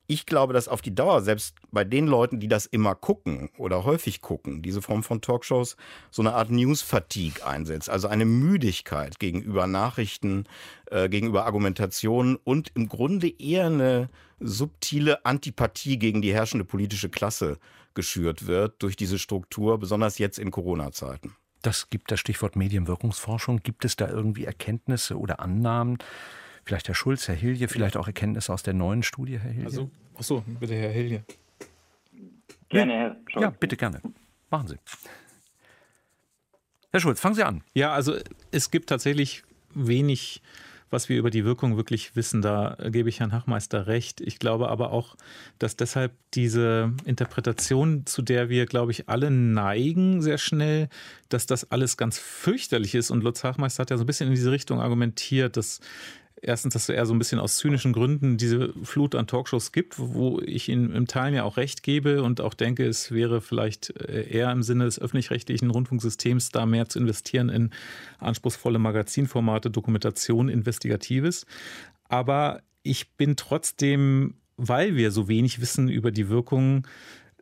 ich 0.07 0.25
glaube, 0.25 0.53
dass 0.53 0.67
auf 0.67 0.81
die 0.81 0.93
Dauer, 0.93 1.21
selbst 1.21 1.55
bei 1.71 1.83
den 1.83 2.07
Leuten, 2.07 2.39
die 2.39 2.47
das 2.47 2.65
immer 2.65 2.95
gucken 2.95 3.49
oder 3.57 3.85
häufig 3.85 4.21
gucken, 4.21 4.61
diese 4.61 4.81
Form 4.81 5.03
von 5.03 5.21
Talkshows, 5.21 5.77
so 6.11 6.21
eine 6.21 6.33
Art 6.33 6.51
News-Fatigue 6.51 7.45
einsetzt. 7.45 7.89
Also 7.89 8.07
eine 8.07 8.25
Müdigkeit 8.25 9.19
gegenüber 9.19 9.67
Nachrichten, 9.67 10.45
äh, 10.91 11.09
gegenüber 11.09 11.45
Argumentationen 11.45 12.35
und 12.35 12.71
im 12.75 12.87
Grunde 12.87 13.29
eher 13.39 13.67
eine 13.67 14.09
subtile 14.39 15.25
Antipathie 15.25 15.97
gegen 15.97 16.21
die 16.21 16.33
herrschende 16.33 16.65
politische 16.65 17.09
Klasse 17.09 17.57
geschürt 17.93 18.47
wird 18.47 18.83
durch 18.83 18.95
diese 18.95 19.17
Struktur, 19.17 19.79
besonders 19.79 20.17
jetzt 20.17 20.37
in 20.37 20.51
Corona-Zeiten. 20.51 21.35
Das 21.61 21.89
gibt 21.89 22.11
das 22.11 22.19
Stichwort 22.19 22.55
Medienwirkungsforschung. 22.55 23.63
Gibt 23.63 23.85
es 23.85 23.95
da 23.95 24.07
irgendwie 24.07 24.45
Erkenntnisse 24.45 25.17
oder 25.17 25.39
Annahmen? 25.39 25.97
Vielleicht 26.65 26.87
Herr 26.87 26.95
Schulz, 26.95 27.27
Herr 27.27 27.35
Hilje, 27.35 27.67
vielleicht 27.67 27.95
auch 27.95 28.07
Erkenntnisse 28.07 28.51
aus 28.51 28.63
der 28.63 28.73
neuen 28.73 29.03
Studie, 29.03 29.39
Herr 29.39 29.51
Hilje? 29.51 29.65
Also, 29.67 29.91
achso, 30.15 30.43
bitte 30.59 30.75
Herr 30.75 30.89
Hilje. 30.89 31.23
Gerne, 32.69 32.93
Herr 32.93 33.17
Schulz. 33.27 33.43
Ja, 33.43 33.49
bitte 33.51 33.77
gerne. 33.77 34.01
Machen 34.49 34.67
Sie. 34.67 34.77
Herr 36.91 36.99
Schulz, 36.99 37.19
fangen 37.19 37.35
Sie 37.35 37.43
an. 37.43 37.63
Ja, 37.73 37.93
also 37.93 38.15
es 38.51 38.71
gibt 38.71 38.89
tatsächlich 38.89 39.43
wenig 39.73 40.41
was 40.89 41.09
wir 41.09 41.17
über 41.17 41.29
die 41.29 41.45
Wirkung 41.45 41.77
wirklich 41.77 42.15
wissen. 42.15 42.41
Da 42.41 42.77
gebe 42.89 43.09
ich 43.09 43.19
Herrn 43.19 43.33
Hachmeister 43.33 43.87
recht. 43.87 44.21
Ich 44.21 44.39
glaube 44.39 44.69
aber 44.69 44.91
auch, 44.91 45.15
dass 45.59 45.75
deshalb 45.75 46.13
diese 46.33 46.93
Interpretation, 47.05 48.05
zu 48.05 48.21
der 48.21 48.49
wir, 48.49 48.65
glaube 48.65 48.91
ich, 48.91 49.09
alle 49.09 49.31
neigen 49.31 50.21
sehr 50.21 50.37
schnell, 50.37 50.89
dass 51.29 51.47
das 51.47 51.71
alles 51.71 51.97
ganz 51.97 52.17
fürchterlich 52.17 52.95
ist. 52.95 53.11
Und 53.11 53.23
Lutz 53.23 53.43
Hachmeister 53.43 53.81
hat 53.81 53.89
ja 53.89 53.97
so 53.97 54.03
ein 54.03 54.07
bisschen 54.07 54.27
in 54.27 54.35
diese 54.35 54.51
Richtung 54.51 54.79
argumentiert, 54.79 55.57
dass 55.57 55.79
erstens, 56.45 56.73
dass 56.73 56.89
er 56.89 57.05
so 57.05 57.13
ein 57.13 57.19
bisschen 57.19 57.39
aus 57.39 57.57
zynischen 57.57 57.93
Gründen 57.93 58.37
diese 58.37 58.73
Flut 58.83 59.15
an 59.15 59.27
Talkshows 59.27 59.71
gibt, 59.71 59.95
wo 59.97 60.39
ich 60.41 60.69
ihm 60.69 60.93
im 60.93 61.07
Teil 61.07 61.33
ja 61.33 61.43
auch 61.43 61.57
recht 61.57 61.83
gebe 61.83 62.23
und 62.23 62.41
auch 62.41 62.53
denke, 62.53 62.85
es 62.85 63.11
wäre 63.11 63.41
vielleicht 63.41 63.89
äh, 63.99 64.27
eher 64.29 64.51
im 64.51 64.63
Sinne 64.63 64.85
des 64.85 64.99
öffentlich-rechtlichen 64.99 65.69
Rundfunksystems 65.71 66.49
da 66.49 66.65
mehr 66.65 66.87
zu 66.87 66.99
investieren 66.99 67.49
in 67.49 67.71
anspruchsvolle 68.19 68.79
Magazinformate, 68.79 69.69
Dokumentation, 69.71 70.49
Investigatives. 70.49 71.45
Aber 72.07 72.61
ich 72.83 73.15
bin 73.15 73.35
trotzdem, 73.35 74.35
weil 74.57 74.95
wir 74.95 75.11
so 75.11 75.27
wenig 75.27 75.59
wissen 75.59 75.89
über 75.89 76.11
die 76.11 76.29
Wirkungen, 76.29 76.83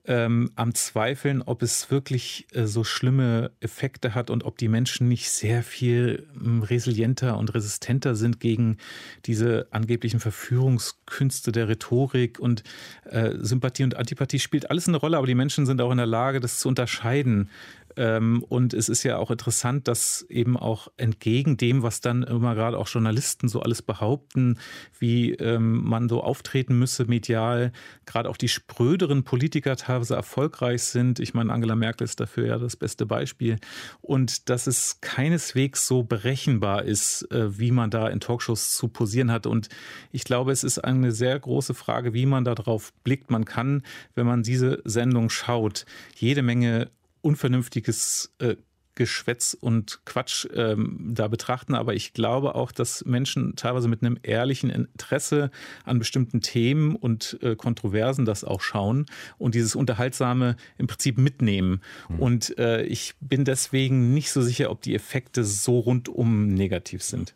ähm, 0.06 0.52
am 0.56 0.76
Zweifeln, 0.76 1.42
ob 1.42 1.62
es 1.62 1.90
wirklich 1.90 2.48
äh, 2.52 2.66
so 2.66 2.84
schlimme 2.84 3.52
Effekte 3.62 4.14
hat 4.14 4.30
und 4.30 4.44
ob 4.44 4.58
die 4.58 4.68
Menschen 4.68 5.08
nicht 5.08 5.30
sehr 5.30 5.64
viel 5.64 6.28
ähm, 6.36 6.62
resilienter 6.62 7.38
und 7.38 7.54
resistenter 7.54 8.16
sind 8.16 8.42
gegen 8.42 8.78
diese 9.26 9.68
angeblichen 9.72 10.20
Verführungskünste 10.20 11.54
der 11.54 11.70
Rhetorik 11.70 12.38
und 12.38 12.64
äh, 13.06 13.32
Sympathie 13.40 13.84
und 13.84 13.96
Antipathie 13.96 14.40
spielt 14.40 14.70
alles 14.70 14.90
eine 14.90 14.98
Rolle, 14.98 15.18
aber 15.18 15.28
die 15.28 15.36
Menschen 15.36 15.66
sind 15.66 15.80
auch 15.80 15.92
in 15.92 15.98
der 15.98 16.06
Lage, 16.06 16.42
das 16.42 16.60
zu 16.60 16.68
unterscheiden, 16.68 17.50
und 17.96 18.74
es 18.74 18.90
ist 18.90 19.04
ja 19.04 19.18
auch 19.18 19.32
interessant, 19.32 19.88
dass 19.88 20.26
eben 20.30 20.58
auch 20.58 20.88
entgegen 20.98 21.58
dem, 21.58 21.84
was 21.84 22.02
dann 22.02 22.24
immer 22.24 22.56
gerade 22.56 22.78
auch 22.78 22.88
Journalisten 22.88 23.48
so 23.48 23.62
alles 23.62 23.82
behaupten, 23.82 24.58
wie 25.00 25.32
ähm, 25.34 25.84
man 25.84 26.10
so 26.10 26.22
auftreten 26.22 26.78
müsse 26.78 27.06
medial, 27.06 27.72
gerade 28.06 28.30
auch 28.30 28.38
die 28.38 28.48
spröderen 28.48 29.24
Politiker 29.24 29.76
teilweise 29.76 30.16
erfolgreich 30.16 30.84
sind. 30.84 31.20
Ich 31.20 31.34
meine, 31.34 31.54
Angela 31.54 31.76
Merkel 31.76 32.06
ist 32.06 32.20
dafür 32.20 32.48
ja 32.48 32.58
das 32.58 32.76
beste 32.76 33.06
Beispiel. 33.06 33.58
Und 34.02 34.50
dass 34.50 34.68
es 34.68 35.00
keineswegs 35.02 35.88
so 35.88 36.04
berechenbar 36.04 36.84
ist, 36.84 37.30
äh, 37.32 37.58
wie 37.60 37.72
man 37.72 37.90
da 37.90 38.08
in 38.08 38.20
Talkshows 38.20 38.76
zu 38.76 38.88
posieren 38.88 39.32
hat. 39.32 39.46
Und 39.46 39.70
ich 40.12 40.24
glaube, 40.24 40.52
es 40.52 40.64
ist 40.64 40.80
eine 40.80 41.12
sehr 41.12 41.40
große 41.40 41.74
Frage, 41.74 42.14
wie 42.14 42.26
man 42.26 42.44
darauf 42.44 42.94
blickt. 43.04 43.30
Man 43.30 43.46
kann, 43.46 43.84
wenn 44.16 44.26
man 44.26 44.44
diese 44.44 44.82
Sendung 44.86 45.30
schaut, 45.30 45.86
jede 46.16 46.42
Menge 46.42 46.90
unvernünftiges 47.24 48.34
äh, 48.40 48.56
Geschwätz 48.96 49.58
und 49.60 50.02
Quatsch 50.06 50.48
ähm, 50.54 51.00
da 51.16 51.28
betrachten. 51.28 51.74
Aber 51.74 51.96
ich 51.96 52.14
glaube 52.14 52.56
auch, 52.56 52.72
dass 52.72 53.04
Menschen 53.06 53.56
teilweise 53.56 53.88
mit 53.88 54.04
einem 54.04 54.20
ehrlichen 54.22 54.70
Interesse 54.70 55.50
an 55.84 56.00
bestimmten 56.00 56.42
Themen 56.42 56.96
und 56.96 57.40
äh, 57.42 57.56
Kontroversen 57.56 58.26
das 58.26 58.44
auch 58.44 58.62
schauen 58.62 59.08
und 59.38 59.56
dieses 59.56 59.76
Unterhaltsame 59.76 60.58
im 60.78 60.88
Prinzip 60.88 61.18
mitnehmen. 61.18 61.82
Mhm. 62.10 62.20
Und 62.20 62.58
äh, 62.60 62.84
ich 62.84 63.16
bin 63.20 63.46
deswegen 63.46 64.14
nicht 64.14 64.32
so 64.32 64.42
sicher, 64.42 64.70
ob 64.70 64.82
die 64.82 64.94
Effekte 64.94 65.44
so 65.44 65.80
rundum 65.80 66.50
negativ 66.50 67.02
sind. 67.02 67.34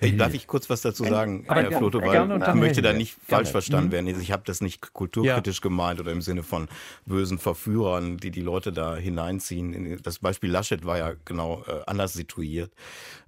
Hey, 0.00 0.16
darf 0.16 0.32
ich 0.34 0.46
kurz 0.46 0.70
was 0.70 0.80
dazu 0.82 1.04
sagen, 1.04 1.44
Aber 1.48 1.62
Herr 1.62 1.78
Floto, 1.78 2.00
weil 2.00 2.40
ich 2.48 2.54
möchte 2.54 2.82
da 2.82 2.92
nicht 2.92 3.14
gerne. 3.16 3.26
falsch 3.28 3.50
verstanden 3.50 3.88
mhm. 3.88 3.92
werden. 3.92 4.20
Ich 4.20 4.32
habe 4.32 4.42
das 4.46 4.60
nicht 4.60 4.92
kulturkritisch 4.92 5.56
ja. 5.56 5.62
gemeint 5.62 6.00
oder 6.00 6.12
im 6.12 6.22
Sinne 6.22 6.42
von 6.42 6.68
bösen 7.04 7.38
Verführern, 7.38 8.16
die 8.16 8.30
die 8.30 8.40
Leute 8.40 8.72
da 8.72 8.96
hineinziehen. 8.96 10.00
Das 10.02 10.20
Beispiel 10.20 10.50
Laschet 10.50 10.84
war 10.84 10.98
ja 10.98 11.14
genau 11.24 11.64
äh, 11.66 11.80
anders 11.86 12.12
situiert, 12.12 12.72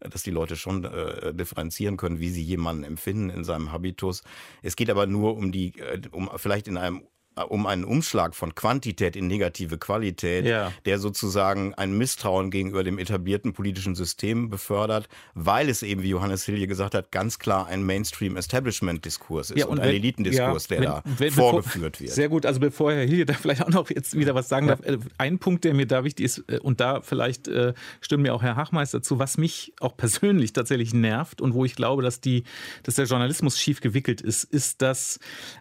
dass 0.00 0.22
die 0.22 0.30
Leute 0.30 0.56
schon 0.56 0.84
äh, 0.84 1.34
differenzieren 1.34 1.96
können, 1.96 2.20
wie 2.20 2.30
sie 2.30 2.42
jemanden 2.42 2.84
empfinden 2.84 3.30
in 3.30 3.44
seinem 3.44 3.72
Habitus. 3.72 4.22
Es 4.62 4.76
geht 4.76 4.90
aber 4.90 5.06
nur 5.06 5.36
um 5.36 5.50
die, 5.52 5.78
äh, 5.78 6.00
um 6.12 6.30
vielleicht 6.36 6.68
in 6.68 6.76
einem 6.76 7.02
um 7.42 7.66
einen 7.66 7.84
Umschlag 7.84 8.34
von 8.34 8.54
Quantität 8.54 9.16
in 9.16 9.26
negative 9.26 9.78
Qualität, 9.78 10.44
ja. 10.44 10.72
der 10.84 10.98
sozusagen 10.98 11.74
ein 11.74 11.96
Misstrauen 11.96 12.50
gegenüber 12.50 12.84
dem 12.84 12.98
etablierten 12.98 13.52
politischen 13.52 13.94
System 13.94 14.50
befördert, 14.50 15.08
weil 15.34 15.68
es 15.68 15.82
eben, 15.82 16.02
wie 16.02 16.10
Johannes 16.10 16.44
Hilje 16.44 16.66
gesagt 16.66 16.94
hat, 16.94 17.12
ganz 17.12 17.38
klar 17.38 17.66
ein 17.66 17.84
Mainstream-Establishment-Diskurs 17.84 19.50
ist 19.50 19.58
ja, 19.58 19.66
und, 19.66 19.78
und 19.78 19.80
ein 19.80 19.90
Elitendiskurs, 19.90 20.68
ja, 20.68 20.76
der 20.76 20.78
wenn, 20.78 20.88
da 20.88 21.02
wenn, 21.18 21.30
vorgeführt 21.30 21.92
bevor, 21.92 22.06
wird. 22.06 22.14
Sehr 22.14 22.28
gut, 22.28 22.46
also 22.46 22.60
bevor 22.60 22.92
Herr 22.92 23.06
Hilje 23.06 23.26
da 23.26 23.34
vielleicht 23.40 23.62
auch 23.62 23.68
noch 23.68 23.90
jetzt 23.90 24.16
wieder 24.16 24.34
was 24.34 24.48
sagen 24.48 24.68
darf, 24.68 24.80
äh, 24.84 24.98
ein 25.18 25.38
Punkt, 25.38 25.64
der 25.64 25.74
mir 25.74 25.86
da 25.86 26.04
wichtig 26.04 26.26
ist, 26.26 26.44
äh, 26.48 26.58
und 26.58 26.80
da 26.80 27.00
vielleicht 27.00 27.48
äh, 27.48 27.74
stimmt 28.00 28.22
mir 28.22 28.34
auch 28.34 28.42
Herr 28.42 28.56
Hachmeister 28.56 29.02
zu, 29.02 29.18
was 29.18 29.38
mich 29.38 29.72
auch 29.80 29.96
persönlich 29.96 30.52
tatsächlich 30.52 30.94
nervt 30.94 31.40
und 31.40 31.54
wo 31.54 31.64
ich 31.64 31.74
glaube, 31.74 32.02
dass, 32.02 32.20
die, 32.20 32.44
dass 32.82 32.96
der 32.96 33.06
Journalismus 33.06 33.58
schief 33.58 33.80
gewickelt 33.80 34.20
ist, 34.20 34.44
ist, 34.44 34.82
dass 34.82 35.18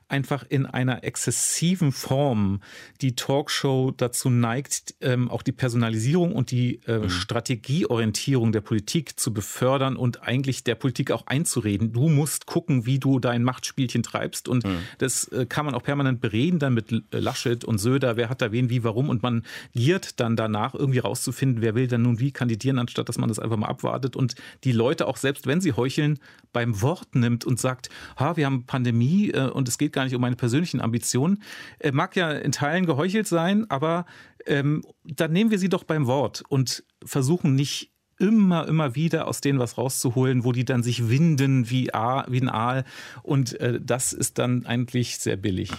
einfach 0.09 0.43
in 0.49 0.65
einer 0.65 1.03
exzessiven 1.03 1.91
Form 1.91 2.61
die 3.01 3.15
Talkshow 3.15 3.91
dazu 3.95 4.29
neigt, 4.29 4.95
ähm, 5.01 5.29
auch 5.29 5.41
die 5.41 5.51
Personalisierung 5.51 6.33
und 6.33 6.51
die 6.51 6.81
äh, 6.87 6.99
mhm. 6.99 7.09
Strategieorientierung 7.09 8.51
der 8.51 8.61
Politik 8.61 9.19
zu 9.19 9.33
befördern 9.33 9.95
und 9.95 10.23
eigentlich 10.23 10.63
der 10.63 10.75
Politik 10.75 11.11
auch 11.11 11.27
einzureden. 11.27 11.93
Du 11.93 12.09
musst 12.09 12.45
gucken, 12.45 12.85
wie 12.85 12.99
du 12.99 13.19
dein 13.19 13.43
Machtspielchen 13.43 14.03
treibst. 14.03 14.47
Und 14.47 14.65
mhm. 14.65 14.79
das 14.97 15.27
äh, 15.29 15.45
kann 15.45 15.65
man 15.65 15.75
auch 15.75 15.83
permanent 15.83 16.21
bereden 16.21 16.59
dann 16.59 16.73
mit 16.73 16.91
Laschet 17.11 17.63
und 17.63 17.77
Söder, 17.77 18.17
wer 18.17 18.29
hat 18.29 18.41
da 18.41 18.51
wen, 18.51 18.69
wie, 18.69 18.83
warum. 18.83 19.09
Und 19.09 19.23
man 19.23 19.43
giert 19.73 20.19
dann 20.19 20.35
danach 20.35 20.73
irgendwie 20.73 20.99
rauszufinden, 20.99 21.61
wer 21.61 21.75
will 21.75 21.87
dann 21.87 22.01
nun 22.01 22.19
wie 22.19 22.31
kandidieren, 22.31 22.79
anstatt 22.79 23.09
dass 23.09 23.17
man 23.17 23.29
das 23.29 23.39
einfach 23.39 23.57
mal 23.57 23.67
abwartet 23.67 24.15
und 24.15 24.35
die 24.63 24.71
Leute 24.71 25.07
auch 25.07 25.17
selbst, 25.17 25.47
wenn 25.47 25.61
sie 25.61 25.73
heucheln, 25.73 26.19
beim 26.51 26.81
Wort 26.81 27.15
nimmt 27.15 27.45
und 27.45 27.59
sagt, 27.59 27.89
ha, 28.17 28.35
wir 28.35 28.45
haben 28.45 28.65
Pandemie 28.65 29.29
äh, 29.31 29.49
und 29.49 29.67
es 29.67 29.77
geht 29.77 29.93
gar 29.93 29.98
nicht 30.03 30.15
um 30.15 30.21
meine 30.21 30.35
persönlichen 30.35 30.81
Ambitionen. 30.81 31.41
Äh, 31.79 31.91
mag 31.91 32.15
ja 32.15 32.31
in 32.31 32.51
Teilen 32.51 32.85
geheuchelt 32.85 33.27
sein, 33.27 33.65
aber 33.69 34.05
ähm, 34.45 34.83
dann 35.03 35.31
nehmen 35.31 35.51
wir 35.51 35.59
sie 35.59 35.69
doch 35.69 35.83
beim 35.83 36.07
Wort 36.07 36.43
und 36.49 36.83
versuchen 37.03 37.55
nicht 37.55 37.91
immer, 38.19 38.67
immer 38.67 38.95
wieder 38.95 39.27
aus 39.27 39.41
denen 39.41 39.59
was 39.59 39.77
rauszuholen, 39.77 40.43
wo 40.43 40.51
die 40.51 40.65
dann 40.65 40.83
sich 40.83 41.09
winden 41.09 41.69
wie, 41.69 41.93
A, 41.93 42.25
wie 42.29 42.41
ein 42.41 42.49
Aal. 42.49 42.83
Und 43.23 43.59
äh, 43.59 43.79
das 43.81 44.13
ist 44.13 44.37
dann 44.37 44.65
eigentlich 44.65 45.17
sehr 45.17 45.37
billig. 45.37 45.71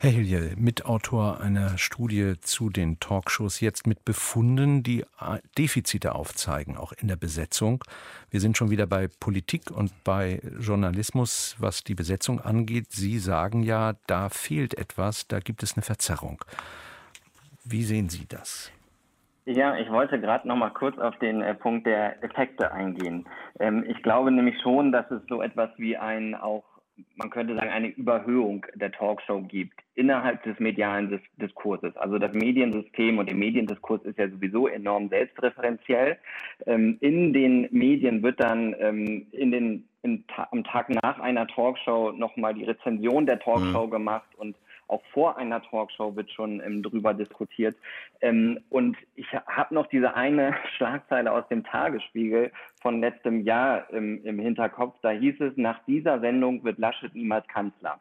Herr 0.00 0.10
Hilje, 0.10 0.54
Mitautor 0.56 1.40
einer 1.40 1.78
Studie 1.78 2.34
zu 2.40 2.68
den 2.68 3.00
Talkshows, 3.00 3.60
jetzt 3.60 3.86
mit 3.86 4.04
Befunden, 4.04 4.82
die 4.82 5.02
äh, 5.02 5.38
Defizite 5.56 6.14
aufzeigen, 6.14 6.76
auch 6.76 6.92
in 6.92 7.08
der 7.08 7.16
Besetzung. 7.16 7.84
Wir 8.30 8.40
sind 8.40 8.56
schon 8.56 8.70
wieder 8.70 8.86
bei 8.86 9.08
Politik 9.08 9.70
und 9.70 9.92
bei 10.02 10.42
Journalismus, 10.60 11.54
was 11.58 11.84
die 11.84 11.94
Besetzung 11.94 12.40
angeht. 12.40 12.90
Sie 12.90 13.18
sagen 13.20 13.62
ja, 13.62 13.94
da 14.06 14.28
fehlt 14.28 14.74
etwas, 14.74 15.28
da 15.28 15.38
gibt 15.38 15.62
es 15.62 15.74
eine 15.74 15.82
Verzerrung. 15.82 16.44
Wie 17.64 17.84
sehen 17.84 18.08
Sie 18.08 18.26
das? 18.28 18.70
Ja, 19.46 19.76
ich 19.76 19.90
wollte 19.90 20.20
gerade 20.20 20.48
noch 20.48 20.56
mal 20.56 20.70
kurz 20.70 20.98
auf 20.98 21.18
den 21.18 21.42
äh, 21.42 21.54
Punkt 21.54 21.86
der 21.86 22.22
Effekte 22.22 22.72
eingehen. 22.72 23.26
Ähm, 23.60 23.84
ich 23.86 24.02
glaube 24.02 24.30
nämlich 24.30 24.58
schon, 24.62 24.90
dass 24.90 25.10
es 25.10 25.20
so 25.28 25.42
etwas 25.42 25.70
wie 25.76 25.96
ein 25.96 26.34
auch 26.34 26.64
man 27.16 27.30
könnte 27.30 27.54
sagen, 27.54 27.70
eine 27.70 27.88
Überhöhung 27.88 28.66
der 28.74 28.92
Talkshow 28.92 29.40
gibt 29.42 29.80
innerhalb 29.94 30.42
des 30.44 30.58
medialen 30.58 31.20
Diskurses. 31.40 31.96
Also 31.96 32.18
das 32.18 32.32
Mediensystem 32.32 33.18
und 33.18 33.28
der 33.28 33.36
Mediendiskurs 33.36 34.02
ist 34.04 34.18
ja 34.18 34.28
sowieso 34.28 34.68
enorm 34.68 35.08
selbstreferenziell. 35.08 36.18
Ähm, 36.66 36.96
in 37.00 37.32
den 37.32 37.68
Medien 37.70 38.22
wird 38.22 38.40
dann 38.40 38.74
ähm, 38.78 39.26
in 39.32 39.50
den, 39.50 39.88
in, 40.02 40.24
am 40.50 40.64
Tag 40.64 40.88
nach 40.90 41.18
einer 41.20 41.46
Talkshow 41.46 42.12
nochmal 42.12 42.54
die 42.54 42.64
Rezension 42.64 43.26
der 43.26 43.38
Talkshow 43.38 43.86
mhm. 43.86 43.90
gemacht 43.90 44.28
und 44.36 44.56
auch 44.88 45.02
vor 45.12 45.36
einer 45.38 45.62
Talkshow 45.62 46.14
wird 46.16 46.30
schon 46.30 46.60
ähm, 46.60 46.82
drüber 46.82 47.14
diskutiert. 47.14 47.76
Ähm, 48.20 48.60
und 48.70 48.96
ich 49.14 49.26
habe 49.32 49.74
noch 49.74 49.86
diese 49.86 50.14
eine 50.14 50.54
Schlagzeile 50.76 51.32
aus 51.32 51.46
dem 51.48 51.64
Tagesspiegel 51.64 52.52
von 52.82 53.00
letztem 53.00 53.42
Jahr 53.42 53.92
ähm, 53.92 54.20
im 54.24 54.38
Hinterkopf. 54.38 54.96
Da 55.02 55.10
hieß 55.10 55.40
es, 55.40 55.52
nach 55.56 55.80
dieser 55.86 56.20
Sendung 56.20 56.64
wird 56.64 56.78
Laschet 56.78 57.14
niemals 57.14 57.46
Kanzler. 57.48 57.98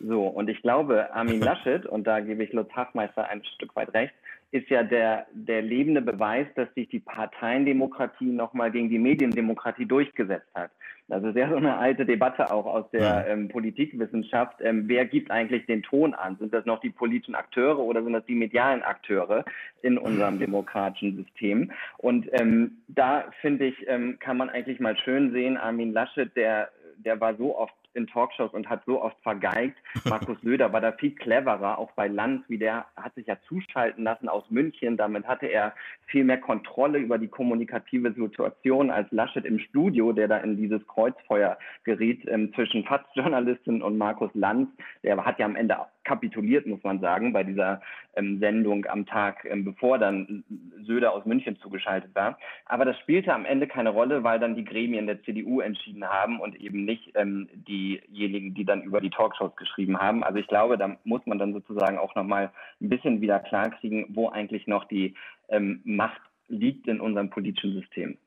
So, 0.00 0.26
und 0.26 0.48
ich 0.48 0.62
glaube, 0.62 1.14
Armin 1.14 1.40
Laschet, 1.40 1.84
und 1.86 2.06
da 2.06 2.20
gebe 2.20 2.42
ich 2.42 2.52
Lutz 2.52 2.72
Hachmeister 2.72 3.28
ein 3.28 3.44
Stück 3.44 3.76
weit 3.76 3.92
recht, 3.92 4.14
ist 4.52 4.68
ja 4.68 4.82
der, 4.82 5.26
der 5.32 5.62
lebende 5.62 6.02
Beweis, 6.02 6.46
dass 6.56 6.72
sich 6.74 6.88
die 6.88 6.98
Parteiendemokratie 6.98 8.32
nochmal 8.32 8.72
gegen 8.72 8.88
die 8.88 8.98
Mediendemokratie 8.98 9.86
durchgesetzt 9.86 10.48
hat. 10.54 10.70
Das 11.06 11.24
ist 11.24 11.36
ja 11.36 11.48
so 11.48 11.56
eine 11.56 11.76
alte 11.76 12.06
Debatte 12.06 12.52
auch 12.52 12.66
aus 12.66 12.88
der 12.92 13.26
ähm, 13.28 13.48
Politikwissenschaft. 13.48 14.60
Ähm, 14.60 14.84
wer 14.86 15.04
gibt 15.04 15.30
eigentlich 15.30 15.66
den 15.66 15.82
Ton 15.82 16.14
an? 16.14 16.36
Sind 16.38 16.54
das 16.54 16.64
noch 16.66 16.80
die 16.80 16.90
politischen 16.90 17.34
Akteure 17.34 17.80
oder 17.80 18.02
sind 18.02 18.12
das 18.12 18.24
die 18.26 18.36
medialen 18.36 18.82
Akteure 18.82 19.44
in 19.82 19.98
unserem 19.98 20.38
demokratischen 20.40 21.16
System? 21.16 21.72
Und 21.98 22.28
ähm, 22.32 22.78
da 22.86 23.24
finde 23.40 23.66
ich, 23.66 23.88
ähm, 23.88 24.18
kann 24.20 24.36
man 24.36 24.50
eigentlich 24.50 24.78
mal 24.78 24.96
schön 24.96 25.32
sehen, 25.32 25.56
Armin 25.56 25.92
Laschet, 25.92 26.34
der, 26.36 26.70
der 26.96 27.20
war 27.20 27.34
so 27.34 27.58
oft 27.58 27.74
in 27.94 28.06
Talkshows 28.06 28.52
und 28.52 28.68
hat 28.68 28.82
so 28.86 29.02
oft 29.02 29.16
vergeigt. 29.22 29.76
Markus 30.04 30.40
Söder 30.42 30.72
war 30.72 30.80
da 30.80 30.92
viel 30.92 31.14
cleverer, 31.14 31.78
auch 31.78 31.92
bei 31.92 32.08
Lanz, 32.08 32.42
wie 32.48 32.58
der 32.58 32.86
hat 32.96 33.14
sich 33.14 33.26
ja 33.26 33.36
zuschalten 33.48 34.04
lassen 34.04 34.28
aus 34.28 34.44
München. 34.50 34.96
Damit 34.96 35.26
hatte 35.26 35.46
er 35.46 35.74
viel 36.06 36.24
mehr 36.24 36.38
Kontrolle 36.38 36.98
über 36.98 37.18
die 37.18 37.28
kommunikative 37.28 38.12
Situation 38.12 38.90
als 38.90 39.10
Laschet 39.10 39.44
im 39.44 39.58
Studio, 39.58 40.12
der 40.12 40.28
da 40.28 40.38
in 40.38 40.56
dieses 40.56 40.86
Kreuzfeuer 40.86 41.58
geriet 41.84 42.26
ähm, 42.28 42.52
zwischen 42.54 42.84
FATS-Journalistin 42.84 43.82
und 43.82 43.98
Markus 43.98 44.30
Lanz. 44.34 44.68
Der 45.02 45.24
hat 45.24 45.38
ja 45.38 45.46
am 45.46 45.56
Ende 45.56 45.78
kapituliert, 46.10 46.66
muss 46.66 46.82
man 46.82 46.98
sagen, 46.98 47.32
bei 47.32 47.44
dieser 47.44 47.80
ähm, 48.16 48.40
Sendung 48.40 48.84
am 48.86 49.06
Tag, 49.06 49.44
ähm, 49.44 49.64
bevor 49.64 49.96
dann 49.96 50.42
Söder 50.82 51.12
aus 51.12 51.24
München 51.24 51.56
zugeschaltet 51.60 52.12
war. 52.16 52.36
Aber 52.66 52.84
das 52.84 52.98
spielte 52.98 53.32
am 53.32 53.44
Ende 53.44 53.68
keine 53.68 53.90
Rolle, 53.90 54.24
weil 54.24 54.40
dann 54.40 54.56
die 54.56 54.64
Gremien 54.64 55.06
der 55.06 55.22
CDU 55.22 55.60
entschieden 55.60 56.04
haben 56.04 56.40
und 56.40 56.60
eben 56.60 56.84
nicht 56.84 57.12
ähm, 57.14 57.48
diejenigen, 57.54 58.54
die 58.54 58.64
dann 58.64 58.82
über 58.82 59.00
die 59.00 59.10
Talkshows 59.10 59.54
geschrieben 59.54 59.98
haben. 60.00 60.24
Also 60.24 60.40
ich 60.40 60.48
glaube, 60.48 60.76
da 60.76 60.96
muss 61.04 61.24
man 61.26 61.38
dann 61.38 61.52
sozusagen 61.52 61.96
auch 61.96 62.16
nochmal 62.16 62.50
ein 62.80 62.88
bisschen 62.88 63.20
wieder 63.20 63.38
klarkriegen, 63.38 64.06
wo 64.08 64.28
eigentlich 64.30 64.66
noch 64.66 64.86
die 64.86 65.14
ähm, 65.48 65.80
Macht 65.84 66.20
liegt 66.48 66.88
in 66.88 67.00
unserem 67.00 67.30
politischen 67.30 67.74
System. 67.74 68.18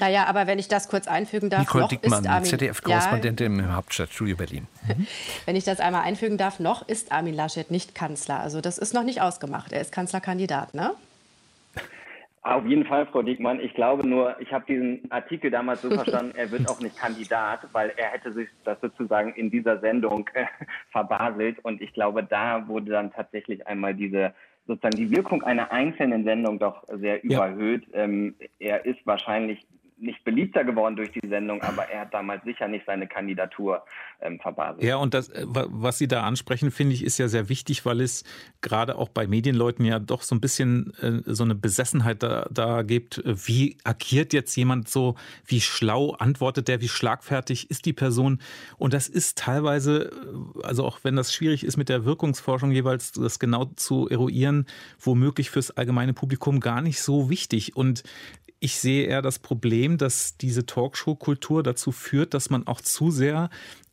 Naja, 0.00 0.24
aber 0.26 0.46
wenn 0.46 0.58
ich 0.58 0.68
das 0.68 0.88
kurz 0.88 1.08
einfügen 1.08 1.48
darf, 1.48 1.60
Nicole 1.60 1.84
noch 1.84 1.88
Dickmann, 1.88 2.24
ist 2.24 2.28
Armin, 2.28 2.50
ZDF-Korrespondentin 2.50 3.58
ja, 3.58 3.64
im 3.64 3.76
Hauptstadtstudio 3.76 4.36
Berlin. 4.36 4.66
Mhm. 4.86 5.06
Wenn 5.46 5.56
ich 5.56 5.64
das 5.64 5.80
einmal 5.80 6.02
einfügen 6.02 6.36
darf, 6.36 6.60
noch 6.60 6.86
ist 6.86 7.12
Armin 7.12 7.34
Laschet 7.34 7.70
nicht 7.70 7.94
Kanzler. 7.94 8.40
Also 8.40 8.60
das 8.60 8.78
ist 8.78 8.94
noch 8.94 9.04
nicht 9.04 9.22
ausgemacht. 9.22 9.72
Er 9.72 9.80
ist 9.80 9.92
Kanzlerkandidat, 9.92 10.74
ne? 10.74 10.94
Auf 12.42 12.64
jeden 12.64 12.86
Fall, 12.86 13.06
Frau 13.06 13.22
Diekmann. 13.22 13.58
Ich 13.58 13.74
glaube 13.74 14.06
nur, 14.06 14.40
ich 14.40 14.52
habe 14.52 14.64
diesen 14.68 15.10
Artikel 15.10 15.50
damals 15.50 15.82
so 15.82 15.90
verstanden, 15.94 16.32
er 16.36 16.50
wird 16.52 16.68
auch 16.68 16.78
nicht 16.80 16.96
Kandidat, 16.96 17.60
weil 17.72 17.92
er 17.96 18.10
hätte 18.10 18.32
sich 18.32 18.48
das 18.64 18.80
sozusagen 18.80 19.34
in 19.34 19.50
dieser 19.50 19.80
Sendung 19.80 20.28
äh, 20.34 20.44
verbaselt. 20.92 21.58
Und 21.64 21.82
ich 21.82 21.92
glaube, 21.92 22.22
da 22.22 22.68
wurde 22.68 22.92
dann 22.92 23.12
tatsächlich 23.12 23.66
einmal 23.66 23.94
diese 23.94 24.32
sozusagen 24.66 24.96
die 24.96 25.10
Wirkung 25.10 25.42
einer 25.42 25.70
einzelnen 25.72 26.24
Sendung 26.24 26.58
doch 26.58 26.82
sehr 26.92 27.22
überhöht. 27.22 27.84
Ja. 27.92 28.04
Ähm, 28.04 28.34
er 28.58 28.84
ist 28.84 29.04
wahrscheinlich 29.06 29.66
nicht 29.98 30.24
beliebter 30.24 30.64
geworden 30.64 30.94
durch 30.94 31.10
die 31.12 31.26
Sendung, 31.26 31.62
aber 31.62 31.88
er 31.88 32.02
hat 32.02 32.12
damals 32.12 32.44
sicher 32.44 32.68
nicht 32.68 32.84
seine 32.86 33.06
Kandidatur 33.06 33.82
ähm, 34.20 34.38
verbaselt. 34.40 34.82
Ja, 34.82 34.96
und 34.96 35.14
das, 35.14 35.30
äh, 35.30 35.44
was 35.46 35.96
Sie 35.96 36.06
da 36.06 36.22
ansprechen, 36.22 36.70
finde 36.70 36.94
ich, 36.94 37.02
ist 37.02 37.18
ja 37.18 37.28
sehr 37.28 37.48
wichtig, 37.48 37.86
weil 37.86 38.02
es 38.02 38.24
gerade 38.60 38.96
auch 38.98 39.08
bei 39.08 39.26
Medienleuten 39.26 39.84
ja 39.86 39.98
doch 39.98 40.22
so 40.22 40.34
ein 40.34 40.40
bisschen 40.40 40.92
äh, 41.00 41.22
so 41.24 41.44
eine 41.44 41.54
Besessenheit 41.54 42.22
da, 42.22 42.46
da 42.50 42.82
gibt. 42.82 43.22
Wie 43.24 43.78
agiert 43.84 44.34
jetzt 44.34 44.54
jemand 44.56 44.88
so? 44.88 45.14
Wie 45.46 45.62
schlau 45.62 46.12
antwortet 46.12 46.68
der? 46.68 46.82
Wie 46.82 46.88
schlagfertig 46.88 47.70
ist 47.70 47.86
die 47.86 47.94
Person? 47.94 48.40
Und 48.76 48.92
das 48.92 49.08
ist 49.08 49.38
teilweise, 49.38 50.10
äh, 50.10 50.66
also 50.66 50.84
auch 50.84 51.04
wenn 51.04 51.16
das 51.16 51.32
schwierig 51.32 51.64
ist 51.64 51.78
mit 51.78 51.88
der 51.88 52.04
Wirkungsforschung 52.04 52.70
jeweils, 52.70 53.12
das 53.12 53.38
genau 53.38 53.64
zu 53.76 54.08
eruieren, 54.08 54.66
womöglich 55.00 55.50
fürs 55.50 55.70
allgemeine 55.70 56.12
Publikum 56.12 56.60
gar 56.60 56.82
nicht 56.82 57.00
so 57.00 57.30
wichtig. 57.30 57.76
Und 57.76 58.02
ich 58.60 58.78
sehe 58.78 59.06
eher 59.06 59.22
das 59.22 59.38
Problem, 59.38 59.98
dass 59.98 60.36
diese 60.36 60.66
Talkshow-Kultur 60.66 61.62
dazu 61.62 61.92
führt, 61.92 62.34
dass 62.34 62.50
man 62.50 62.66
auch 62.66 62.80
zu 62.80 63.10
sehr 63.10 63.50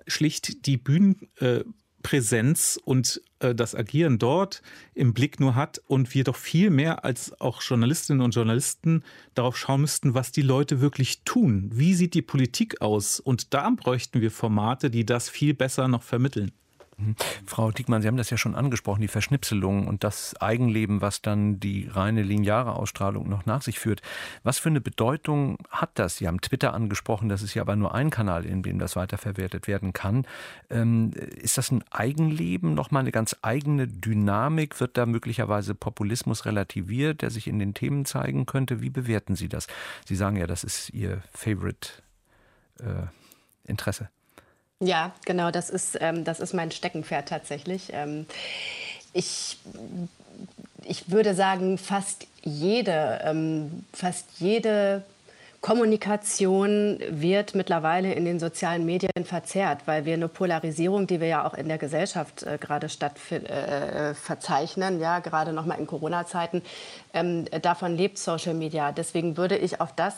schlicht 0.07 0.65
die 0.65 0.77
Bühnenpräsenz 0.77 2.79
und 2.83 3.21
äh, 3.39 3.53
das 3.53 3.75
Agieren 3.75 4.19
dort 4.19 4.61
im 4.93 5.13
Blick 5.13 5.39
nur 5.39 5.55
hat 5.55 5.81
und 5.87 6.13
wir 6.13 6.23
doch 6.23 6.35
viel 6.35 6.69
mehr 6.69 7.05
als 7.05 7.39
auch 7.39 7.61
Journalistinnen 7.61 8.21
und 8.21 8.35
Journalisten 8.35 9.03
darauf 9.33 9.57
schauen 9.57 9.81
müssten, 9.81 10.13
was 10.13 10.31
die 10.31 10.41
Leute 10.41 10.81
wirklich 10.81 11.23
tun. 11.23 11.69
Wie 11.73 11.93
sieht 11.93 12.13
die 12.13 12.21
Politik 12.21 12.81
aus? 12.81 13.19
Und 13.19 13.53
da 13.53 13.69
bräuchten 13.69 14.21
wir 14.21 14.31
Formate, 14.31 14.89
die 14.89 15.05
das 15.05 15.29
viel 15.29 15.53
besser 15.53 15.87
noch 15.87 16.03
vermitteln. 16.03 16.51
Mhm. 16.97 17.15
Frau 17.45 17.71
Diekmann, 17.71 18.01
Sie 18.01 18.07
haben 18.07 18.17
das 18.17 18.29
ja 18.29 18.37
schon 18.37 18.55
angesprochen, 18.55 19.01
die 19.01 19.07
Verschnipselung 19.07 19.87
und 19.87 20.03
das 20.03 20.35
Eigenleben, 20.41 21.01
was 21.01 21.21
dann 21.21 21.59
die 21.59 21.87
reine 21.87 22.23
lineare 22.23 22.75
Ausstrahlung 22.75 23.29
noch 23.29 23.45
nach 23.45 23.61
sich 23.61 23.79
führt. 23.79 24.01
Was 24.43 24.59
für 24.59 24.69
eine 24.69 24.81
Bedeutung 24.81 25.57
hat 25.69 25.91
das? 25.95 26.17
Sie 26.17 26.27
haben 26.27 26.41
Twitter 26.41 26.73
angesprochen, 26.73 27.29
das 27.29 27.41
ist 27.41 27.53
ja 27.53 27.61
aber 27.61 27.75
nur 27.75 27.93
ein 27.93 28.09
Kanal, 28.09 28.45
in 28.45 28.63
dem 28.63 28.79
das 28.79 28.95
weiterverwertet 28.95 29.67
werden 29.67 29.93
kann. 29.93 30.25
Ähm, 30.69 31.11
ist 31.13 31.57
das 31.57 31.71
ein 31.71 31.83
Eigenleben, 31.91 32.73
nochmal 32.73 33.01
eine 33.01 33.11
ganz 33.11 33.35
eigene 33.41 33.87
Dynamik? 33.87 34.79
Wird 34.79 34.97
da 34.97 35.05
möglicherweise 35.05 35.75
Populismus 35.75 36.45
relativiert, 36.45 37.21
der 37.21 37.29
sich 37.29 37.47
in 37.47 37.59
den 37.59 37.73
Themen 37.73 38.05
zeigen 38.05 38.45
könnte? 38.45 38.81
Wie 38.81 38.89
bewerten 38.89 39.35
Sie 39.35 39.49
das? 39.49 39.67
Sie 40.05 40.15
sagen 40.15 40.37
ja, 40.37 40.47
das 40.47 40.63
ist 40.63 40.89
Ihr 40.91 41.21
Favorite 41.31 41.89
äh, 42.79 43.07
Interesse. 43.65 44.09
Ja, 44.79 45.13
genau, 45.25 45.51
das 45.51 45.69
ist, 45.69 45.97
ähm, 46.01 46.23
das 46.23 46.39
ist 46.39 46.53
mein 46.53 46.71
Steckenpferd 46.71 47.29
tatsächlich. 47.29 47.89
Ähm, 47.93 48.25
ich, 49.13 49.57
ich 50.83 51.09
würde 51.09 51.33
sagen, 51.35 51.77
fast 51.77 52.27
jede, 52.43 53.21
ähm, 53.23 53.85
fast 53.93 54.25
jede 54.39 55.03
Kommunikation 55.61 56.99
wird 57.09 57.55
mittlerweile 57.55 58.13
in 58.13 58.25
den 58.25 58.37
sozialen 58.37 58.85
Medien 58.85 59.23
verzerrt, 59.23 59.83
weil 59.85 60.03
wir 60.03 60.15
eine 60.15 60.27
Polarisierung, 60.27 61.07
die 61.07 61.21
wir 61.21 61.27
ja 61.27 61.47
auch 61.47 61.53
in 61.53 61.69
der 61.69 61.77
Gesellschaft 61.77 62.43
äh, 62.43 62.57
gerade 62.59 62.89
statt 62.89 63.13
äh, 63.31 64.13
verzeichnen, 64.13 64.99
ja, 64.99 65.19
gerade 65.19 65.53
noch 65.53 65.65
mal 65.65 65.75
in 65.75 65.87
Corona-Zeiten, 65.87 66.61
ähm, 67.13 67.45
davon 67.61 67.95
lebt 67.95 68.17
Social 68.17 68.53
Media. 68.53 68.91
Deswegen 68.91 69.37
würde 69.37 69.57
ich 69.57 69.79
auf 69.79 69.95
das 69.95 70.15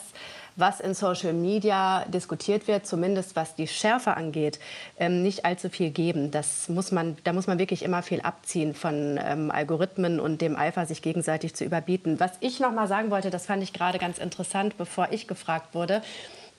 was 0.56 0.80
in 0.80 0.94
Social 0.94 1.32
Media 1.32 2.04
diskutiert 2.06 2.66
wird, 2.66 2.86
zumindest 2.86 3.36
was 3.36 3.54
die 3.54 3.68
Schärfe 3.68 4.16
angeht, 4.16 4.58
ähm, 4.98 5.22
nicht 5.22 5.44
allzu 5.44 5.68
viel 5.68 5.90
geben. 5.90 6.30
Das 6.30 6.68
muss 6.68 6.92
man, 6.92 7.16
da 7.24 7.32
muss 7.32 7.46
man 7.46 7.58
wirklich 7.58 7.82
immer 7.82 8.02
viel 8.02 8.22
abziehen 8.22 8.74
von 8.74 9.20
ähm, 9.22 9.50
Algorithmen 9.50 10.18
und 10.18 10.40
dem 10.40 10.56
Eifer, 10.56 10.86
sich 10.86 11.02
gegenseitig 11.02 11.54
zu 11.54 11.64
überbieten. 11.64 12.18
Was 12.18 12.32
ich 12.40 12.58
noch 12.58 12.72
mal 12.72 12.88
sagen 12.88 13.10
wollte, 13.10 13.30
das 13.30 13.46
fand 13.46 13.62
ich 13.62 13.72
gerade 13.72 13.98
ganz 13.98 14.18
interessant, 14.18 14.76
bevor 14.78 15.08
ich 15.10 15.28
gefragt 15.28 15.74
wurde, 15.74 16.02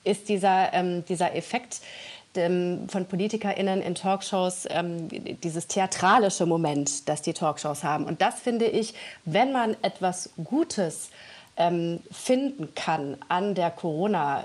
ist 0.04 0.28
dieser, 0.28 0.72
ähm, 0.72 1.04
dieser 1.04 1.34
Effekt, 1.34 1.80
von 2.34 3.06
PolitikerInnen 3.08 3.82
in 3.82 3.96
Talkshows 3.96 4.66
ähm, 4.70 5.08
dieses 5.42 5.66
theatralische 5.66 6.46
Moment, 6.46 7.08
das 7.08 7.22
die 7.22 7.32
Talkshows 7.32 7.82
haben. 7.82 8.04
Und 8.04 8.22
das 8.22 8.38
finde 8.38 8.66
ich, 8.66 8.94
wenn 9.24 9.50
man 9.50 9.76
etwas 9.82 10.30
Gutes 10.44 11.10
ähm, 11.58 12.00
finden 12.10 12.74
kann 12.74 13.18
an 13.28 13.54
der 13.54 13.70
Corona- 13.70 14.44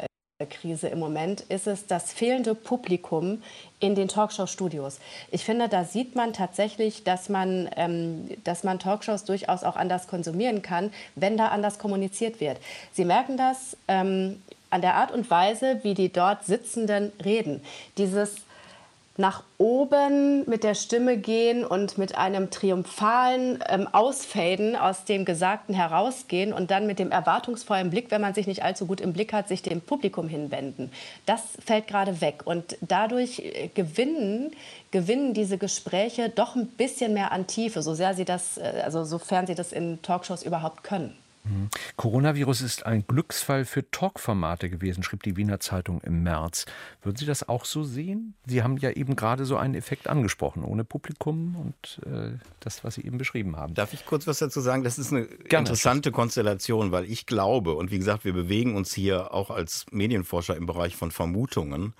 Krise 0.49 0.87
im 0.87 0.99
Moment 0.99 1.41
ist 1.41 1.67
es 1.67 1.87
das 1.87 2.11
fehlende 2.11 2.55
Publikum 2.55 3.41
in 3.79 3.95
den 3.95 4.07
Talkshow-Studios. 4.07 4.99
Ich 5.31 5.45
finde, 5.45 5.69
da 5.69 5.85
sieht 5.85 6.15
man 6.15 6.33
tatsächlich, 6.33 7.03
dass 7.03 7.29
man, 7.29 7.69
ähm, 7.77 8.29
dass 8.43 8.63
man 8.63 8.79
Talkshows 8.79 9.23
durchaus 9.25 9.63
auch 9.63 9.75
anders 9.75 10.07
konsumieren 10.07 10.61
kann, 10.61 10.91
wenn 11.15 11.37
da 11.37 11.49
anders 11.49 11.79
kommuniziert 11.79 12.39
wird. 12.41 12.57
Sie 12.91 13.05
merken 13.05 13.37
das 13.37 13.77
ähm, 13.87 14.41
an 14.69 14.81
der 14.81 14.95
Art 14.95 15.11
und 15.11 15.29
Weise, 15.29 15.79
wie 15.83 15.93
die 15.93 16.11
dort 16.11 16.45
Sitzenden 16.45 17.11
reden. 17.23 17.61
Dieses 17.97 18.37
nach 19.15 19.43
oben 19.59 20.49
mit 20.49 20.63
der 20.63 20.73
Stimme 20.73 21.17
gehen 21.17 21.63
und 21.63 21.99
mit 21.99 22.17
einem 22.17 22.49
triumphalen 22.49 23.63
ähm, 23.69 23.87
Ausfaden 23.91 24.75
aus 24.75 25.05
dem 25.05 25.23
Gesagten 25.23 25.75
herausgehen 25.75 26.51
und 26.51 26.71
dann 26.71 26.87
mit 26.87 26.97
dem 26.97 27.11
erwartungsvollen 27.11 27.91
Blick, 27.91 28.09
wenn 28.09 28.21
man 28.21 28.33
sich 28.33 28.47
nicht 28.47 28.63
allzu 28.63 28.87
gut 28.87 29.01
im 29.01 29.13
Blick 29.13 29.31
hat, 29.31 29.47
sich 29.47 29.61
dem 29.61 29.81
Publikum 29.81 30.27
hinwenden. 30.27 30.91
Das 31.27 31.41
fällt 31.63 31.87
gerade 31.87 32.21
weg 32.21 32.41
und 32.45 32.75
dadurch 32.81 33.39
äh, 33.39 33.69
gewinnen, 33.75 34.51
gewinnen 34.89 35.35
diese 35.35 35.59
Gespräche 35.59 36.29
doch 36.29 36.55
ein 36.55 36.67
bisschen 36.67 37.13
mehr 37.13 37.31
an 37.31 37.45
Tiefe, 37.45 37.83
so 37.83 37.93
sehr 37.93 38.15
sie 38.15 38.25
das, 38.25 38.57
äh, 38.57 38.81
also 38.83 39.03
sofern 39.03 39.45
sie 39.45 39.55
das 39.55 39.71
in 39.71 40.01
Talkshows 40.01 40.41
überhaupt 40.41 40.83
können. 40.83 41.15
Mhm. 41.43 41.69
Coronavirus 41.97 42.61
ist 42.61 42.85
ein 42.85 43.05
Glücksfall 43.05 43.65
für 43.65 43.89
Talkformate 43.91 44.69
gewesen, 44.69 45.03
schrieb 45.03 45.23
die 45.23 45.35
Wiener 45.35 45.59
Zeitung 45.59 46.01
im 46.01 46.23
März. 46.23 46.65
Würden 47.01 47.17
Sie 47.17 47.25
das 47.25 47.47
auch 47.47 47.65
so 47.65 47.83
sehen? 47.83 48.33
Sie 48.45 48.63
haben 48.63 48.77
ja 48.77 48.91
eben 48.91 49.15
gerade 49.15 49.45
so 49.45 49.57
einen 49.57 49.75
Effekt 49.75 50.07
angesprochen, 50.07 50.63
ohne 50.63 50.83
Publikum 50.83 51.55
und 51.55 52.01
äh, 52.05 52.37
das, 52.59 52.83
was 52.83 52.95
Sie 52.95 53.01
eben 53.01 53.17
beschrieben 53.17 53.57
haben. 53.57 53.73
Darf 53.73 53.93
ich 53.93 54.05
kurz 54.05 54.25
was 54.25 54.39
dazu 54.39 54.61
sagen? 54.61 54.83
Das 54.83 54.97
ist 54.97 55.11
eine 55.11 55.25
Gerne. 55.25 55.67
interessante 55.67 56.11
Konstellation, 56.11 56.91
weil 56.91 57.05
ich 57.05 57.25
glaube, 57.25 57.75
und 57.75 57.91
wie 57.91 57.97
gesagt, 57.97 58.25
wir 58.25 58.33
bewegen 58.33 58.75
uns 58.75 58.93
hier 58.93 59.33
auch 59.33 59.49
als 59.49 59.85
Medienforscher 59.91 60.55
im 60.55 60.65
Bereich 60.65 60.95
von 60.95 61.11
Vermutungen. 61.11 61.93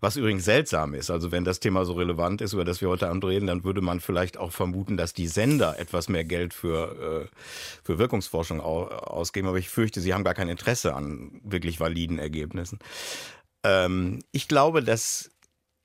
Was 0.00 0.16
übrigens 0.16 0.44
seltsam 0.44 0.94
ist, 0.94 1.10
also 1.10 1.32
wenn 1.32 1.44
das 1.44 1.58
Thema 1.58 1.84
so 1.84 1.94
relevant 1.94 2.40
ist, 2.40 2.52
über 2.52 2.64
das 2.64 2.80
wir 2.80 2.88
heute 2.88 3.08
Abend 3.08 3.24
reden, 3.24 3.48
dann 3.48 3.64
würde 3.64 3.80
man 3.80 3.98
vielleicht 3.98 4.36
auch 4.36 4.52
vermuten, 4.52 4.96
dass 4.96 5.12
die 5.12 5.26
Sender 5.26 5.78
etwas 5.78 6.08
mehr 6.08 6.24
Geld 6.24 6.54
für, 6.54 7.28
äh, 7.32 7.36
für 7.82 7.98
Wirkungsforschung 7.98 8.60
ausgeben. 8.60 9.48
Aber 9.48 9.58
ich 9.58 9.68
fürchte, 9.68 10.00
sie 10.00 10.14
haben 10.14 10.22
gar 10.22 10.34
kein 10.34 10.48
Interesse 10.48 10.94
an 10.94 11.40
wirklich 11.42 11.80
validen 11.80 12.20
Ergebnissen. 12.20 12.78
Ähm, 13.64 14.20
ich 14.30 14.46
glaube, 14.46 14.84
dass 14.84 15.30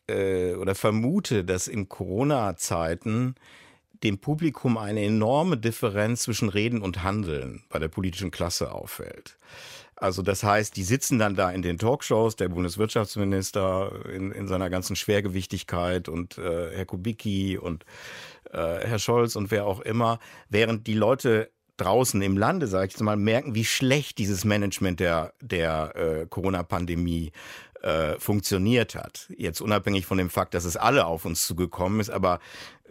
äh, 0.08 0.54
oder 0.56 0.76
vermute, 0.76 1.44
dass 1.44 1.68
in 1.68 1.90
Corona-Zeiten 1.90 3.36
dem 4.04 4.20
Publikum 4.20 4.78
eine 4.78 5.04
enorme 5.04 5.58
Differenz 5.58 6.24
zwischen 6.24 6.50
Reden 6.50 6.82
und 6.82 7.04
Handeln 7.04 7.64
bei 7.70 7.80
der 7.80 7.88
politischen 7.88 8.32
Klasse 8.32 8.72
auffällt. 8.72 9.38
Also 9.96 10.22
das 10.22 10.44
heißt, 10.44 10.76
die 10.76 10.84
sitzen 10.84 11.20
dann 11.20 11.36
da 11.36 11.52
in 11.52 11.62
den 11.62 11.78
Talkshows, 11.78 12.36
der 12.36 12.50
Bundeswirtschaftsminister 12.50 14.06
in, 14.12 14.32
in 14.32 14.48
seiner 14.48 14.70
ganzen 14.70 14.96
Schwergewichtigkeit 14.96 16.10
und 16.10 16.38
äh, 16.38 16.76
Herr 16.76 16.86
Kubicki 16.86 17.58
und 17.58 17.86
äh, 18.52 18.58
Herr 18.58 19.00
Scholz 19.00 19.36
und 19.36 19.52
wer 19.52 19.66
auch 19.66 19.82
immer, 19.82 20.20
während 20.50 20.88
die 20.88 20.96
Leute 20.96 21.52
draußen 21.78 22.22
im 22.22 22.38
Lande, 22.38 22.68
sage 22.68 22.88
ich 22.88 22.94
jetzt 22.94 23.02
mal, 23.02 23.18
merken, 23.18 23.56
wie 23.56 23.66
schlecht 23.66 24.18
dieses 24.18 24.46
Management 24.46 25.00
der, 25.00 25.34
der 25.42 25.96
äh, 25.96 26.26
Corona-Pandemie 26.28 27.32
äh, 27.82 28.18
funktioniert 28.20 28.96
hat. 28.96 29.28
Jetzt 29.38 29.60
unabhängig 29.60 30.06
von 30.06 30.18
dem 30.18 30.30
Fakt, 30.30 30.54
dass 30.54 30.66
es 30.66 30.78
alle 30.78 31.06
auf 31.06 31.26
uns 31.26 31.46
zugekommen 31.46 32.00
ist, 32.00 32.10
aber 32.10 32.40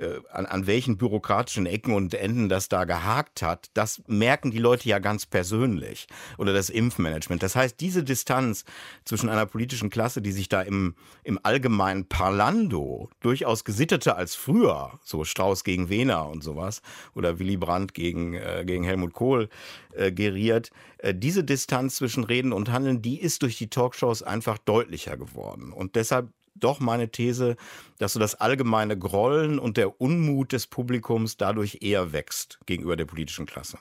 äh, 0.02 0.20
an, 0.30 0.46
an 0.46 0.66
welchen 0.66 0.96
bürokratischen 0.96 1.66
Ecken 1.66 1.94
und 1.94 2.14
Enden 2.14 2.48
das 2.48 2.68
da 2.68 2.84
gehakt 2.84 3.40
hat, 3.40 3.70
das 3.74 4.02
merken 4.06 4.50
die 4.50 4.58
Leute 4.58 4.88
ja 4.88 4.98
ganz 4.98 5.26
persönlich. 5.26 6.06
Oder 6.38 6.52
das 6.52 6.70
Impfmanagement. 6.70 7.42
Das 7.42 7.56
heißt, 7.56 7.80
diese 7.80 8.02
Distanz 8.02 8.64
zwischen 9.04 9.28
einer 9.28 9.46
politischen 9.46 9.90
Klasse, 9.90 10.20
die 10.20 10.32
sich 10.32 10.48
da 10.48 10.62
im, 10.62 10.94
im 11.22 11.38
allgemeinen 11.42 12.06
Parlando 12.06 13.08
durchaus 13.20 13.64
gesitteter 13.64 14.16
als 14.16 14.34
früher, 14.34 14.98
so 15.04 15.24
Strauß 15.24 15.64
gegen 15.64 15.88
Wehner 15.88 16.28
und 16.28 16.42
sowas, 16.42 16.82
oder 17.14 17.38
Willy 17.38 17.56
Brandt 17.56 17.94
gegen, 17.94 18.34
äh, 18.34 18.64
gegen 18.66 18.84
Helmut 18.84 19.12
Kohl 19.12 19.48
äh, 19.94 20.10
geriert, 20.10 20.70
äh, 20.98 21.14
diese 21.14 21.44
Distanz 21.44 21.96
zwischen 21.96 22.24
Reden 22.24 22.52
und 22.52 22.70
Handeln, 22.70 23.02
die 23.02 23.20
ist 23.20 23.42
durch 23.42 23.56
die 23.58 23.68
Talkshows 23.68 24.22
einfach 24.22 24.58
deutlicher 24.58 25.16
geworden. 25.16 25.72
Und 25.72 25.96
deshalb 25.96 26.28
doch 26.54 26.80
meine 26.80 27.10
These, 27.10 27.56
dass 27.98 28.12
so 28.12 28.20
das 28.20 28.34
allgemeine 28.34 28.98
Grollen 28.98 29.58
und 29.58 29.76
der 29.76 30.00
Unmut 30.00 30.52
des 30.52 30.66
Publikums 30.66 31.36
dadurch 31.36 31.78
eher 31.80 32.12
wächst 32.12 32.58
gegenüber 32.66 32.96
der 32.96 33.04
politischen 33.04 33.46
Klasse. 33.46 33.78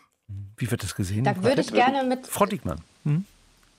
Wie 0.57 0.69
wird 0.69 0.83
das 0.83 0.95
gesehen? 0.95 1.23
Da 1.23 1.43
würde 1.43 1.61
ich 1.61 1.73
gerne 1.73 2.03
mit. 2.03 2.27
Frau 2.27 2.45
Diekmann. 2.45 2.81
Hm? 3.03 3.25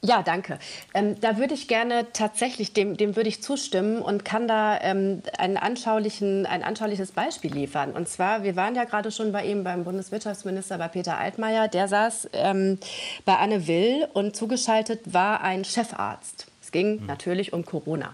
Ja, 0.04 0.24
danke. 0.24 0.58
Ähm, 0.94 1.20
da 1.20 1.38
würde 1.38 1.54
ich 1.54 1.68
gerne 1.68 2.08
tatsächlich, 2.12 2.72
dem, 2.72 2.96
dem 2.96 3.14
würde 3.14 3.28
ich 3.28 3.40
zustimmen 3.40 4.02
und 4.02 4.24
kann 4.24 4.48
da 4.48 4.80
ähm, 4.80 5.22
einen 5.38 5.56
anschaulichen, 5.56 6.44
ein 6.44 6.64
anschauliches 6.64 7.12
Beispiel 7.12 7.52
liefern. 7.52 7.92
Und 7.92 8.08
zwar, 8.08 8.42
wir 8.42 8.56
waren 8.56 8.74
ja 8.74 8.82
gerade 8.82 9.12
schon 9.12 9.30
bei 9.30 9.44
ihm, 9.44 9.62
beim 9.62 9.84
Bundeswirtschaftsminister, 9.84 10.76
bei 10.78 10.88
Peter 10.88 11.18
Altmaier. 11.18 11.68
Der 11.68 11.86
saß 11.86 12.30
ähm, 12.32 12.78
bei 13.24 13.36
Anne 13.36 13.68
Will 13.68 14.08
und 14.12 14.34
zugeschaltet 14.34 15.00
war 15.12 15.40
ein 15.42 15.64
Chefarzt. 15.64 16.48
Es 16.60 16.72
ging 16.72 17.02
mhm. 17.02 17.06
natürlich 17.06 17.52
um 17.52 17.64
Corona. 17.64 18.12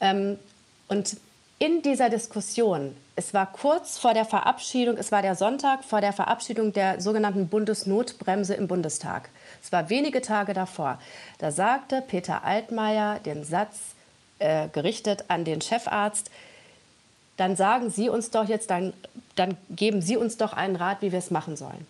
Ähm, 0.00 0.38
und 0.88 1.16
in 1.58 1.82
dieser 1.82 2.08
Diskussion, 2.08 2.96
es 3.16 3.34
war 3.34 3.52
kurz 3.52 3.98
vor 3.98 4.14
der 4.14 4.24
Verabschiedung, 4.24 4.96
es 4.96 5.12
war 5.12 5.20
der 5.20 5.34
Sonntag 5.34 5.84
vor 5.84 6.00
der 6.00 6.14
Verabschiedung 6.14 6.72
der 6.72 7.00
sogenannten 7.02 7.48
Bundesnotbremse 7.48 8.54
im 8.54 8.66
Bundestag. 8.66 9.28
Es 9.62 9.70
war 9.70 9.90
wenige 9.90 10.22
Tage 10.22 10.54
davor. 10.54 10.98
Da 11.38 11.50
sagte 11.50 12.02
Peter 12.06 12.44
Altmaier 12.44 13.18
den 13.20 13.44
Satz, 13.44 13.76
äh, 14.38 14.68
gerichtet 14.68 15.24
an 15.28 15.44
den 15.44 15.60
Chefarzt, 15.60 16.30
dann 17.36 17.56
sagen 17.56 17.90
Sie 17.90 18.08
uns 18.08 18.30
doch 18.30 18.48
jetzt, 18.48 18.70
dann, 18.70 18.94
dann 19.34 19.56
geben 19.68 20.00
Sie 20.00 20.16
uns 20.16 20.38
doch 20.38 20.54
einen 20.54 20.76
Rat, 20.76 21.02
wie 21.02 21.12
wir 21.12 21.18
es 21.18 21.30
machen 21.30 21.56
sollen. 21.56 21.86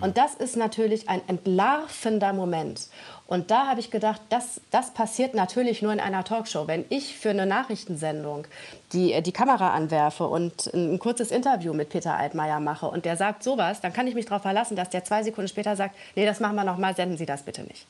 Und 0.00 0.16
das 0.16 0.34
ist 0.34 0.56
natürlich 0.56 1.08
ein 1.08 1.20
entlarvender 1.26 2.32
Moment. 2.32 2.88
Und 3.26 3.50
da 3.50 3.66
habe 3.68 3.80
ich 3.80 3.90
gedacht, 3.90 4.20
das, 4.28 4.60
das 4.70 4.92
passiert 4.92 5.34
natürlich 5.34 5.80
nur 5.80 5.92
in 5.92 6.00
einer 6.00 6.24
Talkshow. 6.24 6.66
Wenn 6.66 6.84
ich 6.90 7.16
für 7.16 7.30
eine 7.30 7.46
Nachrichtensendung 7.46 8.46
die, 8.92 9.12
äh, 9.12 9.22
die 9.22 9.32
Kamera 9.32 9.72
anwerfe 9.72 10.26
und 10.26 10.66
ein 10.74 10.98
kurzes 10.98 11.30
Interview 11.30 11.72
mit 11.72 11.88
Peter 11.88 12.14
Altmaier 12.14 12.60
mache 12.60 12.86
und 12.86 13.04
der 13.06 13.16
sagt 13.16 13.42
sowas, 13.42 13.80
dann 13.80 13.92
kann 13.92 14.06
ich 14.06 14.14
mich 14.14 14.26
darauf 14.26 14.42
verlassen, 14.42 14.76
dass 14.76 14.90
der 14.90 15.04
zwei 15.04 15.22
Sekunden 15.22 15.48
später 15.48 15.74
sagt, 15.74 15.96
nee, 16.16 16.26
das 16.26 16.40
machen 16.40 16.56
wir 16.56 16.64
noch 16.64 16.78
mal, 16.78 16.94
senden 16.94 17.16
Sie 17.16 17.26
das 17.26 17.42
bitte 17.42 17.62
nicht. 17.62 17.86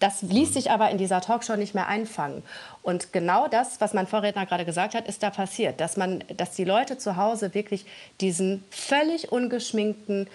Das 0.00 0.22
ließ 0.22 0.54
sich 0.54 0.70
aber 0.70 0.90
in 0.90 0.96
dieser 0.96 1.20
Talkshow 1.20 1.56
nicht 1.56 1.74
mehr 1.74 1.86
einfangen. 1.86 2.42
Und 2.82 3.12
genau 3.12 3.48
das, 3.48 3.82
was 3.82 3.92
mein 3.92 4.06
Vorredner 4.06 4.46
gerade 4.46 4.64
gesagt 4.64 4.94
hat, 4.94 5.06
ist 5.06 5.22
da 5.22 5.28
passiert. 5.28 5.78
Dass, 5.78 5.98
man, 5.98 6.24
dass 6.38 6.52
die 6.52 6.64
Leute 6.64 6.96
zu 6.96 7.16
Hause 7.16 7.52
wirklich 7.52 7.84
diesen 8.22 8.64
völlig 8.70 9.30
ungeschminkten, 9.30 10.26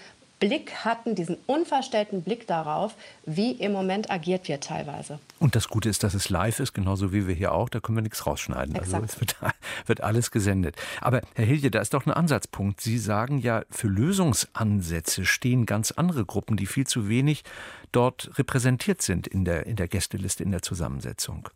Blick 0.46 0.86
hatten, 0.86 1.16
diesen 1.16 1.38
unverstellten 1.48 2.22
Blick 2.22 2.46
darauf, 2.46 2.96
wie 3.26 3.54
im 3.54 3.72
Moment 3.72 4.12
agiert 4.12 4.48
wird 4.48 4.64
teilweise. 4.64 5.20
Und 5.40 5.56
das 5.56 5.68
Gute 5.70 5.90
ist, 5.90 6.04
dass 6.04 6.14
es 6.14 6.30
live 6.30 6.60
ist, 6.60 6.74
genauso 6.74 7.12
wie 7.12 7.28
wir 7.28 7.34
hier 7.34 7.52
auch. 7.52 7.68
Da 7.68 7.80
können 7.80 7.98
wir 7.98 8.04
nichts 8.04 8.28
rausschneiden. 8.28 8.78
Also 8.78 8.98
Exakt. 8.98 9.04
Also 9.04 9.16
es 9.16 9.22
wird, 9.22 9.88
wird 9.88 10.02
alles 10.02 10.30
gesendet. 10.30 10.76
Aber 11.02 11.22
Herr 11.34 11.46
Hilje, 11.46 11.72
da 11.72 11.82
ist 11.82 11.96
doch 11.96 12.06
ein 12.06 12.12
Ansatzpunkt. 12.12 12.80
Sie 12.80 13.00
sagen 13.00 13.40
ja, 13.40 13.64
für 13.72 13.88
Lösungsansätze 13.88 15.26
stehen 15.26 15.66
ganz 15.66 15.92
andere 15.92 16.26
Gruppen, 16.26 16.58
die 16.58 16.68
viel 16.68 16.86
zu 16.86 17.10
wenig 17.10 17.44
dort 17.92 18.30
repräsentiert 18.38 19.02
sind 19.02 19.26
in 19.26 19.46
der, 19.46 19.66
in 19.66 19.78
der 19.78 19.88
Gästeliste, 19.88 20.44
in 20.44 20.52
der 20.52 20.62
Zusammensetzung. 20.62 21.50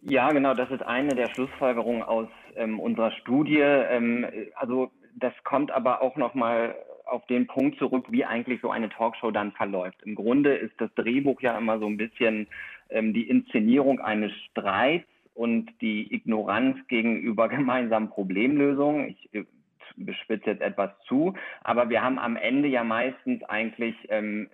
Ja, 0.00 0.30
genau, 0.30 0.54
das 0.54 0.70
ist 0.70 0.82
eine 0.82 1.14
der 1.14 1.28
Schlussfolgerungen 1.34 2.02
aus 2.02 2.28
ähm, 2.56 2.80
unserer 2.80 3.10
Studie. 3.10 3.60
Ähm, 3.60 4.26
also 4.54 4.90
das 5.14 5.32
kommt 5.44 5.70
aber 5.70 6.02
auch 6.02 6.16
noch 6.16 6.34
mal 6.34 6.74
auf 7.04 7.26
den 7.26 7.46
Punkt 7.46 7.78
zurück, 7.78 8.06
wie 8.10 8.24
eigentlich 8.24 8.60
so 8.60 8.70
eine 8.70 8.88
Talkshow 8.88 9.30
dann 9.30 9.52
verläuft. 9.52 10.02
Im 10.02 10.14
Grunde 10.14 10.54
ist 10.54 10.74
das 10.78 10.92
Drehbuch 10.94 11.40
ja 11.40 11.56
immer 11.56 11.78
so 11.78 11.86
ein 11.86 11.96
bisschen 11.96 12.46
ähm, 12.90 13.12
die 13.12 13.28
Inszenierung 13.28 14.00
eines 14.00 14.32
Streits 14.50 15.06
und 15.34 15.70
die 15.80 16.12
Ignoranz 16.14 16.76
gegenüber 16.88 17.48
gemeinsamen 17.50 18.08
Problemlösungen. 18.10 19.08
Ich 19.08 19.34
äh, 19.34 19.44
bespitze 19.96 20.50
jetzt 20.50 20.62
etwas 20.62 20.90
zu, 21.06 21.34
aber 21.62 21.88
wir 21.88 22.02
haben 22.02 22.18
am 22.18 22.36
Ende 22.36 22.68
ja 22.68 22.82
meistens 22.82 23.42
eigentlich 23.44 23.94
ähm, 24.08 24.48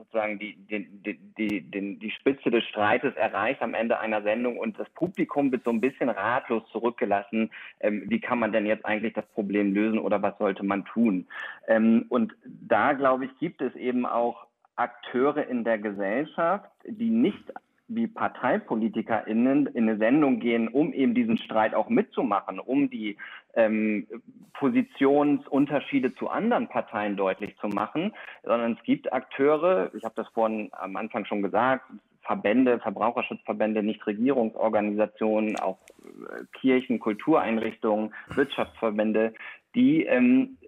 sozusagen 0.00 0.38
die, 0.38 0.56
die, 0.56 0.88
die, 1.36 1.60
die, 1.60 1.98
die 1.98 2.10
Spitze 2.10 2.50
des 2.50 2.64
Streites 2.64 3.14
erreicht 3.16 3.60
am 3.60 3.74
Ende 3.74 4.00
einer 4.00 4.22
Sendung 4.22 4.56
und 4.56 4.78
das 4.78 4.88
Publikum 4.90 5.52
wird 5.52 5.64
so 5.64 5.70
ein 5.70 5.80
bisschen 5.80 6.08
ratlos 6.08 6.62
zurückgelassen. 6.72 7.50
Ähm, 7.80 8.04
wie 8.06 8.20
kann 8.20 8.38
man 8.38 8.52
denn 8.52 8.66
jetzt 8.66 8.86
eigentlich 8.86 9.12
das 9.12 9.26
Problem 9.34 9.74
lösen 9.74 9.98
oder 9.98 10.22
was 10.22 10.38
sollte 10.38 10.64
man 10.64 10.84
tun? 10.86 11.26
Ähm, 11.68 12.06
und 12.08 12.34
da, 12.44 12.94
glaube 12.94 13.26
ich, 13.26 13.38
gibt 13.38 13.60
es 13.60 13.74
eben 13.76 14.06
auch 14.06 14.46
Akteure 14.76 15.46
in 15.46 15.64
der 15.64 15.78
Gesellschaft, 15.78 16.70
die 16.86 17.10
nicht 17.10 17.52
wie 17.90 18.06
ParteipolitikerInnen 18.06 19.66
in 19.66 19.88
eine 19.88 19.98
Sendung 19.98 20.38
gehen, 20.38 20.68
um 20.68 20.92
eben 20.92 21.14
diesen 21.14 21.38
Streit 21.38 21.74
auch 21.74 21.88
mitzumachen, 21.88 22.58
um 22.58 22.88
die 22.88 23.16
ähm, 23.54 24.06
Positionsunterschiede 24.54 26.14
zu 26.14 26.28
anderen 26.28 26.68
Parteien 26.68 27.16
deutlich 27.16 27.56
zu 27.58 27.68
machen, 27.68 28.12
sondern 28.44 28.72
es 28.72 28.82
gibt 28.84 29.12
Akteure, 29.12 29.90
ich 29.94 30.04
habe 30.04 30.14
das 30.16 30.28
vorhin 30.28 30.70
am 30.72 30.96
Anfang 30.96 31.24
schon 31.24 31.42
gesagt, 31.42 31.84
Verbände, 32.22 32.78
Verbraucherschutzverbände, 32.78 33.82
Nichtregierungsorganisationen, 33.82 35.58
auch 35.58 35.78
äh, 35.98 36.44
Kirchen, 36.60 37.00
Kultureinrichtungen, 37.00 38.14
Wirtschaftsverbände, 38.34 39.34
die 39.74 40.04
ähm, 40.04 40.58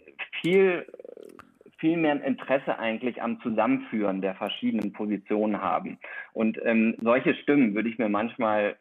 viel 0.41 0.87
viel 1.83 1.97
mehr 1.97 2.13
ein 2.13 2.23
Interesse 2.23 2.79
eigentlich 2.79 3.21
am 3.21 3.41
Zusammenführen 3.41 4.23
der 4.23 4.37
verschiedenen 4.37 4.93
Positionen 4.93 5.61
haben. 5.61 5.99
Und 6.33 6.57
ähm, 6.65 6.95
solche 7.03 7.35
Stimmen 7.35 7.75
würde 7.75 7.89
ich 7.89 7.99
mir 7.99 8.09
manchmal 8.09 8.77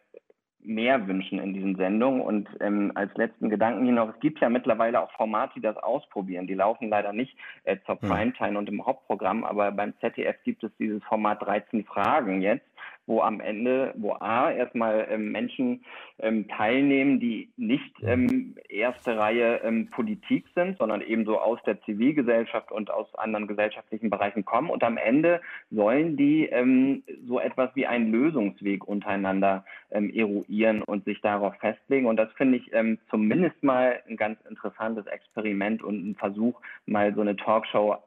mehr 0.64 1.08
wünschen 1.08 1.40
in 1.40 1.56
diesen 1.56 1.76
Sendungen. 1.78 2.22
Und 2.22 2.48
ähm, 2.60 2.92
als 2.94 3.12
letzten 3.16 3.50
Gedanken 3.50 3.86
hier 3.86 3.94
noch, 3.96 4.14
es 4.14 4.20
gibt 4.20 4.40
ja 4.40 4.50
mittlerweile 4.50 5.02
auch 5.02 5.12
Formate, 5.14 5.54
die 5.56 5.62
das 5.62 5.78
ausprobieren. 5.78 6.46
Die 6.46 6.54
laufen 6.54 6.90
leider 6.90 7.12
nicht 7.12 7.36
äh, 7.64 7.78
zur 7.88 8.00
hm. 8.00 8.08
Primetime 8.08 8.60
und 8.60 8.70
im 8.70 8.86
Hauptprogramm, 8.86 9.44
aber 9.44 9.72
beim 9.72 9.96
ZDF 10.00 10.36
gibt 10.44 10.64
es 10.64 10.72
dieses 10.78 11.04
Format 11.06 11.42
13 11.42 11.84
Fragen 11.86 12.44
jetzt, 12.44 12.68
wo 13.08 13.22
am 13.22 13.42
Ende, 13.42 13.94
wo 13.98 14.14
A, 14.14 14.52
erstmal 14.52 15.08
ähm, 15.10 15.32
Menschen 15.32 15.84
ähm, 16.20 16.48
teilnehmen, 16.48 17.20
die 17.20 17.50
nicht 17.58 17.94
ähm, 18.04 18.56
erste 18.70 19.18
Reihe 19.18 19.62
ähm, 19.64 19.89
Politik 19.89 20.45
sind, 20.56 20.78
sondern 20.78 21.02
eben 21.02 21.26
so 21.26 21.39
aus 21.39 21.60
der 21.66 21.82
Zivilgesellschaft 21.82 22.72
und 22.72 22.91
aus 22.91 23.14
anderen 23.16 23.47
gesellschaftlichen 23.47 24.10
Bereichen 24.10 24.45
kommen. 24.45 24.70
Und 24.70 24.84
am 24.84 24.97
Ende 24.97 25.41
sollen 25.72 26.16
die 26.16 26.45
ähm, 26.45 27.04
so 27.28 27.39
etwas 27.39 27.72
wie 27.76 27.88
einen 27.88 28.12
Lösungsweg 28.12 28.88
untereinander 28.88 29.66
ähm, 29.91 30.12
eruieren 30.14 30.84
und 30.84 31.06
sich 31.06 31.20
darauf 31.22 31.56
festlegen. 31.56 32.06
Und 32.06 32.18
das 32.18 32.32
finde 32.34 32.58
ich 32.58 32.72
zumindest 33.10 33.62
mal 33.64 33.99
ein 34.08 34.16
ganz 34.16 34.39
interessantes 34.49 35.06
Experiment 35.08 35.84
und 35.84 36.10
ein 36.10 36.16
Versuch, 36.16 36.60
mal 36.86 37.14
so 37.14 37.22
eine 37.22 37.36
Talkshow 37.36 37.97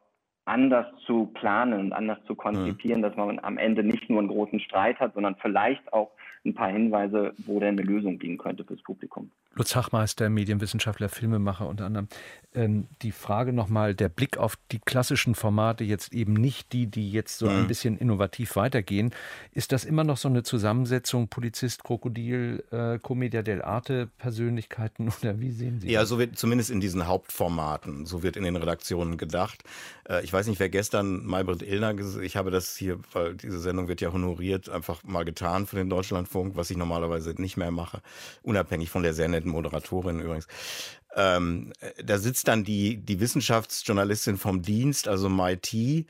anders 0.47 0.87
zu 1.07 1.27
planen 1.27 1.81
und 1.81 1.93
anders 1.93 2.19
zu 2.27 2.35
konzipieren, 2.35 3.01
mhm. 3.01 3.03
dass 3.03 3.17
man 3.17 3.39
am 3.41 3.59
Ende 3.59 3.83
nicht 3.83 4.11
nur 4.11 4.19
einen 4.19 4.29
großen 4.29 4.61
Streit 4.61 5.01
hat, 5.01 5.15
sondern 5.15 5.37
vielleicht 5.37 5.93
auch 5.93 6.11
ein 6.45 6.55
paar 6.55 6.71
Hinweise, 6.71 7.33
wo 7.39 7.61
denn 7.61 7.79
eine 7.79 7.83
Lösung 7.83 8.19
liegen 8.19 8.39
könnte 8.39 8.65
fürs 8.65 8.83
Publikum. 8.83 9.31
Lutz 9.55 9.77
Hachmeister, 9.77 10.29
Medienwissenschaftler, 10.29 11.09
Filmemacher 11.09 11.69
unter 11.69 11.87
anderem. 11.87 12.09
Ähm, 12.55 12.87
die 13.03 13.13
Frage 13.13 13.53
nochmal, 13.53 13.95
der 13.95 14.09
Blick 14.09 14.37
auf 14.37 14.57
die 14.71 14.79
klassischen 14.79 15.35
Formate, 15.35 15.85
jetzt 15.85 16.13
eben 16.13 16.35
nicht 16.35 16.73
die, 16.73 16.87
die 16.87 17.11
jetzt 17.11 17.39
so 17.39 17.47
mhm. 17.47 17.57
ein 17.57 17.67
bisschen 17.67 17.97
innovativ 17.99 18.57
weitergehen. 18.57 19.13
Ist 19.53 19.73
das 19.73 19.85
immer 19.85 20.05
noch 20.05 20.17
so 20.17 20.29
eine 20.29 20.43
Zusammensetzung 20.43 21.29
Polizist, 21.29 21.83
Krokodil, 21.83 22.65
äh, 22.71 22.99
Commedia 22.99 23.41
dell'arte, 23.41 24.09
Persönlichkeiten 24.19 25.11
oder 25.23 25.41
wie 25.41 25.51
sehen 25.51 25.81
Sie 25.81 25.91
Ja, 25.91 26.01
das? 26.01 26.09
so 26.09 26.19
wird 26.19 26.39
zumindest 26.39 26.71
in 26.71 26.81
diesen 26.81 27.07
Hauptformaten, 27.07 28.07
so 28.07 28.23
wird 28.23 28.37
in 28.37 28.45
den 28.45 28.57
Redaktionen 28.57 29.19
gedacht. 29.19 29.65
Äh, 30.09 30.23
ich 30.25 30.33
weiß 30.33 30.47
nicht, 30.47 30.61
wer 30.61 30.69
gestern 30.69 31.25
Maybrit 31.25 31.63
Illner, 31.63 31.95
ich 32.23 32.37
habe 32.37 32.51
das 32.51 32.77
hier, 32.77 32.99
weil 33.13 33.35
diese 33.35 33.59
Sendung 33.59 33.89
wird 33.89 34.01
ja 34.01 34.13
honoriert, 34.13 34.69
einfach 34.69 35.03
mal 35.05 35.25
getan 35.25 35.67
für 35.67 35.77
den 35.77 35.91
Deutschlandfunk, 35.91 36.57
was 36.57 36.71
ich 36.71 36.77
normalerweise 36.77 37.35
nicht 37.39 37.57
mehr 37.57 37.71
mache, 37.71 38.01
unabhängig 38.43 38.91
von 38.91 39.03
der 39.03 39.15
sehr 39.15 39.29
netten 39.45 39.51
Moderatorin 39.51 40.21
übrigens. 40.21 40.47
Ähm, 41.17 41.73
da 42.03 42.19
sitzt 42.19 42.49
dann 42.49 42.65
die, 42.65 42.97
die 42.97 43.21
Wissenschaftsjournalistin 43.21 44.37
vom 44.37 44.63
Dienst, 44.63 45.07
also 45.07 45.29
MIT, 45.29 46.07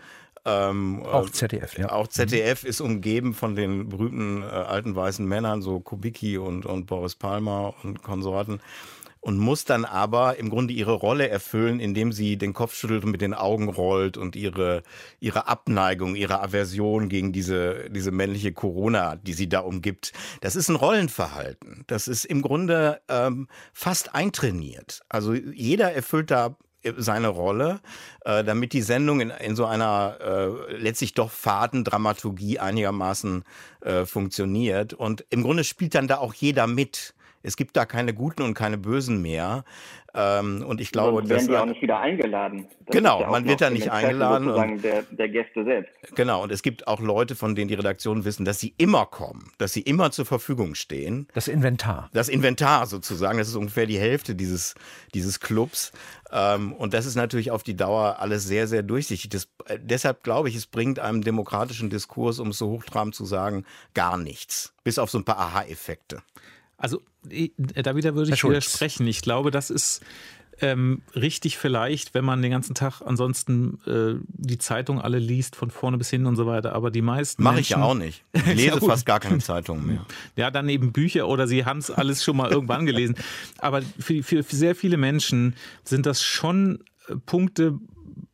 ähm, 0.47 1.03
auch 1.05 1.31
ZDF, 1.31 1.79
ja. 1.79 1.91
Auch 1.91 2.07
ZDF 2.07 2.65
mhm. 2.65 2.69
ist 2.69 2.81
umgeben 2.83 3.35
von 3.35 3.57
den 3.57 3.89
berühmten 3.89 4.43
äh, 4.43 4.47
alten 4.47 4.95
weißen 4.95 5.27
Männern, 5.27 5.63
so 5.63 5.81
Kubicki 5.81 6.37
und, 6.37 6.67
und 6.67 6.87
Boris 6.87 7.15
Palmer 7.15 7.75
und 7.83 8.03
Konsorten 8.03 8.61
und 9.25 9.39
muss 9.39 9.65
dann 9.65 9.87
aber 9.87 10.37
im 10.37 10.51
Grunde 10.51 10.75
ihre 10.75 10.93
Rolle 10.93 11.31
erfüllen, 11.31 11.81
indem 11.81 12.13
sie 12.13 12.37
den 12.37 12.53
Kopf 12.53 12.75
schüttelt 12.75 13.05
und 13.05 13.11
mit 13.11 13.23
den 13.23 13.33
Augen 13.33 13.71
rollt 13.71 14.19
und 14.19 14.37
ihre, 14.37 14.83
ihre 15.19 15.49
Abneigung, 15.49 16.15
ihre 16.15 16.43
Aversion 16.43 17.09
gegen 17.09 17.33
diese, 17.33 17.89
diese 17.89 18.11
männliche 18.11 18.53
Corona, 18.53 19.17
die 19.17 19.33
sie 19.33 19.49
da 19.49 19.61
umgibt. 19.61 20.13
Das 20.43 20.57
ist 20.57 20.69
ein 20.69 20.77
Rollenverhalten. 20.77 21.85
Das 21.87 22.07
ist 22.07 22.27
im 22.27 22.43
Grunde 22.43 23.01
ähm, 23.09 23.49
fast 23.73 24.15
eintrainiert. 24.15 25.01
Also 25.09 25.33
jeder 25.33 25.95
erfüllt 25.95 26.31
da 26.31 26.59
äh, 26.83 26.93
seine 26.99 27.29
Rolle, 27.29 27.81
äh, 28.27 28.45
damit 28.45 28.75
die 28.75 28.83
Sendung 28.83 29.21
in, 29.21 29.31
in 29.31 29.57
so 29.57 29.65
einer 29.65 30.19
äh, 30.21 30.77
letztlich 30.77 31.15
doch 31.15 31.31
faden 31.31 31.83
Dramaturgie 31.83 32.59
einigermaßen 32.59 33.43
äh, 33.81 34.05
funktioniert. 34.05 34.93
Und 34.93 35.25
im 35.31 35.43
Grunde 35.43 35.65
spielt 35.65 35.95
dann 35.95 36.09
da 36.09 36.19
auch 36.19 36.35
jeder 36.35 36.67
mit. 36.67 37.15
Es 37.45 37.57
gibt 37.57 37.77
da 37.77 37.85
keine 37.85 38.15
Guten 38.15 38.43
und 38.43 38.55
keine 38.55 38.79
Bösen 38.79 39.23
mehr. 39.23 39.65
Ähm, 40.17 40.65
und 40.67 40.81
ich 40.81 40.93
glaube, 40.93 41.19
und 41.19 41.29
werden 41.29 41.49
die 41.49 41.57
auch 41.57 41.67
nicht 41.67 41.83
wieder 41.83 41.99
eingeladen. 41.99 42.69
Das 42.87 42.97
genau, 42.97 43.21
ja 43.21 43.31
man 43.31 43.47
wird 43.47 43.61
da 43.61 43.69
nicht 43.69 43.91
eingeladen. 43.91 44.49
Und, 44.49 44.83
der, 44.83 45.03
der 45.03 45.29
Gäste 45.29 45.65
selbst. 45.65 45.93
Genau, 46.15 46.43
und 46.43 46.53
es 46.53 46.63
gibt 46.63 46.87
auch 46.87 47.01
Leute, 47.01 47.35
von 47.35 47.55
denen 47.55 47.69
die 47.69 47.75
Redaktionen 47.75 48.25
wissen, 48.25 48.45
dass 48.45 48.61
sie 48.61 48.75
immer 48.79 49.07
kommen, 49.07 49.51
dass 49.59 49.73
sie 49.73 49.83
immer 49.83 50.13
zur 50.13 50.25
Verfügung 50.25 50.77
stehen. 50.77 51.27
Das 51.35 51.49
Inventar. 51.49 52.11
Das 52.13 52.29
Inventar 52.29 52.87
sozusagen, 52.87 53.39
das 53.39 53.49
ist 53.49 53.57
ungefähr 53.57 53.87
die 53.87 53.99
Hälfte 53.99 54.37
dieses, 54.37 54.75
dieses 55.15 55.41
Clubs. 55.41 55.93
Ähm, 56.33 56.73
und 56.73 56.95
das 56.95 57.07
ist 57.07 57.17
natürlich 57.17 57.51
auf 57.51 57.65
die 57.65 57.77
Dauer 57.77 58.17
alles 58.21 58.47
sehr, 58.47 58.69
sehr 58.69 58.85
durchsichtig. 58.85 59.31
Das, 59.31 59.49
äh, 59.67 59.79
deshalb 59.83 60.23
glaube 60.23 60.49
ich, 60.49 60.55
es 60.55 60.67
bringt 60.67 61.01
einem 61.01 61.23
demokratischen 61.23 61.91
Diskurs, 61.91 62.39
um 62.39 62.49
es 62.49 62.59
so 62.59 62.71
hochtrabend 62.71 63.17
zu 63.17 63.25
sagen, 63.25 63.65
gar 63.95 64.17
nichts. 64.17 64.75
Bis 64.85 64.99
auf 64.99 65.11
so 65.11 65.19
ein 65.19 65.25
paar 65.25 65.39
Aha-Effekte. 65.39 66.23
Also 66.77 67.01
da 67.47 67.97
wieder 67.97 68.15
würde 68.15 68.33
ich 68.35 68.45
widersprechen. 68.45 69.07
Ich 69.07 69.23
glaube, 69.23 69.51
das 69.51 69.71
ist 69.71 70.03
ähm, 70.61 71.03
richtig 71.15 71.59
vielleicht, 71.59 72.15
wenn 72.15 72.25
man 72.25 72.43
den 72.43 72.51
ganzen 72.51 72.75
Tag 72.75 73.01
ansonsten 73.01 73.79
äh, 73.87 74.21
die 74.29 74.59
Zeitung 74.59 75.01
alle 75.01 75.19
liest, 75.19 75.57
von 75.57 75.71
vorne 75.71 75.99
bis 75.99 76.11
hin 76.11 76.27
und 76.27 76.37
so 76.37 76.47
weiter. 76.47 76.75
Aber 76.75 76.91
die 76.91 77.03
meisten. 77.03 77.43
Mache 77.43 77.61
ich 77.61 77.71
ja 77.71 77.83
auch 77.83 77.95
nicht. 77.95 78.25
Ich 78.35 78.55
lese 78.55 78.69
ja 78.69 78.81
fast 78.81 79.07
gar 79.07 79.21
keine 79.21 79.39
Zeitungen 79.39 79.87
mehr. 79.87 80.07
Ja, 80.37 80.51
dann 80.51 80.69
eben 80.69 80.93
Bücher 80.93 81.29
oder 81.29 81.47
sie 81.47 81.65
haben 81.65 81.79
es 81.79 81.91
alles 81.91 82.23
schon 82.23 82.37
mal 82.37 82.51
irgendwann 82.51 82.87
gelesen. 82.87 83.17
Aber 83.59 83.83
für, 83.83 84.23
für, 84.23 84.43
für 84.43 84.57
sehr 84.57 84.75
viele 84.75 84.97
Menschen 84.97 85.55
sind 85.85 86.07
das 86.07 86.23
schon 86.23 86.85
äh, 87.09 87.17
Punkte, 87.27 87.79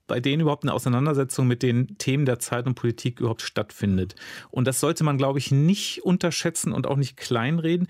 bei 0.06 0.18
denen 0.18 0.40
überhaupt 0.40 0.64
eine 0.64 0.74
Auseinandersetzung 0.74 1.46
mit 1.46 1.62
den 1.62 1.96
Themen 1.98 2.26
der 2.26 2.40
Zeit 2.40 2.66
und 2.66 2.74
Politik 2.74 3.20
überhaupt 3.20 3.42
stattfindet. 3.42 4.16
Und 4.50 4.66
das 4.66 4.80
sollte 4.80 5.04
man, 5.04 5.18
glaube 5.18 5.38
ich, 5.38 5.52
nicht 5.52 6.02
unterschätzen 6.02 6.72
und 6.72 6.88
auch 6.88 6.96
nicht 6.96 7.16
kleinreden 7.16 7.86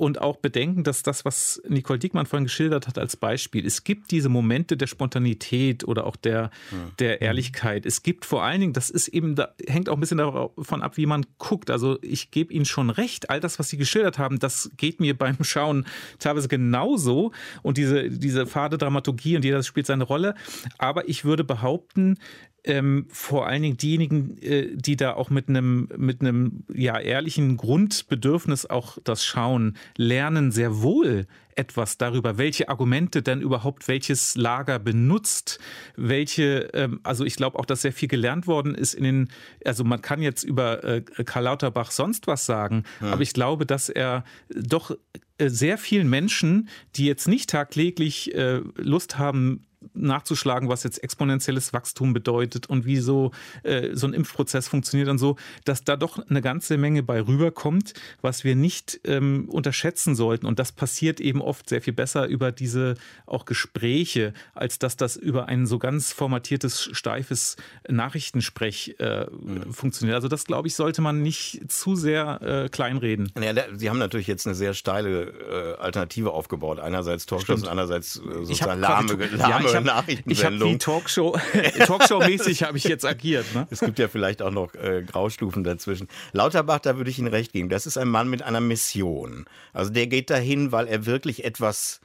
und 0.00 0.18
auch 0.22 0.38
bedenken, 0.38 0.82
dass 0.82 1.02
das, 1.02 1.26
was 1.26 1.60
Nicole 1.68 1.98
Diekmann 1.98 2.24
vorhin 2.24 2.46
geschildert 2.46 2.88
hat 2.88 2.96
als 2.96 3.18
Beispiel, 3.18 3.66
es 3.66 3.84
gibt 3.84 4.10
diese 4.10 4.30
Momente 4.30 4.78
der 4.78 4.86
Spontanität 4.86 5.86
oder 5.86 6.06
auch 6.06 6.16
der, 6.16 6.50
der 6.98 7.20
Ehrlichkeit. 7.20 7.84
Es 7.84 8.02
gibt 8.02 8.24
vor 8.24 8.42
allen 8.42 8.62
Dingen, 8.62 8.72
das 8.72 8.88
ist 8.88 9.08
eben, 9.08 9.34
da 9.34 9.54
hängt 9.66 9.90
auch 9.90 9.98
ein 9.98 10.00
bisschen 10.00 10.16
davon 10.16 10.80
ab, 10.80 10.96
wie 10.96 11.04
man 11.04 11.26
guckt. 11.36 11.70
Also 11.70 11.98
ich 12.00 12.30
gebe 12.30 12.50
Ihnen 12.50 12.64
schon 12.64 12.88
recht, 12.88 13.28
all 13.28 13.40
das, 13.40 13.58
was 13.58 13.68
Sie 13.68 13.76
geschildert 13.76 14.18
haben, 14.18 14.38
das 14.38 14.70
geht 14.78 15.00
mir 15.00 15.16
beim 15.16 15.36
Schauen 15.44 15.84
teilweise 16.18 16.48
genauso 16.48 17.32
und 17.60 17.76
diese, 17.76 18.08
diese 18.08 18.46
fade 18.46 18.78
Dramaturgie 18.78 19.36
und 19.36 19.44
jeder 19.44 19.62
spielt 19.62 19.86
seine 19.86 20.04
Rolle. 20.04 20.34
Aber 20.78 21.10
ich 21.10 21.26
würde 21.26 21.44
behaupten, 21.44 22.16
ähm, 22.64 23.06
vor 23.10 23.46
allen 23.46 23.62
Dingen 23.62 23.76
diejenigen, 23.76 24.38
äh, 24.38 24.68
die 24.74 24.96
da 24.96 25.14
auch 25.14 25.30
mit 25.30 25.48
einem 25.48 25.88
mit 25.96 26.20
einem 26.20 26.64
ja 26.72 26.98
ehrlichen 26.98 27.56
Grundbedürfnis 27.56 28.66
auch 28.66 28.98
das 29.04 29.24
schauen, 29.24 29.76
lernen 29.96 30.52
sehr 30.52 30.82
wohl 30.82 31.26
etwas 31.56 31.98
darüber, 31.98 32.38
welche 32.38 32.68
Argumente 32.68 33.22
denn 33.22 33.40
überhaupt 33.40 33.88
welches 33.88 34.34
Lager 34.36 34.78
benutzt, 34.78 35.58
welche, 35.96 36.70
ähm, 36.72 37.00
also 37.02 37.24
ich 37.24 37.36
glaube 37.36 37.58
auch, 37.58 37.66
dass 37.66 37.82
sehr 37.82 37.92
viel 37.92 38.08
gelernt 38.08 38.46
worden 38.46 38.74
ist 38.74 38.94
in 38.94 39.04
den, 39.04 39.28
also 39.64 39.84
man 39.84 40.00
kann 40.00 40.22
jetzt 40.22 40.42
über 40.42 40.82
äh, 40.84 41.02
Karl 41.02 41.44
Lauterbach 41.44 41.90
sonst 41.90 42.26
was 42.26 42.46
sagen, 42.46 42.84
ja. 43.00 43.12
aber 43.12 43.22
ich 43.22 43.34
glaube, 43.34 43.66
dass 43.66 43.88
er 43.88 44.24
doch 44.48 44.96
äh, 45.38 45.48
sehr 45.48 45.78
vielen 45.78 46.08
Menschen, 46.08 46.68
die 46.96 47.06
jetzt 47.06 47.28
nicht 47.28 47.50
tagtäglich 47.50 48.34
äh, 48.34 48.60
Lust 48.76 49.18
haben, 49.18 49.66
nachzuschlagen, 49.94 50.68
was 50.68 50.84
jetzt 50.84 51.02
exponentielles 51.02 51.72
Wachstum 51.72 52.12
bedeutet 52.12 52.68
und 52.68 52.84
wie 52.84 52.98
so, 52.98 53.30
äh, 53.62 53.94
so 53.94 54.06
ein 54.06 54.12
Impfprozess 54.12 54.68
funktioniert 54.68 55.08
und 55.08 55.18
so, 55.18 55.36
dass 55.64 55.84
da 55.84 55.96
doch 55.96 56.18
eine 56.28 56.42
ganze 56.42 56.76
Menge 56.76 57.02
bei 57.02 57.20
rüberkommt, 57.20 57.94
was 58.20 58.44
wir 58.44 58.56
nicht 58.56 59.00
ähm, 59.04 59.48
unterschätzen 59.48 60.14
sollten. 60.14 60.46
Und 60.46 60.58
das 60.58 60.72
passiert 60.72 61.20
eben 61.20 61.40
oft 61.40 61.68
sehr 61.68 61.80
viel 61.80 61.92
besser 61.92 62.26
über 62.26 62.52
diese 62.52 62.94
auch 63.26 63.44
Gespräche, 63.46 64.34
als 64.54 64.78
dass 64.78 64.96
das 64.96 65.16
über 65.16 65.46
ein 65.46 65.66
so 65.66 65.78
ganz 65.78 66.12
formatiertes, 66.12 66.90
steifes 66.92 67.56
Nachrichtensprech 67.88 68.96
äh, 68.98 69.26
mhm. 69.30 69.72
funktioniert. 69.72 70.14
Also 70.14 70.28
das, 70.28 70.44
glaube 70.44 70.68
ich, 70.68 70.74
sollte 70.74 71.00
man 71.00 71.22
nicht 71.22 71.70
zu 71.70 71.96
sehr 71.96 72.42
äh, 72.42 72.68
kleinreden. 72.68 73.32
Ja, 73.40 73.54
Sie 73.74 73.88
haben 73.88 73.98
natürlich 73.98 74.26
jetzt 74.26 74.46
eine 74.46 74.54
sehr 74.54 74.74
steile 74.74 75.76
äh, 75.78 75.80
Alternative 75.80 76.32
aufgebaut. 76.32 76.80
Einerseits 76.80 77.26
Talkshows 77.26 77.62
und 77.62 77.68
andererseits 77.68 78.16
äh, 78.16 78.44
sozusagen 78.44 78.80
lahme, 78.80 79.14
lahme 79.14 79.69
ich 79.70 79.76
hab, 79.76 79.84
Nachrichtensendung. 79.84 80.68
Ich 80.68 80.74
habe 80.74 80.78
Talkshow, 80.78 81.38
Talkshow-mäßig 81.86 82.62
habe 82.62 82.78
ich 82.78 82.84
jetzt 82.84 83.04
agiert. 83.04 83.46
Ne? 83.54 83.66
Es 83.70 83.80
gibt 83.80 83.98
ja 83.98 84.08
vielleicht 84.08 84.42
auch 84.42 84.50
noch 84.50 84.74
äh, 84.74 85.02
Graustufen 85.02 85.64
dazwischen. 85.64 86.08
Lauterbach, 86.32 86.80
da 86.80 86.96
würde 86.96 87.10
ich 87.10 87.18
Ihnen 87.18 87.28
recht 87.28 87.52
geben. 87.52 87.68
Das 87.68 87.86
ist 87.86 87.96
ein 87.96 88.08
Mann 88.08 88.28
mit 88.28 88.42
einer 88.42 88.60
Mission. 88.60 89.46
Also 89.72 89.90
der 89.90 90.06
geht 90.06 90.30
dahin, 90.30 90.72
weil 90.72 90.86
er 90.86 91.06
wirklich 91.06 91.44
etwas 91.44 92.00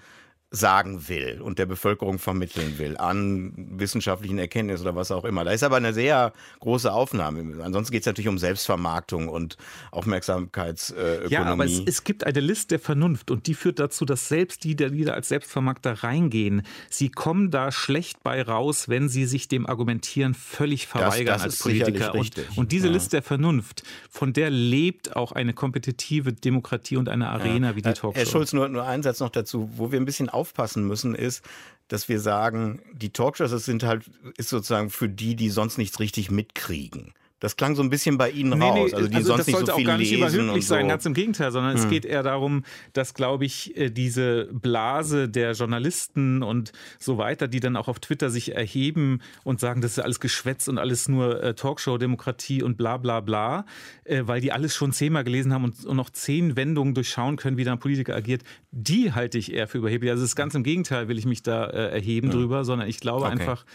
sagen 0.55 1.07
will 1.07 1.41
und 1.41 1.59
der 1.59 1.65
Bevölkerung 1.65 2.19
vermitteln 2.19 2.77
will 2.77 2.97
an 2.97 3.53
wissenschaftlichen 3.55 4.37
Erkenntnissen 4.37 4.83
oder 4.83 4.95
was 4.95 5.11
auch 5.11 5.25
immer. 5.25 5.43
Da 5.43 5.51
ist 5.51 5.63
aber 5.63 5.77
eine 5.77 5.93
sehr 5.93 6.33
große 6.59 6.91
Aufnahme. 6.91 7.63
Ansonsten 7.63 7.91
geht 7.91 8.01
es 8.01 8.07
natürlich 8.07 8.27
um 8.27 8.37
Selbstvermarktung 8.37 9.27
und 9.27 9.57
Aufmerksamkeitsökonomie. 9.91 11.33
Ja, 11.33 11.43
aber 11.43 11.65
es, 11.65 11.81
es, 11.85 12.03
gibt 12.03 12.25
eine 12.25 12.39
List 12.39 12.71
der 12.71 12.79
Vernunft 12.79 13.31
und 13.31 13.47
die 13.47 13.53
führt 13.53 13.79
dazu, 13.79 14.05
dass 14.05 14.27
selbst 14.27 14.63
die, 14.63 14.75
die 14.75 15.03
da 15.03 15.13
als 15.13 15.29
Selbstvermarkter 15.29 16.03
reingehen, 16.03 16.63
sie 16.89 17.09
kommen 17.09 17.51
da 17.51 17.71
schlecht 17.71 18.23
bei 18.23 18.41
raus, 18.41 18.89
wenn 18.89 19.09
sie 19.09 19.25
sich 19.25 19.47
dem 19.47 19.67
Argumentieren 19.67 20.33
völlig 20.33 20.87
verweigern 20.87 21.25
das, 21.25 21.43
das 21.43 21.53
als 21.53 21.59
Politiker. 21.59 22.15
Und, 22.15 22.31
und, 22.55 22.71
diese 22.71 22.87
ja. 22.87 22.93
List 22.93 23.13
der 23.13 23.21
Vernunft, 23.21 23.83
von 24.09 24.33
der 24.33 24.49
lebt 24.49 25.15
auch 25.15 25.31
eine 25.31 25.53
kompetitive 25.53 26.33
Demokratie 26.33 26.97
und 26.97 27.09
eine 27.09 27.29
Arena 27.29 27.69
ja. 27.69 27.75
wie 27.75 27.81
die 27.81 27.93
Talkshow. 27.93 28.13
Herr 28.13 28.25
Schulz, 28.25 28.53
nur, 28.53 28.69
nur 28.69 28.85
ein 28.85 29.03
Satz 29.03 29.19
noch 29.19 29.29
dazu, 29.29 29.69
wo 29.75 29.91
wir 29.91 29.99
ein 29.99 30.05
bisschen 30.05 30.29
aufpassen 30.45 30.85
müssen, 30.85 31.15
ist, 31.15 31.43
dass 31.87 32.07
wir 32.07 32.19
sagen, 32.19 32.81
die 32.93 33.11
Talkshows 33.11 33.65
sind 33.65 33.83
halt, 33.83 34.09
ist 34.37 34.49
sozusagen 34.49 34.89
für 34.89 35.09
die, 35.09 35.35
die 35.35 35.49
sonst 35.49 35.77
nichts 35.77 35.99
richtig 35.99 36.31
mitkriegen. 36.31 37.13
Das 37.45 37.57
klang 37.57 37.75
so 37.75 37.83
ein 37.83 37.91
bisschen 37.91 38.17
bei 38.17 38.31
Ihnen 38.31 38.57
nee, 38.57 38.65
raus. 38.65 38.91
Also, 38.91 39.07
die 39.07 39.17
also 39.17 39.27
sonst 39.27 39.47
das 39.47 39.53
sollte 39.53 39.59
nicht 39.59 39.69
so 39.69 39.75
viel 39.75 39.85
auch 39.85 39.87
gar 39.87 39.97
nicht 39.99 40.11
überhöhlich 40.11 40.65
sein, 40.65 40.85
so. 40.85 40.87
ganz 40.87 41.05
im 41.05 41.13
Gegenteil, 41.13 41.51
sondern 41.51 41.75
hm. 41.75 41.83
es 41.83 41.87
geht 41.87 42.03
eher 42.03 42.23
darum, 42.23 42.63
dass, 42.93 43.13
glaube 43.13 43.45
ich, 43.45 43.77
äh, 43.77 43.91
diese 43.91 44.49
Blase 44.51 45.29
der 45.29 45.51
Journalisten 45.51 46.41
und 46.41 46.71
so 46.97 47.19
weiter, 47.19 47.47
die 47.47 47.59
dann 47.59 47.75
auch 47.75 47.87
auf 47.87 47.99
Twitter 47.99 48.31
sich 48.31 48.55
erheben 48.55 49.21
und 49.43 49.59
sagen, 49.59 49.81
das 49.81 49.91
ist 49.91 49.99
alles 49.99 50.19
Geschwätz 50.19 50.67
und 50.67 50.79
alles 50.79 51.07
nur 51.07 51.43
äh, 51.43 51.53
Talkshow-Demokratie 51.53 52.63
und 52.63 52.77
bla 52.77 52.97
bla 52.97 53.19
bla, 53.19 53.67
äh, 54.05 54.23
weil 54.25 54.41
die 54.41 54.51
alles 54.51 54.73
schon 54.73 54.91
zehnmal 54.91 55.23
gelesen 55.23 55.53
haben 55.53 55.65
und, 55.65 55.85
noch 55.93 56.09
zehn 56.09 56.55
Wendungen 56.55 56.95
durchschauen 56.95 57.35
können, 57.35 57.57
wie 57.57 57.63
da 57.63 57.73
ein 57.73 57.79
Politiker 57.79 58.15
agiert, 58.15 58.41
die 58.71 59.13
halte 59.13 59.37
ich 59.37 59.53
eher 59.53 59.67
für 59.67 59.77
überheblich. 59.77 60.09
Also 60.09 60.23
es 60.23 60.31
ist 60.31 60.35
ganz 60.35 60.55
im 60.55 60.63
Gegenteil, 60.63 61.09
will 61.09 61.19
ich 61.19 61.27
mich 61.27 61.43
da 61.43 61.65
erheben 61.65 62.31
hm. 62.31 62.39
drüber, 62.39 62.65
sondern 62.65 62.87
ich 62.87 62.99
glaube 62.99 63.27
okay. 63.27 63.33
einfach, 63.33 63.65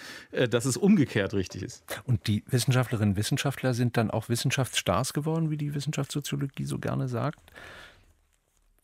dass 0.51 0.65
es 0.65 0.77
umgekehrt 0.77 1.35
richtig 1.35 1.63
ist. 1.63 1.85
Und 2.05 2.27
die 2.27 2.43
Wissenschaftlerinnen 2.49 3.11
und 3.11 3.17
Wissenschaftler 3.17 3.60
Wissenschaftler 3.61 3.75
sind 3.75 3.97
dann 3.97 4.11
auch 4.11 4.29
Wissenschaftsstars 4.29 5.13
geworden, 5.13 5.51
wie 5.51 5.57
die 5.57 5.75
Wissenschaftssoziologie 5.75 6.65
so 6.65 6.79
gerne 6.79 7.09
sagt. 7.09 7.41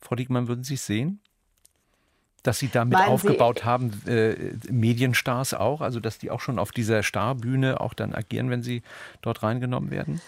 Frau 0.00 0.14
Diekmann, 0.14 0.48
würden 0.48 0.64
Sie 0.64 0.74
es 0.74 0.86
sehen? 0.86 1.20
Dass 2.42 2.58
Sie 2.58 2.68
damit 2.68 2.98
Meinen 2.98 3.08
aufgebaut 3.08 3.60
Sie, 3.60 3.64
haben, 3.64 3.90
äh, 4.06 4.36
Medienstars 4.70 5.54
auch, 5.54 5.80
also 5.80 5.98
dass 5.98 6.18
die 6.18 6.30
auch 6.30 6.40
schon 6.40 6.58
auf 6.58 6.70
dieser 6.70 7.02
Starbühne 7.02 7.80
auch 7.80 7.94
dann 7.94 8.14
agieren, 8.14 8.50
wenn 8.50 8.62
sie 8.62 8.82
dort 9.22 9.42
reingenommen 9.42 9.90
werden? 9.90 10.20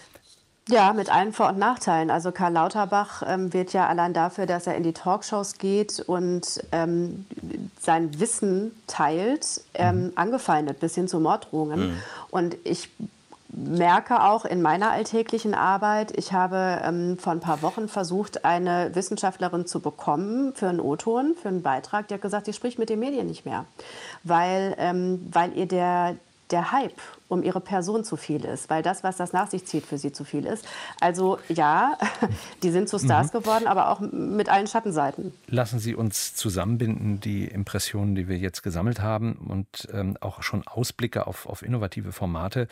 Ja, 0.68 0.92
mit 0.92 1.10
allen 1.10 1.32
Vor- 1.32 1.48
und 1.48 1.58
Nachteilen. 1.58 2.10
Also 2.10 2.30
Karl 2.30 2.52
Lauterbach 2.52 3.22
ähm, 3.26 3.54
wird 3.54 3.72
ja 3.72 3.86
allein 3.86 4.12
dafür, 4.12 4.44
dass 4.46 4.66
er 4.66 4.74
in 4.74 4.82
die 4.82 4.92
Talkshows 4.92 5.58
geht 5.58 6.00
und 6.00 6.62
ähm, 6.72 7.24
sein 7.80 8.18
Wissen 8.20 8.72
teilt, 8.86 9.62
ähm, 9.74 10.06
mhm. 10.06 10.12
angefeindet 10.16 10.80
bis 10.80 10.94
hin 10.94 11.08
zu 11.08 11.20
Morddrohungen. 11.20 11.92
Mhm. 11.92 11.96
Und 12.30 12.56
ich 12.64 12.90
merke 13.64 14.22
auch 14.22 14.44
in 14.44 14.62
meiner 14.62 14.90
alltäglichen 14.90 15.54
Arbeit, 15.54 16.16
ich 16.16 16.32
habe 16.32 16.80
ähm, 16.84 17.18
vor 17.18 17.32
ein 17.32 17.40
paar 17.40 17.62
Wochen 17.62 17.88
versucht, 17.88 18.44
eine 18.44 18.94
Wissenschaftlerin 18.94 19.66
zu 19.66 19.80
bekommen 19.80 20.54
für 20.54 20.68
einen 20.68 20.80
O-Ton, 20.80 21.34
für 21.40 21.48
einen 21.48 21.62
Beitrag. 21.62 22.08
Die 22.08 22.14
hat 22.14 22.22
gesagt, 22.22 22.46
sie 22.46 22.52
spricht 22.52 22.78
mit 22.78 22.88
den 22.88 23.00
Medien 23.00 23.26
nicht 23.26 23.44
mehr, 23.44 23.64
weil, 24.24 24.74
ähm, 24.78 25.26
weil 25.32 25.56
ihr 25.56 25.66
der, 25.66 26.16
der 26.50 26.72
Hype 26.72 27.00
um 27.28 27.42
ihre 27.42 27.60
Person 27.60 28.04
zu 28.04 28.16
viel 28.16 28.44
ist, 28.44 28.70
weil 28.70 28.82
das, 28.82 29.04
was 29.04 29.16
das 29.16 29.32
nach 29.32 29.50
sich 29.50 29.66
zieht, 29.66 29.84
für 29.84 29.98
sie 29.98 30.12
zu 30.12 30.24
viel 30.24 30.46
ist. 30.46 30.66
Also 31.00 31.38
ja, 31.48 31.98
die 32.62 32.70
sind 32.70 32.88
zu 32.88 32.98
Stars 32.98 33.32
mhm. 33.32 33.38
geworden, 33.38 33.66
aber 33.66 33.90
auch 33.90 34.00
mit 34.00 34.48
allen 34.48 34.66
Schattenseiten. 34.66 35.32
Lassen 35.46 35.78
Sie 35.78 35.94
uns 35.94 36.34
zusammenbinden, 36.34 37.20
die 37.20 37.44
Impressionen, 37.44 38.14
die 38.14 38.28
wir 38.28 38.38
jetzt 38.38 38.62
gesammelt 38.62 39.00
haben 39.00 39.34
und 39.34 39.88
ähm, 39.92 40.16
auch 40.20 40.42
schon 40.42 40.66
Ausblicke 40.66 41.26
auf, 41.26 41.46
auf 41.46 41.62
innovative 41.62 42.12
Formate. 42.12 42.68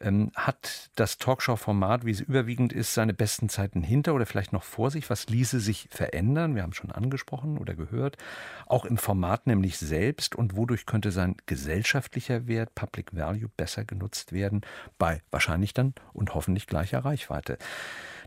Ähm, 0.00 0.30
hat 0.34 0.90
das 0.96 1.18
Talkshow-Format, 1.18 2.04
wie 2.04 2.10
es 2.10 2.20
überwiegend 2.20 2.72
ist, 2.72 2.94
seine 2.94 3.14
besten 3.14 3.48
Zeiten 3.48 3.82
hinter 3.82 4.14
oder 4.14 4.26
vielleicht 4.26 4.52
noch 4.52 4.62
vor 4.62 4.90
sich? 4.90 5.08
Was 5.08 5.28
ließe 5.28 5.60
sich 5.60 5.88
verändern? 5.90 6.54
Wir 6.54 6.62
haben 6.62 6.74
schon 6.74 6.92
angesprochen 6.92 7.58
oder 7.58 7.74
gehört. 7.74 8.18
Auch 8.66 8.84
im 8.84 8.98
Format 8.98 9.46
nämlich 9.46 9.78
selbst 9.78 10.34
und 10.34 10.56
wodurch 10.56 10.86
könnte 10.86 11.10
sein 11.10 11.36
gesellschaftlicher 11.46 12.46
Wert, 12.46 12.74
Public 12.74 13.14
Value, 13.16 13.48
besser 13.56 13.84
genutzt 13.94 14.32
werden, 14.32 14.62
bei 14.98 15.22
wahrscheinlich 15.30 15.74
dann 15.74 15.94
und 16.12 16.34
hoffentlich 16.34 16.66
gleicher 16.66 17.04
Reichweite. 17.04 17.58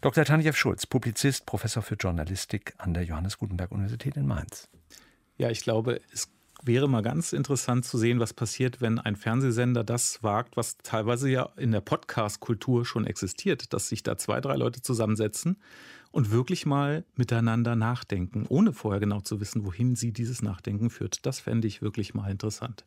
Dr. 0.02 0.26
Tanjev 0.26 0.58
Schulz, 0.58 0.86
Publizist, 0.86 1.46
Professor 1.46 1.82
für 1.82 1.96
Journalistik 1.96 2.74
an 2.78 2.94
der 2.94 3.04
Johannes 3.04 3.38
Gutenberg 3.38 3.72
Universität 3.72 4.16
in 4.18 4.28
Mainz. 4.28 4.70
Ja, 5.38 5.50
ich 5.50 5.62
glaube, 5.62 6.02
es 6.12 6.30
wäre 6.64 6.90
mal 6.90 7.02
ganz 7.02 7.34
interessant 7.34 7.86
zu 7.86 7.98
sehen, 7.98 8.20
was 8.20 8.34
passiert, 8.34 8.82
wenn 8.82 9.00
ein 9.00 9.16
Fernsehsender 9.16 9.84
das 9.84 10.24
wagt, 10.24 10.58
was 10.58 10.78
teilweise 10.78 11.30
ja 11.30 11.50
in 11.58 11.72
der 11.72 11.82
Podcast-Kultur 11.82 12.86
schon 12.86 13.06
existiert, 13.06 13.74
dass 13.74 13.90
sich 13.90 14.04
da 14.04 14.18
zwei, 14.18 14.42
drei 14.42 14.56
Leute 14.56 14.82
zusammensetzen 14.82 15.58
und 16.18 16.32
wirklich 16.32 16.66
mal 16.66 17.06
miteinander 17.16 17.76
nachdenken, 17.76 18.48
ohne 18.50 18.74
vorher 18.74 19.00
genau 19.00 19.22
zu 19.22 19.40
wissen, 19.40 19.68
wohin 19.68 19.96
sie 19.96 20.12
dieses 20.12 20.42
Nachdenken 20.42 20.90
führt. 20.90 21.28
Das 21.28 21.40
fände 21.40 21.68
ich 21.68 21.84
wirklich 21.84 22.16
mal 22.16 22.32
interessant. 22.32 22.84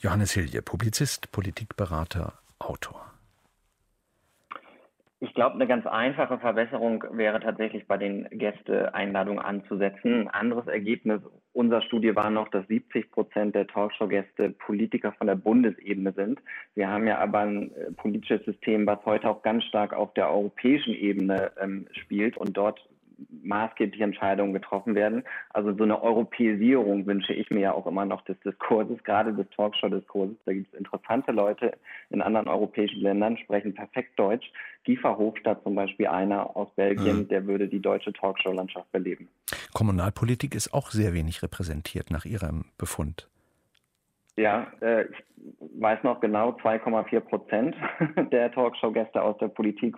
Johannes 0.00 0.32
Hilje, 0.32 0.62
Publizist, 0.62 1.30
Politikberater, 1.30 2.32
Autor. 2.58 3.12
Ich 5.22 5.34
glaube, 5.34 5.56
eine 5.56 5.66
ganz 5.66 5.86
einfache 5.86 6.38
Verbesserung 6.38 7.04
wäre 7.12 7.40
tatsächlich 7.40 7.86
bei 7.86 7.98
den 7.98 8.26
Gästeeinladungen 8.30 9.38
anzusetzen. 9.38 10.22
Ein 10.22 10.28
anderes 10.28 10.66
Ergebnis 10.66 11.20
unserer 11.52 11.82
Studie 11.82 12.16
war 12.16 12.30
noch, 12.30 12.48
dass 12.48 12.66
70 12.68 13.10
Prozent 13.10 13.54
der 13.54 13.66
Talkshow-Gäste 13.66 14.50
Politiker 14.50 15.12
von 15.12 15.26
der 15.26 15.34
Bundesebene 15.34 16.14
sind. 16.14 16.40
Wir 16.74 16.88
haben 16.88 17.06
ja 17.06 17.18
aber 17.18 17.40
ein 17.40 17.70
äh, 17.74 17.92
politisches 17.92 18.46
System, 18.46 18.86
was 18.86 19.04
heute 19.04 19.28
auch 19.28 19.42
ganz 19.42 19.64
stark 19.64 19.92
auf 19.92 20.14
der 20.14 20.30
europäischen 20.30 20.94
Ebene 20.94 21.52
ähm, 21.60 21.86
spielt 21.92 22.38
und 22.38 22.56
dort 22.56 22.80
maßgebliche 23.42 24.04
Entscheidungen 24.04 24.52
getroffen 24.52 24.94
werden. 24.94 25.24
Also 25.50 25.74
so 25.74 25.84
eine 25.84 26.02
Europäisierung 26.02 27.06
wünsche 27.06 27.32
ich 27.32 27.50
mir 27.50 27.60
ja 27.60 27.72
auch 27.72 27.86
immer 27.86 28.04
noch 28.04 28.22
des 28.22 28.38
Diskurses, 28.40 29.02
gerade 29.04 29.32
des 29.32 29.48
Talkshow-Diskurses. 29.50 30.36
Da 30.44 30.52
gibt 30.52 30.72
es 30.72 30.78
interessante 30.78 31.32
Leute 31.32 31.78
in 32.10 32.22
anderen 32.22 32.48
europäischen 32.48 33.00
Ländern, 33.00 33.36
sprechen 33.38 33.74
perfekt 33.74 34.18
Deutsch. 34.18 34.50
Giefer 34.84 35.16
Hofstadt 35.16 35.62
zum 35.62 35.74
Beispiel, 35.74 36.06
einer 36.06 36.56
aus 36.56 36.68
Belgien, 36.74 37.18
mhm. 37.18 37.28
der 37.28 37.46
würde 37.46 37.68
die 37.68 37.80
deutsche 37.80 38.12
Talkshow-Landschaft 38.12 38.90
beleben. 38.92 39.28
Kommunalpolitik 39.72 40.54
ist 40.54 40.72
auch 40.72 40.90
sehr 40.90 41.12
wenig 41.12 41.42
repräsentiert 41.42 42.10
nach 42.10 42.24
Ihrem 42.24 42.64
Befund. 42.78 43.29
Ja, 44.36 44.66
äh, 44.80 45.04
ich 45.04 45.24
weiß 45.80 46.02
noch 46.02 46.20
genau, 46.20 46.50
2,4 46.62 47.20
Prozent 47.20 47.76
der 48.32 48.52
Talkshow-Gäste 48.52 49.22
aus 49.22 49.36
der 49.38 49.48
Politik 49.48 49.96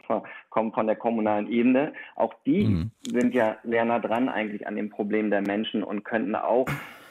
kommen 0.51 0.73
von 0.73 0.87
der 0.87 0.97
kommunalen 0.97 1.51
Ebene. 1.51 1.93
Auch 2.17 2.35
die 2.47 2.65
mhm. 2.65 2.91
sind 3.03 3.35
ja 3.35 3.57
sehr 3.65 3.85
nah 3.85 3.99
dran 3.99 4.29
eigentlich 4.29 4.67
an 4.67 4.77
dem 4.77 4.91
Problem 4.91 5.31
der 5.31 5.43
Menschen 5.43 5.83
und 5.83 6.05
könnten 6.05 6.35
auch 6.35 6.67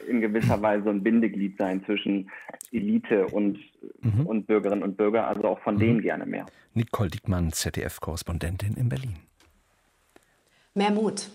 in 0.08 0.20
gewisser 0.20 0.60
Weise 0.62 0.90
ein 0.90 1.02
Bindeglied 1.02 1.58
sein 1.58 1.84
zwischen 1.84 2.30
Elite 2.72 3.26
und, 3.26 3.58
mhm. 4.00 4.26
und 4.26 4.46
Bürgerinnen 4.46 4.82
und 4.82 4.96
Bürger. 4.96 5.28
Also 5.28 5.44
auch 5.44 5.60
von 5.60 5.76
mhm. 5.76 5.80
denen 5.80 6.02
gerne 6.02 6.26
mehr. 6.26 6.46
Nicole 6.74 7.10
Diekmann, 7.10 7.52
ZDF-Korrespondentin 7.52 8.74
in 8.76 8.88
Berlin. 8.88 9.16
Mehr 10.74 10.90
Mut. 10.90 11.28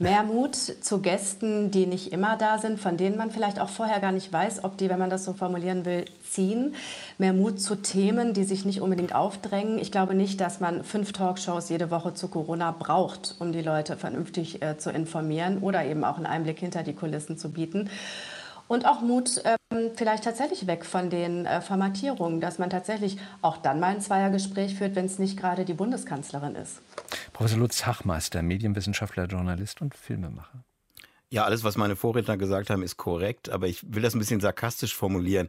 Mehr 0.00 0.24
Mut 0.24 0.56
zu 0.56 1.00
Gästen, 1.00 1.70
die 1.70 1.86
nicht 1.86 2.12
immer 2.12 2.36
da 2.36 2.58
sind, 2.58 2.80
von 2.80 2.96
denen 2.96 3.16
man 3.16 3.30
vielleicht 3.30 3.60
auch 3.60 3.68
vorher 3.68 4.00
gar 4.00 4.10
nicht 4.10 4.32
weiß, 4.32 4.64
ob 4.64 4.78
die, 4.78 4.90
wenn 4.90 4.98
man 4.98 5.10
das 5.10 5.24
so 5.24 5.32
formulieren 5.32 5.84
will, 5.84 6.06
ziehen. 6.28 6.74
Mehr 7.16 7.32
Mut 7.32 7.60
zu 7.60 7.76
Themen, 7.76 8.34
die 8.34 8.42
sich 8.42 8.64
nicht 8.64 8.80
unbedingt 8.80 9.14
aufdrängen. 9.14 9.78
Ich 9.78 9.92
glaube 9.92 10.16
nicht, 10.16 10.40
dass 10.40 10.58
man 10.58 10.82
fünf 10.82 11.12
Talkshows 11.12 11.68
jede 11.68 11.92
Woche 11.92 12.14
zu 12.14 12.26
Corona 12.26 12.72
braucht, 12.72 13.36
um 13.38 13.52
die 13.52 13.62
Leute 13.62 13.96
vernünftig 13.96 14.60
äh, 14.60 14.76
zu 14.76 14.90
informieren 14.90 15.58
oder 15.58 15.84
eben 15.84 16.02
auch 16.02 16.16
einen 16.16 16.26
Einblick 16.26 16.58
hinter 16.58 16.82
die 16.82 16.94
Kulissen 16.94 17.38
zu 17.38 17.52
bieten. 17.52 17.88
Und 18.66 18.86
auch 18.86 19.02
Mut 19.02 19.40
ähm, 19.44 19.92
vielleicht 19.94 20.24
tatsächlich 20.24 20.66
weg 20.66 20.84
von 20.84 21.10
den 21.10 21.46
äh, 21.46 21.60
Formatierungen, 21.60 22.40
dass 22.40 22.58
man 22.58 22.70
tatsächlich 22.70 23.18
auch 23.40 23.56
dann 23.56 23.78
mal 23.78 23.94
ein 23.94 24.00
Zweiergespräch 24.00 24.74
führt, 24.74 24.96
wenn 24.96 25.06
es 25.06 25.20
nicht 25.20 25.38
gerade 25.38 25.64
die 25.64 25.74
Bundeskanzlerin 25.74 26.56
ist. 26.56 26.80
Professor 27.40 27.58
Lutz 27.58 27.86
Hachmeister, 27.86 28.42
Medienwissenschaftler, 28.42 29.24
Journalist 29.24 29.80
und 29.80 29.94
Filmemacher. 29.94 30.62
Ja, 31.30 31.44
alles, 31.44 31.64
was 31.64 31.78
meine 31.78 31.96
Vorredner 31.96 32.36
gesagt 32.36 32.68
haben, 32.68 32.82
ist 32.82 32.98
korrekt, 32.98 33.48
aber 33.48 33.66
ich 33.66 33.94
will 33.94 34.02
das 34.02 34.14
ein 34.14 34.18
bisschen 34.18 34.40
sarkastisch 34.40 34.94
formulieren. 34.94 35.48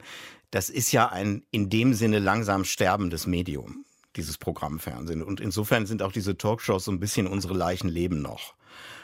Das 0.51 0.69
ist 0.69 0.93
ja 0.93 1.09
ein 1.09 1.43
in 1.51 1.69
dem 1.69 1.93
Sinne 1.93 2.19
langsam 2.19 2.63
sterbendes 2.63 3.27
Medium, 3.27 3.83
dieses 4.15 4.37
Programmfernsehen. 4.37 5.21
Und 5.21 5.41
insofern 5.41 5.85
sind 5.85 6.01
auch 6.01 6.13
diese 6.13 6.37
Talkshows 6.37 6.85
so 6.85 6.93
ein 6.93 7.01
bisschen 7.01 7.27
unsere 7.27 7.55
Leichen 7.55 7.89
leben 7.89 8.21
noch. 8.21 8.53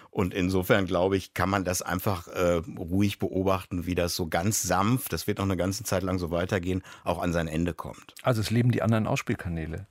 Und 0.09 0.33
insofern 0.33 0.85
glaube 0.85 1.17
ich, 1.17 1.33
kann 1.33 1.49
man 1.49 1.65
das 1.65 1.81
einfach 1.81 2.29
äh, 2.29 2.61
ruhig 2.79 3.19
beobachten, 3.19 3.85
wie 3.85 3.95
das 3.95 4.15
so 4.15 4.27
ganz 4.27 4.63
sanft, 4.63 5.11
das 5.11 5.27
wird 5.27 5.39
noch 5.39 5.45
eine 5.45 5.57
ganze 5.57 5.83
Zeit 5.83 6.03
lang 6.03 6.19
so 6.19 6.31
weitergehen, 6.31 6.83
auch 7.03 7.21
an 7.21 7.33
sein 7.33 7.49
Ende 7.49 7.73
kommt. 7.73 8.15
Also 8.23 8.39
es 8.39 8.49
leben 8.49 8.71
die 8.71 8.81
anderen 8.81 9.07
Ausspielkanäle. 9.07 9.87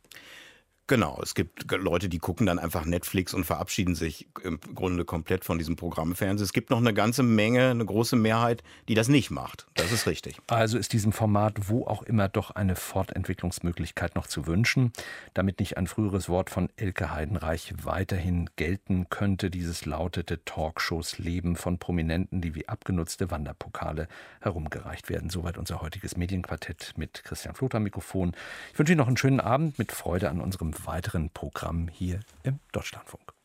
Genau, 0.89 1.19
es 1.21 1.35
gibt 1.35 1.69
Leute, 1.73 2.09
die 2.09 2.21
gucken 2.21 2.47
dann 2.47 2.61
einfach 2.61 2.85
Netflix 2.85 3.35
und 3.35 3.45
verabschieden 3.45 3.97
sich 3.97 4.29
im 4.45 4.61
Grunde 4.61 5.05
komplett 5.05 5.45
von 5.45 5.59
diesem 5.59 5.75
Programmfernsehen. 5.75 6.45
Es 6.45 6.53
gibt 6.53 6.71
noch 6.71 6.79
eine 6.79 6.95
ganze 6.95 7.25
Menge, 7.25 7.71
eine 7.71 7.85
große 7.85 8.15
Mehrheit, 8.15 8.63
die 8.87 8.95
das 8.95 9.09
nicht 9.09 9.33
macht. 9.33 9.67
Das 9.75 9.91
ist 9.91 10.07
richtig. 10.07 10.37
Also 10.47 10.79
ist 10.79 10.93
diesem 10.93 11.11
Format, 11.11 11.69
wo 11.69 11.87
auch 11.87 12.05
immer, 12.05 12.29
doch 12.29 12.53
eine 12.53 12.77
Fortentwicklungsmöglichkeit 12.77 14.15
noch 14.15 14.29
zu 14.29 14.47
wünschen, 14.47 14.93
damit 15.35 15.59
nicht 15.59 15.77
ein 15.77 15.89
früheres 15.89 16.29
Wort 16.29 16.51
von 16.51 16.69
Elke 16.77 17.13
Heidenreich 17.13 17.75
weiterhin 17.83 18.49
gelten 18.55 19.09
könnte. 19.11 19.51
Dieses 19.51 19.87
lautete 19.87 20.45
Talkshows 20.45 21.19
leben 21.19 21.57
von 21.57 21.79
Prominenten, 21.79 22.41
die 22.41 22.55
wie 22.55 22.69
abgenutzte 22.69 23.33
Wanderpokale 23.33 24.07
herumgereicht 24.41 25.09
werden. 25.09 25.31
Soweit 25.31 25.59
unser 25.59 25.83
heutiges 25.83 26.17
Medienquartett 26.17 26.95
mit 26.97 27.25
Christian 27.25 27.57
Floth 27.57 27.75
am 27.75 27.83
Mikrofon. 27.83 28.37
Ich 28.73 28.79
wünsche 28.79 28.93
Ihnen 28.93 28.99
noch 28.99 29.09
einen 29.09 29.17
schönen 29.17 29.41
Abend 29.41 29.81
mit 29.81 29.91
Freude 29.91 30.31
an 30.31 30.41
unserem 30.41 30.76
weiteren 30.85 31.31
Programm 31.31 31.89
hier 31.89 32.21
im 32.43 32.61
Deutschlandfunk. 32.73 33.36